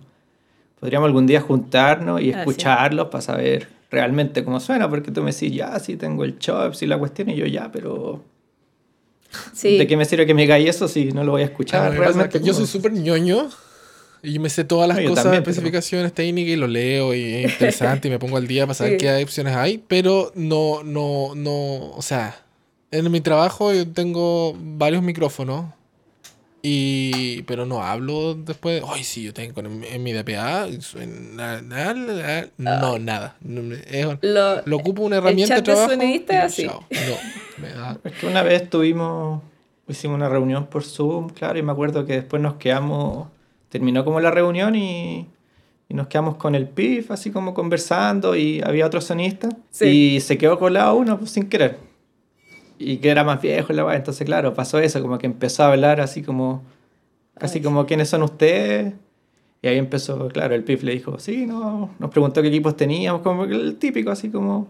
[0.79, 2.39] podríamos algún día juntarnos y Ah, sí.
[2.39, 6.81] escucharlos para saber realmente cómo suena, porque tú me decís, ya, sí tengo el chops
[6.81, 8.23] y la cuestión, y yo ya, pero
[9.53, 9.77] Sí.
[9.77, 11.95] ¿de qué me sirve que me diga eso si no lo voy a escuchar Ah,
[11.95, 12.39] realmente?
[12.41, 13.49] yo soy súper ñoño
[14.23, 17.21] y me sé todas las No, cosas, también, pero- especificaciones técnicas y lo leo y
[17.35, 18.97] es interesante y me pongo al día para saber Sí.
[18.99, 22.35] qué opciones hay, pero no, no, no, o sea,
[22.91, 25.65] en mi trabajo yo tengo varios micrófonos
[26.67, 30.67] y, pero no hablo después, ay sí, yo tengo en, en mi DPA,
[31.33, 35.73] na- na- no, nada, No me- es- Lo, lo ocupo una herramienta de chat de
[35.73, 35.91] trabajo.
[35.91, 36.65] sonidista y es así.
[36.65, 36.83] chao.
[36.89, 39.43] No, me da Es que una vez tuvimos,
[39.87, 43.27] hicimos una reunión por Zoom, claro, y me acuerdo que después nos quedamos,
[43.69, 45.27] terminó como la reunión y,
[45.87, 50.15] y nos quedamos con el PIF, así como conversando, y había otro sonista, Sí.
[50.15, 51.77] y se quedó colado uno pues, sin querer.
[52.77, 55.67] Y que era más viejo, la weá, entonces claro, pasó eso, como que empezó a
[55.71, 56.63] hablar así como,
[57.37, 58.93] casi Ay, como, ¿quiénes son ustedes?
[59.61, 63.21] Y ahí empezó, claro, el PIF le dijo, sí, no, nos preguntó qué equipos teníamos,
[63.21, 64.67] como el típico, así como...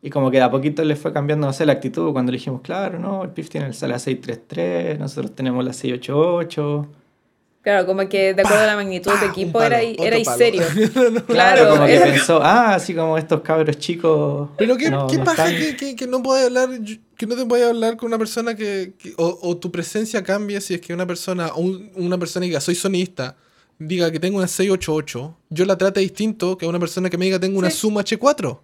[0.00, 2.38] Y como que de a poquito le fue cambiando, no sé, la actitud cuando le
[2.38, 6.88] dijimos, claro, no, el PIF tiene el la 633, nosotros tenemos la 688.
[7.62, 9.20] Claro, como que de acuerdo a la magnitud ¡Pah!
[9.20, 10.62] de Un equipo palo, era, era serio.
[10.94, 14.48] Claro, Claro, como que pensó, ah, así como estos cabros chicos.
[14.56, 16.68] Pero qué, no- qué no paja están- que, que, que no puedes hablar,
[17.16, 20.60] que no te puedes hablar con una persona que, que- o, o tu presencia cambie
[20.60, 23.36] si es que una persona, o un- una persona que diga soy sonista,
[23.78, 27.26] diga que tengo una 688, yo la trate distinto que a una persona que me
[27.26, 27.78] diga tengo una Sí.
[27.80, 28.58] Zoom H4.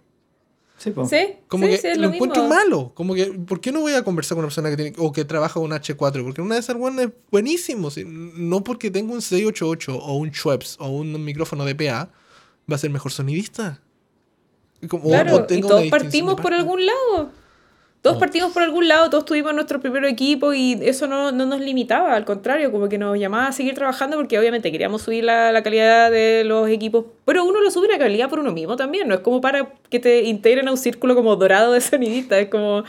[0.77, 1.05] Sí, po.
[1.07, 1.17] Sí,
[1.47, 2.91] Como sí, que sí, es lo, lo encuentro malo.
[2.93, 5.23] Como que, ¿por qué no voy a conversar con una persona que tiene o que
[5.23, 6.23] trabaja con un H4?
[6.23, 7.89] Porque una de esas buenas es buenísimo.
[7.91, 12.09] si- No porque tengo un 688 o un Schweppes o un micrófono de PA,
[12.69, 13.81] va a ser mejor sonidista.
[14.89, 17.31] Como- o- Claro, o y tenga todos partimos por algún lado.
[18.05, 18.19] Todos Oh.
[18.19, 22.15] partimos por algún lado, todos tuvimos nuestro primer equipo y eso no, no nos limitaba,
[22.15, 25.63] al contrario, como que nos llamaba a seguir trabajando porque obviamente queríamos subir la, la
[25.63, 29.15] calidad de los equipos, pero uno lo sube la calidad por uno mismo también, no
[29.15, 32.83] es como para que te integren a un círculo como dorado de sonidistas, es como,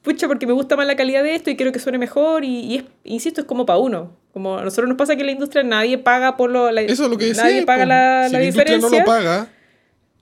[0.00, 2.60] pucha, porque me gusta más la calidad de esto y quiero que suene mejor y,
[2.60, 4.12] y es, insisto, es como para uno.
[4.32, 6.70] Como a nosotros nos pasa que en la industria nadie paga por lo...
[6.72, 7.44] La, Eso es lo que decía.
[7.44, 9.00] Nadie paga la, si la la industria diferencia.
[9.00, 9.48] no lo paga,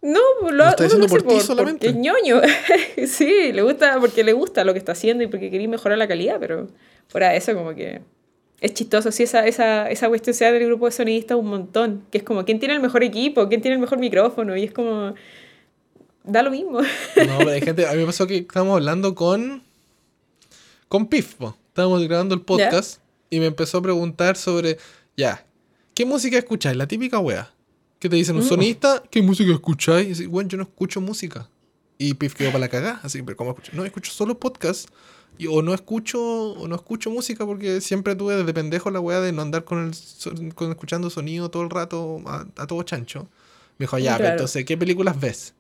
[0.02, 1.86] No, lo, Lo está diciendo lo hace por ti solamente.
[1.86, 2.40] Porque es ñoño.
[3.06, 6.08] sí, le gusta, porque le gusta lo que está haciendo y porque quería mejorar la
[6.08, 6.68] calidad, pero
[7.08, 8.00] fuera de eso como que
[8.60, 9.12] es chistoso.
[9.12, 12.04] Sí, esa, esa, esa cuestión se da del grupo de sonidistas un montón.
[12.10, 13.48] Que es como, ¿quién tiene el mejor equipo?
[13.48, 14.56] ¿Quién tiene el mejor micrófono?
[14.56, 15.14] Y es como,
[16.24, 16.80] da lo mismo.
[16.80, 16.86] No,
[17.38, 17.86] pero hay gente.
[17.86, 19.62] A mí me pasó que estábamos hablando con.
[20.88, 21.56] Con Pif, po.
[21.68, 24.78] Estábamos grabando el podcast y me empezó a preguntar sobre.
[25.16, 25.44] Ya,
[25.94, 26.76] ¿qué música escucháis?
[26.76, 27.50] La típica wea.
[28.00, 28.48] Que te dicen un Mm.
[28.48, 30.06] sonista, ¿qué música escucháis?
[30.06, 31.48] Y dice, bueno, yo no escucho música.
[31.98, 32.98] Y Pif quedó para la cagada.
[33.02, 33.70] Así, pero ¿cómo escucho?
[33.74, 34.88] No, escucho solo podcast.
[35.38, 39.20] Y, o no escucho o no escucho música porque siempre tuve desde pendejo la wea
[39.20, 39.92] de no andar con
[40.32, 43.28] el con escuchando sonido todo el rato a, a todo chancho.
[43.78, 45.54] Me dijo, ya, pero entonces, ¿qué películas ves?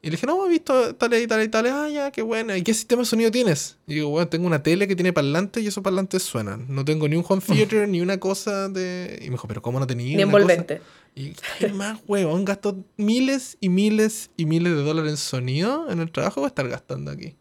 [0.00, 1.72] Y le dije, no, he visto tales y tales y tales.
[1.72, 2.56] Ah, ya, qué buena.
[2.56, 3.78] ¿Y qué sistema de sonido tienes?
[3.88, 6.66] Y digo, bueno, tengo una tele que tiene parlantes y esos parlantes suenan.
[6.68, 9.18] No tengo ni un home theater ni una cosa de.
[9.20, 10.82] Y me dijo, pero ¿cómo no tenía Ni una cosa?" envolvente.
[11.16, 15.98] Y ¿qué más, huevón, gasto miles y miles y miles de dólares en sonido en
[15.98, 17.34] el trabajo, voy a estar gastando aquí.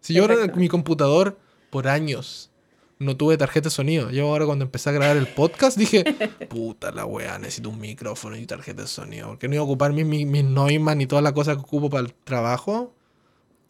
[0.00, 1.38] Si yo ahora mi computador
[1.70, 2.50] por años
[2.98, 6.04] no tuve tarjeta de sonido, yo ahora cuando empecé a grabar el podcast dije,
[6.48, 9.92] puta la weá, necesito un micrófono y tarjeta de sonido, porque no iba a ocupar
[9.92, 12.94] mis, mis, mis Neumann y todas las cosas que ocupo para el trabajo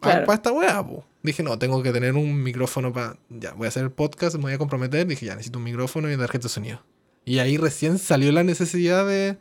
[0.01, 0.33] para, Claro.
[0.35, 1.05] esta weá, po.
[1.23, 3.17] Dije, no, tengo que tener un micrófono para.
[3.31, 5.07] Ya, voy a hacer el podcast, me voy a comprometer.
[5.07, 6.83] Dije, ya, necesito un micrófono y tarjeta de sonido.
[7.25, 9.39] Y ahí recién salió la necesidad de,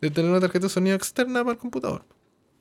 [0.00, 2.06] de tener una tarjeta de sonido externa para el computador.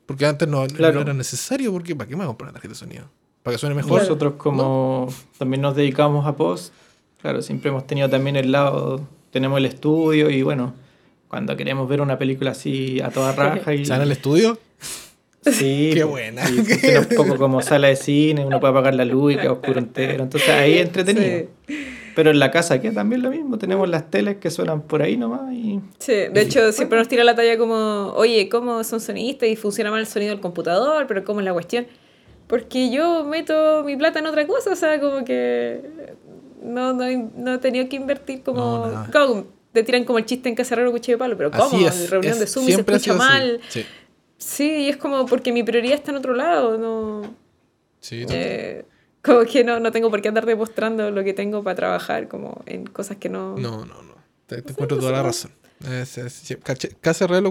[0.06, 2.74] Porque antes no, no era necesario, porque ¿para qué me voy a comprar una tarjeta
[2.74, 3.10] de sonido?
[3.46, 4.02] ¿Para que suene mejor?
[4.02, 5.08] Nosotros como
[5.38, 6.74] también nos dedicamos a post,
[7.22, 10.74] claro, siempre hemos tenido también el lado, tenemos el estudio y bueno,
[11.28, 13.86] cuando queremos ver una película así a toda raja y...
[13.86, 14.58] ¿Sale al estudio?
[15.44, 16.44] Sí, Qué pues, buena.
[16.48, 19.52] sí, funciona un poco como sala de cine, uno puede apagar la luz y queda
[19.52, 20.24] oscuro entero.
[20.24, 21.46] Entonces ahí es entretenido.
[22.16, 25.18] Pero en la casa aquí también lo mismo, tenemos las teles que suenan por ahí
[25.18, 25.82] nomás y...
[26.00, 29.92] Sí, de hecho siempre nos tira la talla como, oye, ¿cómo son sonistas y funciona
[29.92, 31.06] mal el sonido del computador?
[31.06, 31.86] Pero ¿cómo es la cuestión?
[32.48, 35.82] Porque yo meto mi plata en otra cosa, o sea, como que
[36.62, 37.06] no, no,
[37.36, 38.88] no he tenido que invertir como...
[38.88, 41.86] No, te tiran como el chiste en Cacerrero Cuchillo de Palo, pero ¿cómo?
[41.86, 42.02] Es.
[42.06, 43.60] En reunión es- de Zoom y se escucha mal.
[43.70, 43.86] Sí,
[44.38, 47.36] Sí, y es como porque mi prioridad está en otro lado, no...
[48.00, 48.86] sí, eh,
[49.24, 52.62] como que no, no tengo por qué andar demostrando lo que tengo para trabajar como
[52.66, 53.56] en cosas que no...
[53.58, 54.16] No, no, no.
[54.46, 55.52] Te, te encuentro toda la razón.
[55.84, 56.42] Es, es,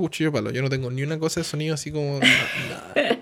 [0.01, 0.51] cuchillo de palo.
[0.51, 2.21] Yo no tengo ni una cosa de sonido así como.
[2.95, 3.19] nada.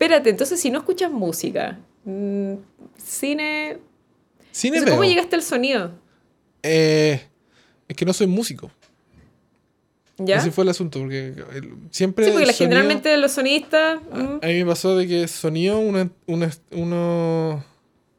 [0.00, 2.54] Espérate, entonces si no escuchas música, mm,
[2.96, 3.76] cine...
[4.50, 5.92] Cine Entonces, ¿Cómo llegaste al sonido?
[6.62, 7.20] Eh,
[7.86, 8.70] es que no soy músico.
[10.16, 10.36] ¿Ya?
[10.38, 11.34] Ese fue el asunto, porque
[11.90, 12.24] siempre.
[12.24, 14.00] Sí, porque sonido- generalmente los sonistas...
[14.10, 17.64] a, mm, a mí me pasó de que sonido, uno, uno, uno,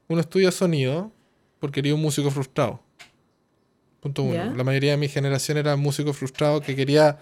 [0.07, 1.11] uno estudia sonido
[1.59, 2.79] porque quería un músico frustrado.
[4.01, 4.35] Punto uno.
[4.35, 4.45] Ya.
[4.45, 7.17] La mayoría de mi generación era músico frustrado que quería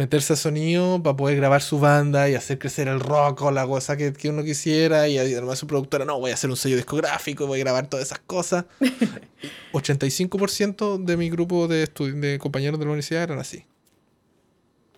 [0.00, 3.66] meterse a sonido para poder grabar su banda y hacer crecer el rock o la
[3.66, 5.06] cosa que, que uno quisiera.
[5.08, 8.06] Y además su productora, no, voy a hacer un sello discográfico, voy a grabar todas
[8.06, 8.64] esas cosas.
[9.72, 13.64] 85% de mi grupo de, de compañeros de la universidad eran así.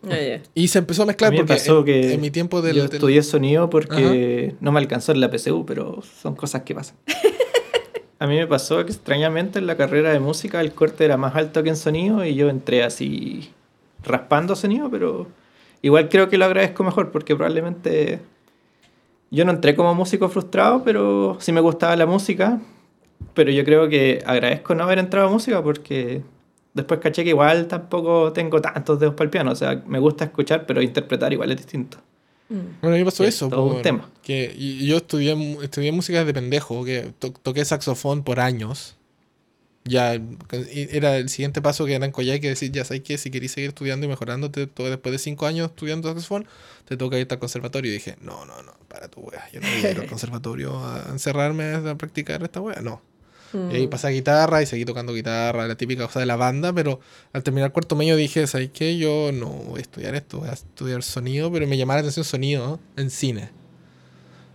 [0.08, 0.38] ah.
[0.54, 2.62] Y se empezó a A mezclar mí me porque pasó en, que en mi tiempo
[2.62, 2.76] del...
[2.76, 6.74] yo del- estudié sonido porque no me alcanzó en la PSU, pero son cosas que
[6.74, 6.96] pasan.
[8.20, 11.34] A mí me pasó que extrañamente en la carrera de música el corte era más
[11.34, 13.50] alto que en sonido y yo entré así
[14.04, 15.26] raspando sonido, pero
[15.82, 18.20] igual creo que lo agradezco mejor porque probablemente
[19.30, 22.60] yo no entré como músico frustrado, pero sí me gustaba la música,
[23.34, 26.22] pero yo creo que agradezco no haber entrado a música porque
[26.74, 30.24] después caché que igual tampoco tengo tantos dedos para el piano, o sea, me gusta
[30.24, 31.98] escuchar, pero interpretar igual es distinto.
[32.48, 32.54] Mm.
[32.82, 33.46] Bueno, a mí me pasó eso.
[33.46, 34.10] es todo po, un tema.
[34.22, 34.54] Que,
[34.84, 38.96] yo estudié, estudié música desde pendejo, que to- toqué saxofón por años.
[39.84, 43.30] Ya era el siguiente paso que era en Coyhai, que decir, ya sabes que si
[43.32, 46.46] querís seguir estudiando y mejorando, te, to- después de cinco años estudiando saxofón,
[46.84, 47.90] te toca irte al conservatorio.
[47.90, 49.48] Y dije, no, no, no, para tu wea.
[49.52, 53.02] Yo no voy a ir al conservatorio a encerrarme a practicar esta wea, no.
[53.70, 53.90] Y ahí Mm.
[53.90, 57.00] pasé a guitarra y seguí tocando guitarra, la típica cosa de la banda, pero
[57.34, 58.96] al terminar cuarto medio dije, ¿sabes qué?
[58.96, 62.24] Yo no voy a estudiar esto, voy a estudiar sonido, pero me llamaba la atención
[62.24, 63.50] sonido en cine.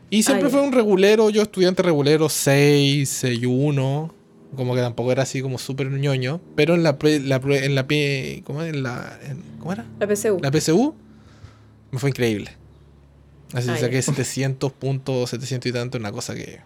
[0.09, 4.13] Y siempre Ah, fue un regulero, yo estudiante regulero 6, 6, 1,
[4.56, 7.76] como que tampoco era así como súper ñoño, pero en la, pre- la pre- en
[7.76, 8.64] la P- ¿cómo?
[8.64, 9.86] En la, en- ¿cómo era?
[9.99, 10.40] La PSU.
[10.41, 10.95] La PSU
[11.91, 12.52] me fue increíble.
[13.53, 14.02] Así Ah, saqué ya.
[14.14, 16.60] 700 puntos, 700 y tanto, una cosa que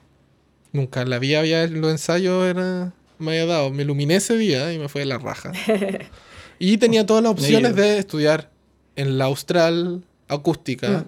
[0.74, 3.72] nunca en la vida había en los ensayos era, me había dado.
[3.72, 5.52] Me iluminé ese día y me fue de la raja.
[6.60, 8.52] y tenía todas las opciones de estudiar
[8.96, 10.90] en la Austral acústica.
[10.90, 11.06] Mm.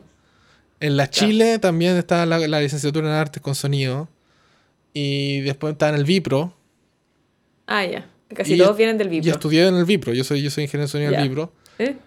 [0.80, 4.10] En la Chile también estaba la, la licenciatura en artes con sonido.
[4.94, 6.54] Y después estaba en el Vipro.
[7.68, 8.10] Ah, ya.
[8.34, 9.32] Casi Y todos vienen del Vipro.
[9.32, 10.14] estudié en el Vipro.
[10.14, 11.54] Yo soy, yo soy ingeniero de sonido del Vipro.
[11.80, 11.98] ¿Eh?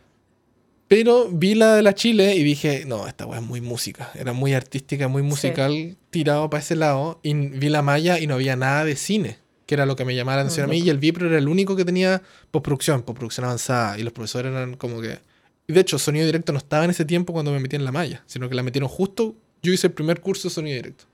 [0.89, 4.11] Pero vi la de la Chile y dije, no, esta weá es muy música.
[4.15, 7.19] Era muy artística, muy musical, tirado para ese lado.
[7.23, 10.15] Y vi la malla y no había nada de cine, que era lo que me
[10.15, 10.79] llamaba la atención a mí.
[10.79, 12.23] Y el Vipro era el único que tenía
[12.53, 13.99] postproducción, postproducción avanzada.
[13.99, 15.19] Y los profesores eran como que.
[15.67, 17.91] Y de hecho, sonido directo no estaba en ese tiempo cuando me metí en la
[17.91, 19.35] malla, sino que la metieron justo.
[19.63, 21.05] Yo hice el primer curso de sonido directo.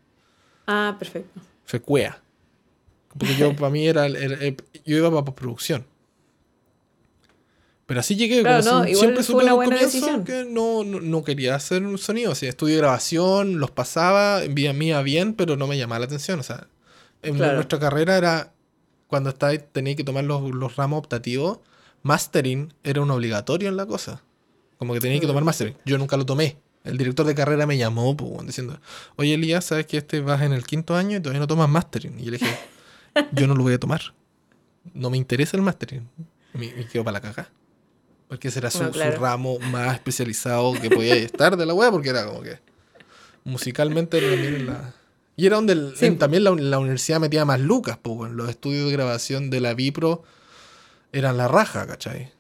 [0.66, 1.40] Ah, perfecto.
[1.64, 2.22] Fue CUEA.
[3.18, 4.06] Porque yo, para mí, era.
[4.06, 5.84] el- yo iba para postproducción.
[7.86, 10.24] Pero así llegué, Claro, como no, si- siempre fue supe una buena decisión.
[10.24, 12.32] que no, no, no quería hacer un sonido.
[12.32, 16.06] O sea, estudié grabación, los pasaba, en vía mía bien, pero no me llamaba la
[16.06, 16.40] atención.
[16.40, 16.68] O sea,
[17.22, 17.55] en Claro.
[17.56, 18.52] nuestra carrera era,
[19.09, 21.59] cuando tenéis que tomar los, los ramos optativos,
[22.02, 24.22] mastering era un obligatorio en la cosa.
[24.78, 25.76] Como que tenía que tomar mastering.
[25.84, 26.56] Yo nunca lo tomé.
[26.84, 28.80] El director de carrera me llamó pues, diciendo,
[29.16, 32.18] oye Elías, ¿sabes que este vas en el quinto año y todavía no tomas mastering?
[32.18, 32.59] Y yo le dije,
[33.32, 34.01] yo no lo voy a tomar.
[34.94, 36.09] No me interesa el mastering.
[36.55, 37.51] Me, me quedo para la caja.
[38.28, 39.14] Porque ese era su, No, claro.
[39.16, 42.59] su ramo más especializado que podía estar de la wea, porque era como que
[43.44, 44.94] musicalmente era también la...
[45.36, 46.06] Y era donde el- Sí.
[46.06, 49.74] en- también la, la universidad metía más lucas, pues, los estudios de grabación de la
[49.74, 50.22] Vipro
[51.12, 52.32] eran la raja, ¿cachai?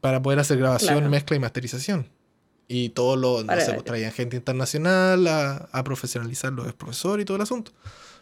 [0.00, 1.10] Para poder hacer grabación, Claro.
[1.10, 2.08] mezcla y masterización.
[2.68, 7.26] Y todo lo, no sé, pues, traían gente internacional a, a profesionalizar los profesores y
[7.26, 7.72] todo el asunto.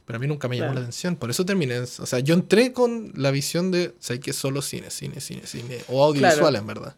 [0.05, 0.81] Pero a mí nunca me llamó Claro.
[0.81, 1.17] la atención.
[1.17, 1.79] Por eso terminé.
[1.79, 5.79] O sea, yo entré con la visión de, sé que solo cine, cine, cine, cine.
[5.89, 6.57] O audiovisual, Claro.
[6.59, 6.97] en verdad.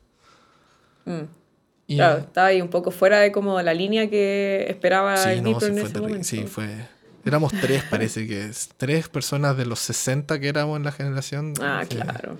[1.05, 1.21] Mm.
[1.87, 5.61] Y, Claro, estaba ahí un poco fuera de como la línea que esperaba sí, no,
[5.61, 6.01] sí en fue ese terrible.
[6.01, 6.25] momento.
[6.29, 6.67] Sí, fue.
[7.27, 8.71] Éramos tres, parece que es.
[8.79, 11.53] Tres personas de los 60 que éramos en la generación.
[11.61, 11.97] Ah, Sí.
[11.97, 12.39] claro.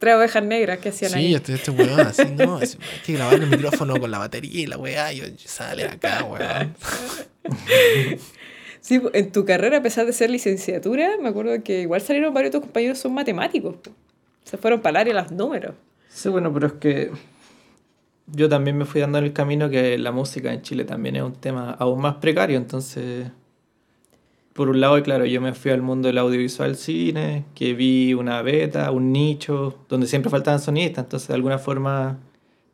[0.00, 1.34] Tres ovejas negras que hacían Sí, ahí.
[1.34, 4.66] este, este weón, así, no, así, hay que grabar el micrófono con la batería y
[4.66, 6.74] la weá, y yo sale acá, weón.
[8.88, 12.52] Sí, en tu carrera, a pesar de ser licenciatura, me acuerdo que igual salieron varios
[12.52, 13.76] de tus compañeros son matemáticos.
[14.44, 15.74] Se fueron para el área los números.
[16.08, 17.10] Sí, bueno, pero es que
[18.28, 21.22] yo también me fui dando en el camino que la música en Chile también es
[21.22, 23.30] un tema aún más precario, entonces,
[24.54, 28.40] por un lado, claro, yo me fui al mundo del audiovisual cine, que vi una
[28.40, 32.20] beta, un nicho, donde siempre faltaban sonistas, entonces de alguna forma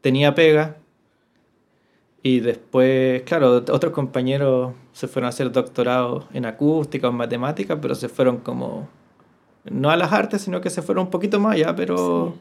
[0.00, 0.76] tenía pega.
[2.26, 7.78] Y después, claro, otros compañeros se fueron a hacer doctorados en acústica o en matemática,
[7.82, 8.88] pero se fueron como,
[9.64, 12.34] no a las artes, sino que se fueron un poquito más allá, pero...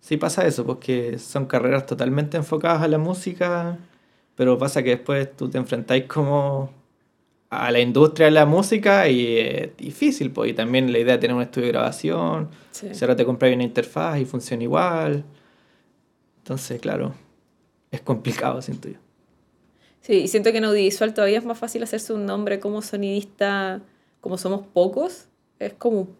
[0.00, 3.76] Sí pasa eso, porque son carreras totalmente enfocadas a la música,
[4.36, 6.70] pero pasa que después tú te enfrentáis como
[7.50, 11.18] a la industria de la música y es difícil, pues, y también la idea de
[11.18, 12.94] tener un estudio de grabación, Sí.
[12.94, 15.24] si ahora te compras una interfaz y funciona igual,
[16.38, 17.12] entonces, claro,
[17.90, 18.98] es complicado, siento yo.
[20.06, 23.80] Sí, y siento que en audiovisual todavía es más fácil hacerse un nombre como sonidista,
[24.20, 25.26] como somos pocos,
[25.58, 26.16] es como un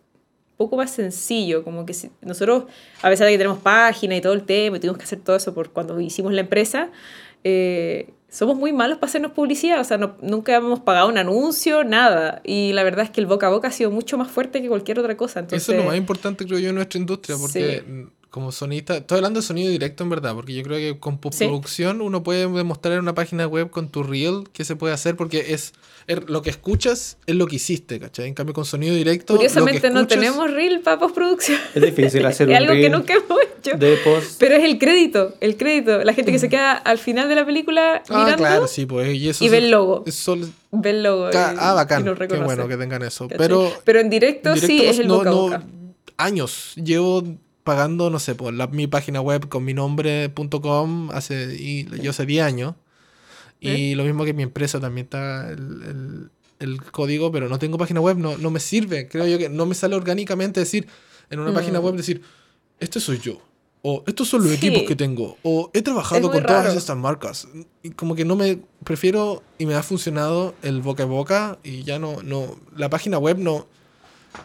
[0.57, 2.65] poco más sencillo, como que si, nosotros,
[3.03, 5.37] a pesar de que tenemos página y todo el tema, y tuvimos que hacer todo
[5.37, 6.91] eso por cuando hicimos la empresa,
[7.45, 11.85] eh, somos muy malos para hacernos publicidad, o sea, no- nunca hemos pagado un anuncio,
[11.85, 14.61] nada, y la verdad es que el boca a boca ha sido mucho más fuerte
[14.61, 15.63] que cualquier otra cosa, entonces...
[15.69, 18.07] Eso es lo más importante, creo yo, en nuestra industria, porque Sí.
[18.27, 21.19] Mm, como sonista, estoy hablando de sonido directo en verdad, porque yo creo que con
[21.19, 25.17] postproducción uno puede demostrar en una página web con tu reel qué se puede hacer,
[25.17, 25.73] porque es,
[26.07, 28.29] es- lo que escuchas es lo que hiciste, ¿cachai?
[28.29, 29.35] En cambio, con sonido directo.
[29.35, 31.59] lo que Curiosamente no tenemos reel para postproducción.
[31.75, 33.77] Es difícil hacer es un algo que reel nunca hemos hecho.
[33.77, 34.37] de post.
[34.39, 36.05] Pero es el crédito, el crédito.
[36.05, 39.15] La gente que se queda al final de la película Ah, mirando claro, sí, pues.
[39.17, 40.05] Y, eso y es- ve el logo.
[40.07, 40.25] es
[40.73, 41.31] Ve el logo.
[41.31, 42.03] ca- y- ah, bacán.
[42.07, 43.25] y Qué bueno que tengan eso.
[43.29, 43.39] ¿Cachai?
[43.39, 43.73] Pero.
[43.85, 45.63] Pero en directo, en sí es el no- boca a no- boca.
[46.19, 47.25] años llevo
[47.67, 52.25] pagando, no sé, por la, mi página web con mi nombre.com hace, y yo hace
[52.25, 52.75] 10 años.
[53.61, 57.77] Y lo mismo que mi empresa también está el, el- el código, pero no tengo
[57.77, 59.09] página web, no, no me sirve.
[59.09, 60.87] Creo yo que no me sale orgánicamente decir
[61.29, 61.55] en una Mm.
[61.55, 62.23] página web decir,
[62.81, 63.43] este soy yo.
[63.83, 64.57] O estos son los Sí.
[64.57, 65.37] equipos que tengo.
[65.43, 67.47] O he trabajado con todas estas marcas.
[67.83, 71.83] Y como que no me prefiero y me ha funcionado el boca a boca y
[71.83, 73.67] ya no, no, la página web no.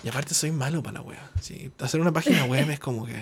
[0.04, 1.18] Y aparte soy malo para la web.
[1.40, 3.14] Sí, hacer una página web es como que...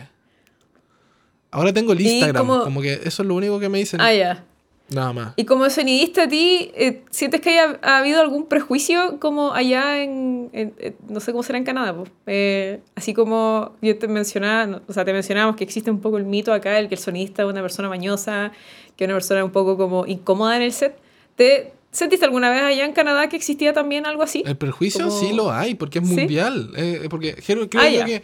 [1.52, 4.00] Ahora tengo el Instagram, como- como que eso es lo único que me dicen.
[4.02, 4.44] Ah, ya.
[4.90, 5.34] Nada más.
[5.36, 10.02] Y como sonidista, a ti, eh, ¿sientes que haya ha habido algún prejuicio como allá
[10.02, 11.94] en, en- en- no sé cómo será en Canadá?
[11.96, 12.06] po?
[12.26, 16.24] Eh, así como yo te mencionaba, o sea, te mencionábamos que existe un poco el
[16.26, 18.52] mito acá, el que el sonidista es una persona mañosa,
[18.96, 20.98] que es una persona un poco como incómoda en el set.
[21.36, 24.44] ¿Te sentiste alguna vez allá en Canadá que existía también algo así?
[24.46, 26.16] El prejuicio Como- sí lo hay, porque es ¿Sí?
[26.16, 26.72] mundial.
[26.76, 28.22] eh, porque creo, creo Ah, yo que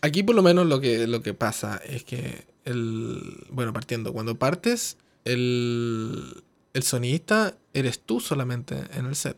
[0.00, 3.44] aquí por lo menos lo que, lo que pasa es que el...
[3.50, 6.42] Bueno, partiendo, cuando partes, el,
[6.74, 9.36] el sonidista eres tú solamente en el set.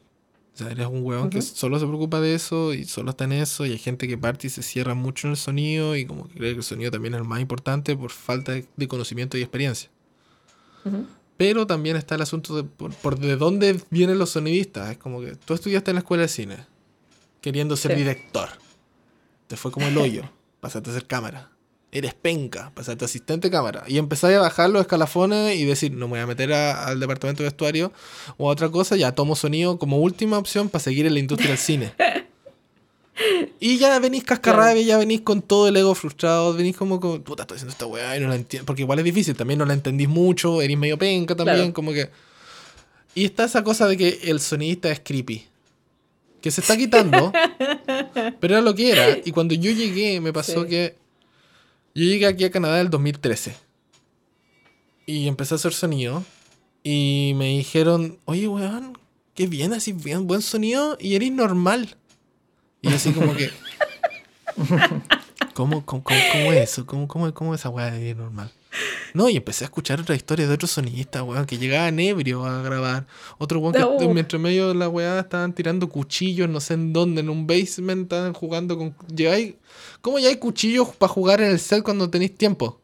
[0.54, 1.46] O sea, eres un huevón que Ujú.
[1.54, 4.48] solo se preocupa de eso y solo está en eso y hay gente que parte
[4.48, 7.14] y se cierra mucho en el sonido y como que cree que el sonido también
[7.14, 9.90] es el más importante por falta de, de conocimiento y experiencia.
[10.84, 11.06] Ujú.
[11.40, 14.90] Pero también está el asunto de por, por de dónde vienen los sonidistas.
[14.90, 16.56] Es como que tú estudiaste en la escuela de cine,
[17.40, 17.96] queriendo ser Sí.
[17.96, 18.50] director.
[19.46, 20.30] Te fue como el hoyo,
[20.60, 21.48] pasaste a ser cámara.
[21.92, 23.84] Eres penca, pasaste a asistente de cámara.
[23.88, 27.00] Y empezaste a bajar los escalafones y decir, no me voy a meter a- al
[27.00, 27.90] departamento de vestuario
[28.36, 31.48] o a otra cosa, ya tomo sonido como última opción para seguir en la industria
[31.48, 31.94] del cine.
[33.60, 37.42] Y ya venís cascarrabia, ya venís con todo el ego frustrado, venís como, como puta,
[37.42, 38.64] estoy haciendo esta weá y no la entiendo.
[38.66, 41.74] Porque igual es difícil, también no la entendís mucho, eres medio penca también, Claro.
[41.74, 42.10] como que.
[43.14, 45.44] Y está esa cosa de que el sonidista es creepy.
[46.40, 47.32] Que se está quitando,
[48.40, 49.18] pero era lo que era.
[49.24, 50.68] Y cuando yo llegué, me pasó Sí.
[50.70, 50.96] que.
[51.94, 53.54] Yo llegué aquí a Canadá en el 2013.
[55.06, 56.24] y empecé a hacer sonido.
[56.84, 58.96] Y me dijeron, oye, weón,
[59.34, 61.96] qué bien, así bien, buen sonido y eres normal.
[62.82, 63.50] Y yo así como que...
[65.54, 66.86] ¿Cómo, cómo, cómo, cómo es eso?
[66.86, 68.50] ¿Cómo, cómo, cómo esa weá de normal?
[69.12, 72.62] No, y empecé a escuchar otra historia de otros sonistas, weón, que llegaban ebrio a
[72.62, 73.06] grabar.
[73.38, 74.14] Otro weón que No.
[74.14, 78.02] mientras medio de la weá estaban tirando cuchillos, no sé en dónde, en un basement,
[78.04, 78.94] estaban jugando con.
[79.14, 79.54] Llegáis.
[80.00, 82.80] ¿Cómo ya hay cuchillos para jugar en el set cuando tenéis tiempo?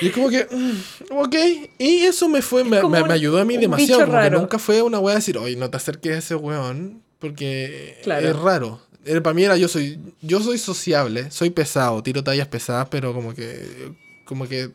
[0.00, 1.34] y es como que, mm, ok,
[1.78, 4.38] y eso me fue, me, me- ayudó a mí demasiado, que raro.
[4.40, 8.28] nunca fue una weá decir, oye, no te acerques a ese weón, porque Claro.
[8.28, 8.80] es raro.
[9.22, 13.32] para mí era yo soy, yo soy sociable, soy pesado, tiro tallas pesadas, pero como
[13.34, 13.92] que,
[14.26, 14.70] como que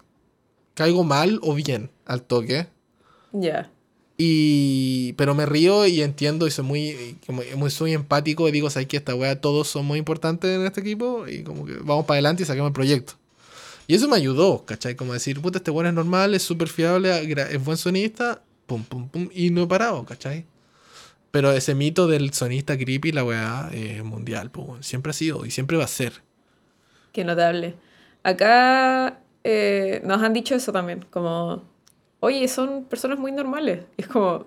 [0.73, 2.67] caigo mal o bien al toque.
[3.33, 3.69] Ya.
[4.17, 8.69] Y, pero me río y entiendo y soy muy, como, muy, soy empático y digo,
[8.69, 12.05] ¿sabes que Esta weá todos son muy importantes en este equipo y como que vamos
[12.05, 13.13] para adelante y saquemos el proyecto.
[13.85, 14.95] Y eso me ayudó, ¿cachai?
[14.95, 17.11] Como decir, puta, este weón es normal, es súper fiable,
[17.51, 20.45] es buen sonista, pum, pum, pum, y no he parado, ¿cachai?
[21.31, 25.51] Pero ese mito del sonista creepy, la weá, es mundial, pues, siempre ha sido y
[25.51, 26.13] siempre va a ser.
[27.11, 27.75] Qué notable.
[28.23, 31.63] Acá eh, nos han dicho eso también, como,
[32.19, 33.85] oye, son personas muy normales.
[33.97, 34.45] Es como,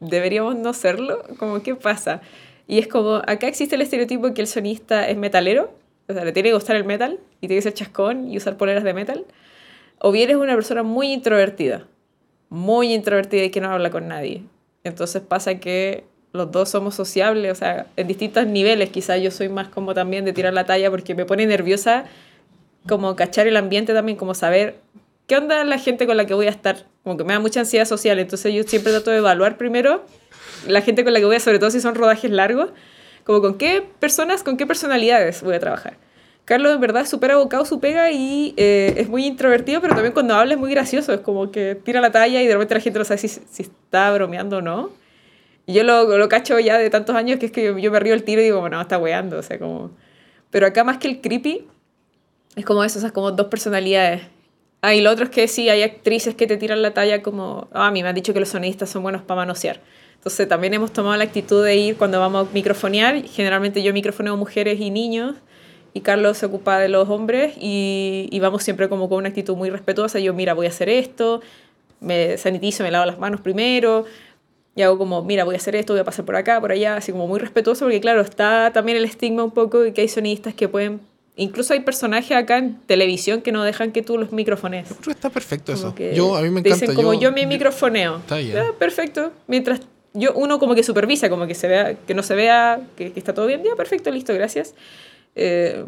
[0.00, 1.22] ¿deberíamos no serlo?
[1.38, 2.20] Como, ¿qué pasa?
[2.66, 5.74] Y es como, acá existe el estereotipo que el sonista es metalero,
[6.08, 8.56] o sea, le tiene que gustar el metal y tiene que ser chascón y usar
[8.56, 9.26] poleras de metal.
[9.98, 11.86] O bien es una persona muy introvertida,
[12.48, 14.44] muy introvertida y que no habla con nadie.
[14.84, 18.90] Entonces pasa que los dos somos sociables, o sea, en distintos niveles.
[18.90, 22.04] Quizás yo soy más como también de tirar la talla porque me pone nerviosa
[22.88, 24.76] como cachar el ambiente también, como saber
[25.26, 26.86] qué onda la gente con la que voy a estar.
[27.04, 30.04] Como que me da mucha ansiedad social, entonces yo siempre trato de evaluar primero
[30.66, 32.70] la gente con la que voy a, sobre todo si son rodajes largos,
[33.24, 35.96] como con qué personas, con qué personalidades voy a trabajar.
[36.44, 40.12] Carlos en verdad es súper abocado su pega y eh, es muy introvertido, pero también
[40.12, 42.80] cuando habla es muy gracioso, es como que tira la talla y de repente la
[42.80, 44.90] gente no sabe si, si está bromeando o no.
[45.66, 48.24] Yo lo, lo cacho ya de tantos años que es que yo, me río el
[48.24, 49.92] tiro y digo, bueno, está weando, o sea, como...
[50.50, 51.66] Pero acá más que el creepy,
[52.56, 54.22] es como eso, o sea, como dos personalidades.
[54.82, 57.68] Ah, y lo otro es que sí, hay actrices que te tiran la talla como,
[57.72, 59.80] ah, a mí me han dicho que los sonistas son buenos para manosear.
[60.16, 64.36] Entonces también hemos tomado la actitud de ir cuando vamos a microfonear, generalmente yo microfoneo
[64.36, 65.36] mujeres y niños,
[65.94, 69.56] y Carlos se ocupa de los hombres, y, y vamos siempre como con una actitud
[69.56, 71.40] muy respetuosa, yo, mira, voy a hacer esto,
[72.00, 74.06] me sanitizo, me lavo las manos primero,
[74.74, 76.96] y hago como, mira, voy a hacer esto, voy a pasar por acá, por allá,
[76.96, 80.08] así como muy respetuoso, porque claro, está también el estigma un poco de que hay
[80.08, 81.00] sonistas que pueden,
[81.36, 84.88] incluso hay personajes acá en televisión que no dejan que tú los microfones.
[84.88, 85.94] Yo creo que está perfecto eso.
[86.14, 86.80] Yo, a mí me encanta.
[86.80, 88.16] Dicen como yo, me microfoneo.
[88.16, 88.56] Está bien.
[88.78, 89.32] Perfecto.
[89.46, 89.80] Mientras
[90.14, 93.18] yo, uno como que supervisa, como que se vea, que no se vea, que, que
[93.18, 93.62] está todo bien.
[93.64, 94.74] Ya, perfecto, listo, gracias.
[95.34, 95.84] Eh,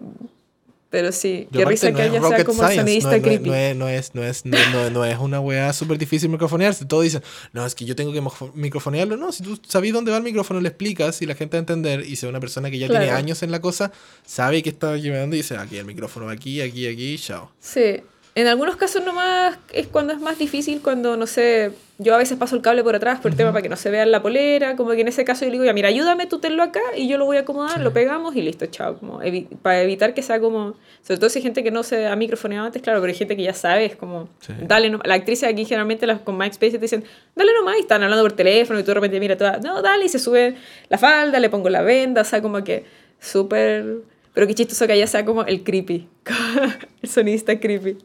[0.94, 3.48] pero sí, qué risa no que ella sea como science, sonidista no, creepy.
[3.48, 4.44] No es, no, es, no, es,
[4.92, 6.84] no, es una weá súper difícil microfonearse.
[6.84, 7.20] Todos dicen,
[7.52, 8.22] no, es que yo tengo que
[8.54, 9.16] microfonearlo.
[9.16, 11.62] No, si tú sabes dónde va el micrófono, le explicas y la gente va a
[11.62, 12.06] entender.
[12.08, 13.18] Y si una persona que ya tiene Claro.
[13.18, 13.90] años en la cosa,
[14.24, 17.50] sabe que está llevando y dice, aquí el micrófono va aquí, aquí, aquí, chao.
[17.58, 18.00] Sí.
[18.36, 22.36] En algunos casos nomás es cuando es más difícil, cuando, no sé, yo a veces
[22.36, 24.74] paso el cable por atrás por el tema para que no se vea la polera,
[24.74, 27.06] como que en ese caso yo le digo, ya, mira, ayúdame, tú tenlo acá y
[27.06, 28.96] yo lo voy a acomodar, lo pegamos y listo, chao.
[28.98, 32.08] Como evi- para evitar que sea como, sobre todo si hay gente que no se
[32.08, 34.52] ha microfoneado antes, claro, pero hay gente que ya sabe, es como, Sí.
[34.62, 37.04] dale, la actriz aquí generalmente las, con MySpace te dicen,
[37.36, 40.06] dale nomás, y están hablando por teléfono y tú de repente, mira, tú, no, dale,
[40.06, 40.56] y se sube
[40.88, 42.84] la falda, le pongo la venda, o sea, como que
[43.20, 43.98] súper...
[44.34, 46.08] Pero qué chistoso que allá sea como el creepy,
[47.02, 47.98] el sonista creepy.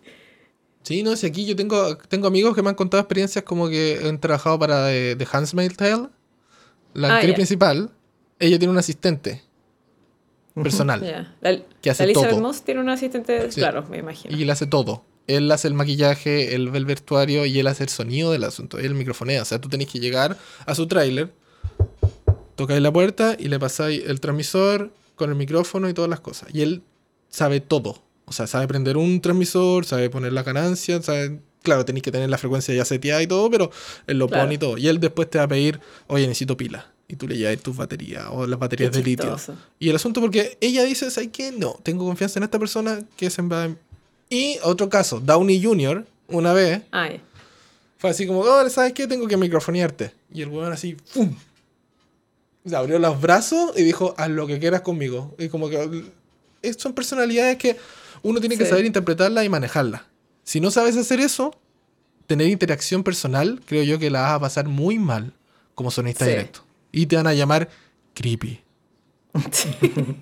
[0.90, 4.00] Sí, no, si aquí yo tengo, tengo amigos que me han contado experiencias como que
[4.04, 6.08] han trabajado para eh, The Handmaid's Tale,
[6.96, 7.92] la Ah, actriz principal.
[8.40, 9.44] Ella tiene un asistente
[10.56, 11.28] personal.
[11.42, 12.42] La, Que hace la Elizabeth todo.
[12.42, 13.60] Moss tiene un asistente, Sí.
[13.60, 14.36] claro, me imagino.
[14.36, 15.06] y él hace todo.
[15.28, 18.80] Él hace el maquillaje, él ve el vestuario y él hace el sonido del asunto.
[18.80, 19.44] Él microfonea.
[19.44, 21.32] O sea, tú tenés que llegar a su tráiler,
[22.56, 26.50] tocáis la puerta y le pasáis el transmisor con el micrófono y todas las cosas.
[26.52, 26.82] Y él
[27.30, 28.02] sabe todo.
[28.30, 31.40] O sea, sabe prender un transmisor, sabe poner la ganancia, sabe...
[31.64, 33.70] Claro, tenéis que tener la frecuencia ya seteada y todo, pero
[34.08, 34.44] él lo Claro.
[34.44, 34.78] pone y todo.
[34.78, 36.90] Y él después te va a pedir, oye, necesito pila.
[37.08, 39.36] Y tú le llevas tus baterías o las baterías de litio.
[39.80, 41.52] Y el asunto porque ella dice, ¿sabes qué?
[41.52, 43.68] No, tengo confianza en esta persona que se va...
[44.30, 47.20] Y otro caso, Downey Jr., una vez, ya.
[47.98, 49.08] fue así como, oh, ¿sabes qué?
[49.08, 50.12] Tengo que microfonearte.
[50.32, 51.36] Y el weón así, ¡fum!
[52.66, 55.36] Se abrió los brazos y dijo, haz lo que quieras conmigo.
[55.40, 56.04] Y como que
[56.62, 57.76] eh, son personalidades que
[58.24, 58.70] uno tiene que Sí.
[58.70, 60.02] saber interpretarlas y manejarlas.
[60.44, 61.54] Si no sabes hacer eso,
[62.28, 65.34] tener interacción personal, creo yo que la vas a pasar muy mal
[65.76, 66.32] como sonista Sí.
[66.32, 66.62] directo.
[66.92, 67.70] Y te van a llamar
[68.14, 68.60] creepy.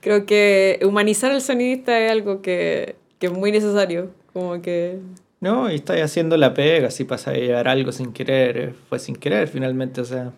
[0.00, 4.10] Creo que humanizar al sonidista es algo que, que es muy necesario.
[4.32, 4.98] Como que...
[5.40, 9.16] No, y estáis haciendo la pega, si pasa a llevar algo sin querer, fue sin
[9.16, 10.32] querer finalmente, o sea.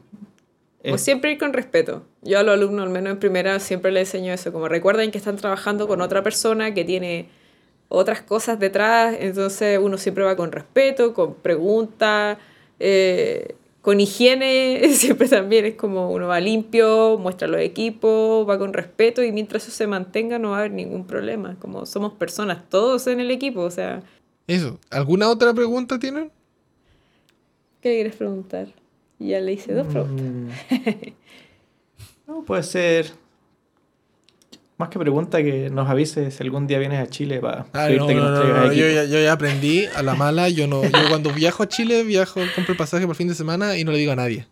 [0.83, 2.05] Es- siempre ir con respeto.
[2.23, 4.53] Yo a los alumnos, al menos en primera, siempre les enseño eso.
[4.53, 7.29] Como recuerden que están trabajando con otra persona que tiene
[7.89, 9.17] otras cosas detrás.
[9.19, 12.39] Entonces uno siempre va con respeto, con preguntas,
[12.79, 14.81] eh, con higiene.
[14.93, 19.63] Siempre también es como uno va limpio, muestra los equipos, va con respeto y mientras
[19.65, 21.57] eso se mantenga no va a haber ningún problema.
[21.59, 23.63] Como somos personas, todos en el equipo.
[23.63, 24.03] O sea,
[24.47, 24.79] Eso.
[24.91, 26.31] ¿Alguna otra pregunta tienen?
[27.81, 28.69] ¿qué le quieres preguntar?
[29.19, 30.25] Ya le hice dos preguntas.
[30.27, 30.49] Mm.
[32.27, 33.11] No, puede ser.
[34.77, 38.07] Más que pregunta que nos avise si algún día vienes a Chile para Ah, no,
[38.07, 40.49] pedirte que no, nos no, yo, ya, yo ya aprendí a la mala.
[40.49, 43.77] Yo no, yo cuando viajo a Chile, viajo, compro el pasaje por fin de semana
[43.77, 44.47] y no le digo a nadie.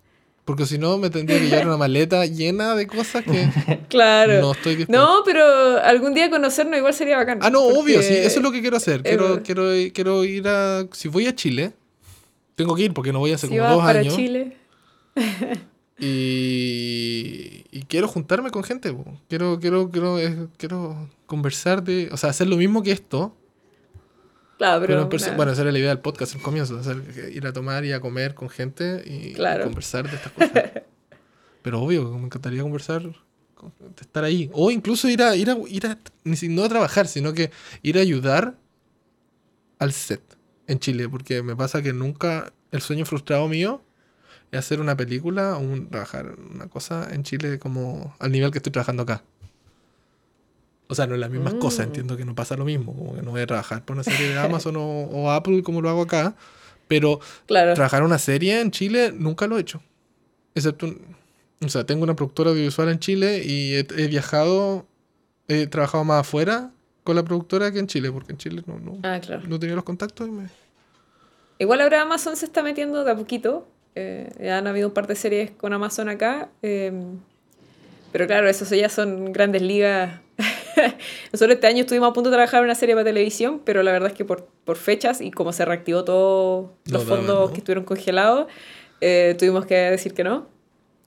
[0.44, 3.48] Porque si no, me tendría que llevar una maleta llena de cosas que
[3.88, 4.40] Claro.
[4.40, 5.00] no estoy dispuesto.
[5.04, 5.44] No, pero
[5.80, 7.38] algún día conocernos igual sería bacán.
[7.42, 9.02] Ah, no, porque- obvio, sí, eso es lo que quiero hacer.
[9.02, 9.62] Quiero, eh, quiero,
[9.92, 10.86] quiero ir a.
[10.92, 11.72] Si voy a Chile,
[12.56, 14.16] tengo que ir porque no voy hace Si como dos para años.
[14.16, 14.56] Chile.
[15.98, 18.92] Y, y quiero juntarme con gente.
[18.92, 19.04] po.
[19.28, 22.08] Quiero, quiero, quiero, eh, quiero conversar de.
[22.12, 23.34] O sea, hacer lo mismo que esto.
[24.58, 26.78] Claro, Pero bueno, esa era la idea del podcast al comienzo.
[26.78, 30.70] hacer- ir a tomar y a comer con gente y, conversar de estas cosas.
[31.62, 33.02] Pero obvio, me encantaría conversar,
[34.00, 34.48] estar ahí.
[34.54, 37.50] O incluso ir a, ir a, ir a, no a trabajar, sino que
[37.82, 38.56] ir a ayudar
[39.78, 40.35] al set
[40.66, 41.08] en Chile.
[41.08, 43.82] Porque me pasa que nunca, el sueño frustrado mío
[44.52, 48.58] es hacer una película o un, trabajar una cosa en Chile como al nivel que
[48.58, 49.22] estoy trabajando acá.
[50.88, 51.58] O sea, no es las mismas Mm.
[51.58, 54.04] cosas, entiendo que no pasa lo mismo, como que no voy a trabajar por una
[54.04, 56.36] serie de Amazon o, o Apple como lo hago acá,
[56.86, 57.74] pero Claro.
[57.74, 59.82] trabajar una serie en Chile nunca lo he hecho.
[60.54, 61.00] Excepto, un-
[61.64, 64.86] o sea, tengo una productora audiovisual en Chile y he, he viajado,
[65.48, 66.70] he trabajado más afuera
[67.06, 69.42] con la productora que en Chile, porque en Chile no, no, Ah, claro.
[69.48, 70.46] no tenía los contactos y me...
[71.58, 73.66] Igual ahora Amazon se está metiendo de a poquito.
[73.94, 76.50] eh, ya han habido un par de series con Amazon acá.
[76.62, 76.92] eh,
[78.12, 80.20] pero claro, esos ya son grandes ligas.
[81.32, 83.92] Nosotros este año estuvimos a punto de trabajar en una serie para televisión, pero la
[83.92, 87.52] verdad es que por, por fechas y como se reactivó todos los No fondos ¿no?
[87.52, 88.46] que estuvieron congelados,
[89.00, 90.48] eh, tuvimos que decir que no.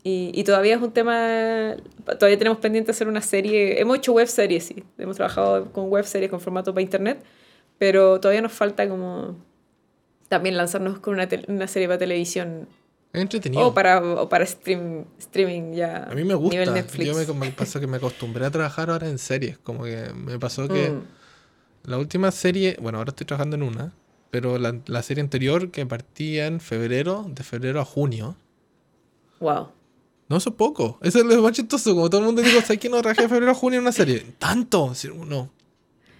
[0.04, 1.76] Y, y todavía es un tema,
[2.18, 6.06] todavía tenemos pendiente hacer una serie, hemos hecho web series, sí, hemos trabajado con web
[6.06, 7.22] series con formato para internet,
[7.78, 9.36] pero todavía nos falta como
[10.30, 12.70] también lanzarnos con una, una serie para televisión
[13.12, 13.68] entretenido.
[13.68, 16.04] o para, o para stream, streaming ya.
[16.06, 16.58] A mí me gusta.
[16.60, 17.06] Nivel Netflix.
[17.28, 19.58] Yo me, me pasó que me acostumbré a trabajar ahora en series.
[19.58, 21.90] Como que me pasó que Mm.
[21.90, 23.92] la última serie, bueno, ahora estoy trabajando en una,
[24.32, 28.36] pero la, la serie anterior que partía en febrero, de febrero a junio.
[29.40, 29.70] Wow.
[30.30, 30.99] No, eso es poco.
[31.01, 31.93] Eso es lo más chistoso.
[31.95, 33.91] Como todo el mundo dice, ¿sabes que no trabajé de febrero a junio en una
[33.91, 34.26] serie?
[34.38, 34.93] ¿Tanto?
[35.27, 35.49] No.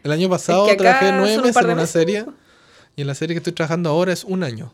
[0.04, 2.26] El año pasado que acá trabajé nueve meses en una meses, serie.
[2.96, 4.74] Y en la serie que estoy trabajando ahora es un año.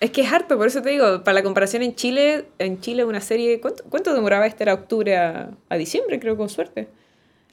[0.00, 3.04] Es que es harto, por eso te digo, para la comparación en Chile, en Chile
[3.04, 4.64] una serie, ¿cuánto, cuánto demoraba esta?
[4.64, 6.88] Era octubre a, a diciembre, creo, con suerte.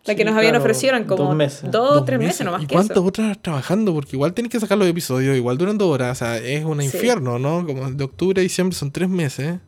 [0.05, 1.69] La que Sí, nos habían ofrecido eran como dos meses.
[1.69, 3.93] dos tres meses, nomás ¿Y cuántas otras trabajando?
[3.93, 6.13] Porque igual tienes que sacar los episodios, igual duran dos horas.
[6.13, 6.85] O sea, es un Sí.
[6.85, 7.65] infierno, ¿no?
[7.65, 9.59] Como de octubre a diciembre son tres meses.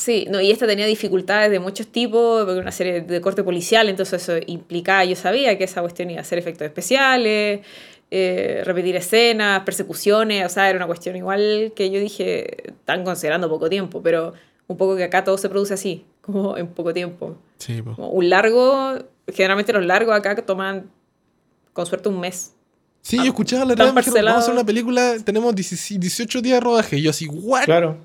[0.00, 3.44] Sí, no, y esta tenía dificultades de muchos tipos, porque era una serie de corte
[3.44, 7.60] policial, entonces eso implicaba, yo sabía que esa cuestión iba a ser efectos especiales,
[8.10, 13.50] eh, repetir escenas, persecuciones, o sea, era una cuestión igual que yo dije, están considerando
[13.50, 14.32] poco tiempo, pero
[14.68, 17.36] un poco que acá todo se produce así, como en poco tiempo.
[17.58, 17.94] Sí, po.
[17.94, 18.94] Como un largo,
[19.28, 20.90] generalmente los largos acá toman
[21.74, 22.54] con suerte un mes.
[23.02, 26.96] Sí, yo escuchaba la vamos a hacer una película, tenemos 16 18 días de rodaje.
[26.96, 27.64] Y yo así, ¿what?
[27.64, 27.98] Claro.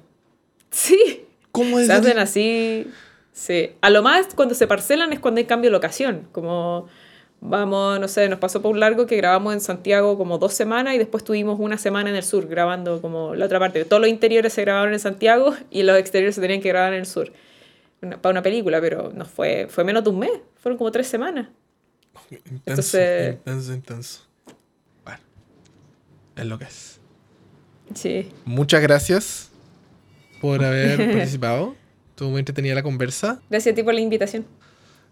[0.71, 1.24] Sí,
[1.55, 2.87] ¿Cómo es se hacen así.
[3.33, 3.71] Sí.
[3.81, 6.27] A lo más cuando se parcelan es cuando hay cambio de locación.
[6.31, 6.87] Como
[7.41, 10.95] vamos, no sé, nos pasó por un largo que grabamos en Santiago como dos semanas
[10.95, 13.83] y después tuvimos una semana en el sur grabando como la otra parte.
[13.85, 16.99] Todos los interiores se grabaron en Santiago y los exteriores se tenían que grabar en
[17.01, 17.31] el sur.
[18.01, 20.31] Una- para una película, pero no fue, fue menos de un mes.
[20.61, 21.47] Fueron como tres semanas.
[22.31, 24.21] Intenso, Entonces- intenso, intenso.
[25.03, 25.19] Bueno,
[26.37, 26.99] es lo que es.
[27.93, 28.31] Sí.
[28.45, 29.51] Muchas gracias
[30.45, 31.75] por haber participado.
[32.11, 33.41] Estuvo muy entretenida la conversa.
[33.49, 34.45] Gracias a ti por la invitación.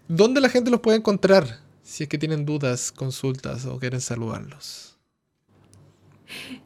[0.08, 1.60] ¿Dónde la gente los puede encontrar?
[1.82, 4.98] Si es que tienen dudas, consultas o quieren saludarlos.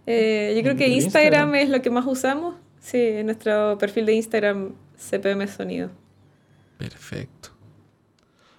[0.06, 1.56] Eh, yo creo que Instagram, Instagram.
[1.56, 2.56] es lo que más usamos.
[2.82, 5.90] Sí, en nuestro perfil de Instagram, CPM Sonido.
[6.78, 7.50] Perfecto.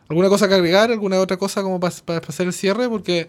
[0.09, 0.91] ¿Alguna cosa que agregar?
[0.91, 1.95] ¿Alguna otra cosa como para
[2.27, 2.89] hacer el cierre?
[2.89, 3.29] Porque.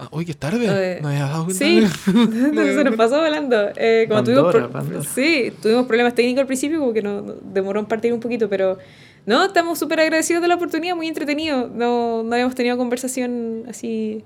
[0.00, 0.66] Ah, uy, que es tarde.
[0.70, 1.64] Eh, no había dado cuenta.
[1.64, 3.56] Sí, se nos pasó volando.
[3.76, 5.02] Eh, como tuvimos, Pandora, pro- Pandora.
[5.04, 8.48] sí, tuvimos problemas técnicos al principio, como que nos nos demoró en partir un poquito,
[8.48, 8.78] pero
[9.26, 11.68] no, estamos súper agradecidos de la oportunidad, muy entretenido.
[11.68, 14.24] No, no habíamos tenido conversación así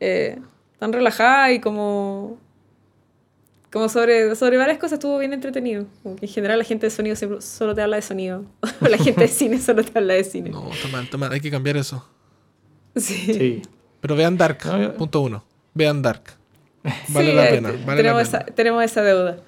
[0.00, 0.38] eh,
[0.78, 2.38] tan relajada y como
[3.72, 5.86] como sobre, sobre varias cosas estuvo bien entretenido.
[6.02, 8.44] Como que en general la gente de sonido siempre solo te habla de sonido.
[8.80, 10.50] O la gente de cine solo te habla de cine.
[10.50, 11.32] No, está mal, está mal.
[11.32, 12.06] Hay que cambiar eso.
[12.94, 13.14] Sí.
[13.34, 13.62] Sí.
[14.00, 15.44] Pero vean Dark, No, yo- punto uno.
[15.74, 16.22] Vean Dark.
[17.08, 17.68] Vale Sí, la pena.
[17.70, 18.38] Vale la tenemos, pena.
[18.38, 19.38] esa, tenemos esa deuda.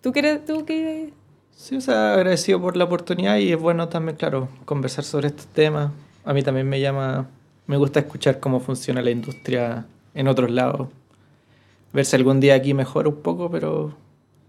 [0.00, 1.12] ¿Tú quieres, tú qué?
[1.56, 5.46] Sí, o sea, agradecido por la oportunidad y es bueno también, claro, conversar sobre estos
[5.46, 5.92] temas.
[6.24, 7.28] A mí también me llama,
[7.66, 10.88] me gusta escuchar cómo funciona la industria en otros lados.
[11.92, 13.94] Ver si algún día aquí mejora un poco, pero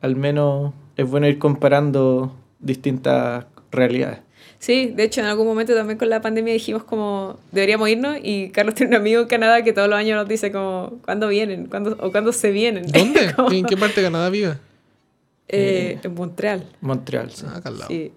[0.02, 4.20] al menos es bueno ir comparando distintas realidades.
[4.60, 8.50] Sí, de hecho en algún momento también con la pandemia dijimos como deberíamos irnos y
[8.50, 11.68] Carlos tiene un amigo en Canadá que todos los años nos dice como ¿cuándo vienen?
[11.68, 12.86] ¿Cuándo, o ¿cuándo se vienen?
[12.92, 13.34] ¿Dónde?
[13.34, 14.56] Como, ¿En qué parte de Canadá vive?
[15.48, 16.66] eh, en Montreal.
[16.82, 17.46] Montreal, sí.
[17.48, 17.90] Ah, acá al lado.
[17.90, 18.12] Sí.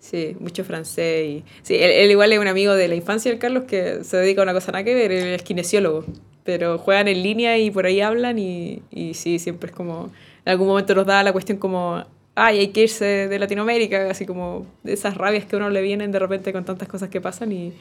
[0.00, 1.26] Sí, mucho francés.
[1.26, 1.44] Y...
[1.62, 4.40] Sí, él, él igual es un amigo de la infancia del Carlos que se dedica
[4.42, 6.04] a una cosa nada que ver, él es kinesiólogo.
[6.44, 10.10] Pero juegan en línea y por ahí hablan y, y sí, siempre es como...
[10.44, 12.04] En algún momento nos da la cuestión como,
[12.38, 15.82] ay, hay que irse de Latinoamérica, así como de esas rabias que a uno le
[15.82, 17.72] vienen de repente con tantas cosas que pasan y,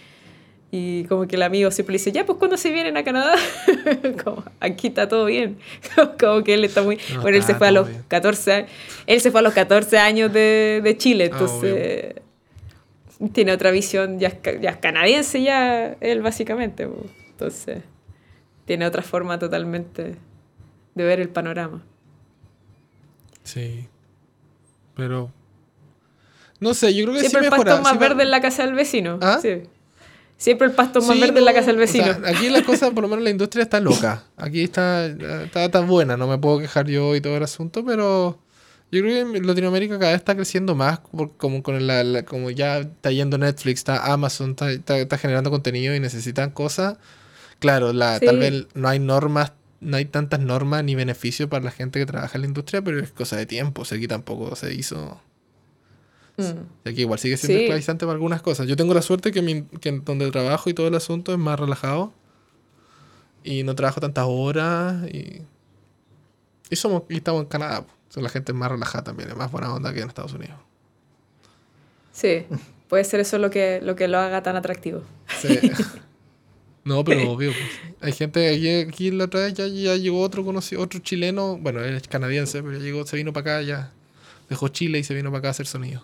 [0.72, 3.36] y como que el amigo siempre le dice, ya, pues ¿cuándo se vienen a Canadá?
[4.24, 5.58] como, aquí está todo bien.
[6.20, 6.98] como que él está muy...
[7.14, 8.04] No bueno, él se fue a los bien.
[8.08, 8.70] 14 años.
[9.06, 12.16] Él se fue a los 14 años de, de Chile, Ah, entonces
[13.34, 16.88] tiene otra visión, ya es, ya es canadiense ya él básicamente,
[17.32, 17.82] entonces
[18.66, 20.16] tiene otra forma totalmente
[20.94, 21.84] de ver el panorama.
[23.44, 23.88] Sí.
[24.98, 25.32] Pero.
[26.60, 28.66] No sé, yo creo que Siempre sí el pasto más sí verde en la casa
[28.66, 29.20] del vecino.
[29.22, 29.38] ¿Ah?
[29.42, 29.62] Sí.
[30.38, 32.28] Siempre el pasto más Sí, verde en la no, casa del o sea, vecino.
[32.28, 34.24] aquí la cosa, por lo menos la industria está loca.
[34.38, 38.40] Aquí está, está, está buena, no me puedo quejar yo y todo el asunto, pero
[38.92, 41.00] yo creo que en Latinoamérica cada vez está creciendo más,
[41.38, 45.50] como con la, la- como ya está yendo Netflix, está Amazon, está, está- está generando
[45.52, 46.98] contenido y necesitan cosas.
[47.60, 48.26] Claro, la, Sí.
[48.28, 52.06] tal vez no hay normas, no hay tantas normas ni beneficios para la gente que
[52.06, 53.84] trabaja en la industria, pero es cosa de tiempo.
[53.84, 55.20] O sea, aquí tampoco se hizo.
[56.38, 56.88] Mm.
[56.90, 57.64] Aquí igual sigue siendo Sí.
[57.66, 58.68] esclavizante para algunas cosas.
[58.68, 61.60] Yo tengo la suerte que, mi, que donde trabajo y todo el asunto es más
[61.60, 62.14] relajado.
[63.44, 65.08] Y no trabajo tantas horas.
[65.08, 65.42] Y,
[66.70, 67.80] y somos y estamos en Canadá.
[67.80, 70.34] O sea, la gente es más relajada también, es más buena onda que en Estados
[70.34, 70.58] Unidos.
[72.12, 72.46] Sí,
[72.88, 75.04] puede ser eso lo que, lo que lo haga tan atractivo.
[75.40, 75.60] Sí.
[76.88, 77.52] no, pero obvio.
[77.52, 77.94] pues.
[78.02, 81.82] Hay gente, aquí, aquí la otra vez ya, ya llegó otro conocido, otro chileno, bueno,
[81.84, 83.92] él es canadiense, pero llegó, se vino para acá ya.
[84.50, 86.04] Dejó Chile y se vino para acá a hacer sonido.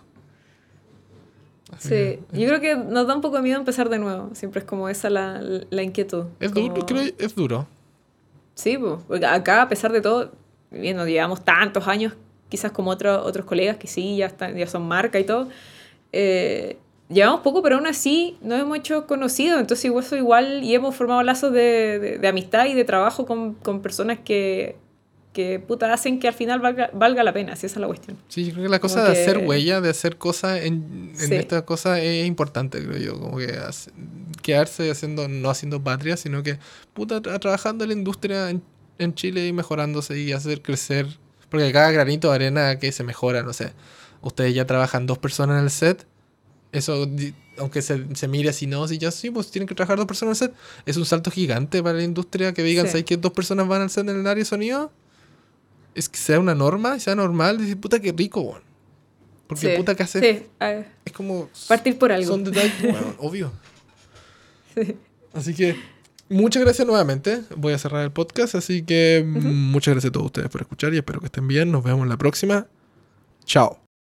[1.72, 4.30] Así Sí, que, yo creo que nos da un poco de miedo empezar de nuevo.
[4.34, 5.40] Siempre es como esa la,
[5.70, 6.26] la inquietud.
[6.40, 7.66] Es Como- duro, creo es duro.
[8.54, 8.78] Sí,
[9.08, 10.30] pues, acá a pesar de todo,
[10.70, 12.12] bien, no llevamos tantos años,
[12.48, 15.48] quizás como otros otros colegas que sí, ya, están, ya son marca y todo,
[16.12, 16.76] eh,
[17.14, 20.94] llevamos poco, pero aún así nos hemos hecho conocidos, entonces igual, eso igual y hemos
[20.94, 24.76] formado lazos de, de- de amistad y de trabajo con, con personas que,
[25.32, 28.16] que puta, hacen que al final valga, valga la pena, si esa es la cuestión.
[28.28, 31.28] Sí, yo creo que la cosa Como de hacer huella, de hacer cosas en, en
[31.28, 31.34] Sí.
[31.34, 33.18] esta cosa es importante, creo yo.
[33.20, 33.90] Como que hace-
[34.42, 36.58] quedarse haciendo, no haciendo patria, sino que
[36.92, 38.62] puta, tra- trabajando en la industria en,
[38.98, 41.06] en Chile y mejorándose y hacer crecer.
[41.48, 43.72] Porque cada granito de arena que se mejora, no sé.
[44.22, 46.06] Ustedes ya trabajan dos personas en el set.
[46.74, 47.08] Eso,
[47.58, 50.42] aunque se, se mire así, no, si ya sí, pues tienen que trabajar dos personas
[50.42, 50.56] el set.
[50.86, 52.90] Es un salto gigante para la industria que digan, Sí.
[52.92, 54.90] ¿sabes que dos personas van al set en el área de sonido?
[55.94, 58.62] Es que sea una norma, sea normal, decir, puta, qué rico, weón.
[59.46, 60.20] Porque Sí, puta que hace.
[60.20, 60.46] Sí,
[61.04, 61.48] Es como.
[61.68, 62.26] partir por algo.
[62.26, 63.52] Son detalles, weón, obvio.
[64.74, 64.96] Sí.
[65.32, 65.76] Así que,
[66.28, 67.42] muchas gracias nuevamente.
[67.56, 68.56] Voy a cerrar el podcast.
[68.56, 71.70] Así que, muchas gracias a todos ustedes por escuchar y espero que estén bien.
[71.70, 72.66] Nos vemos en la próxima.
[73.44, 73.83] Chao.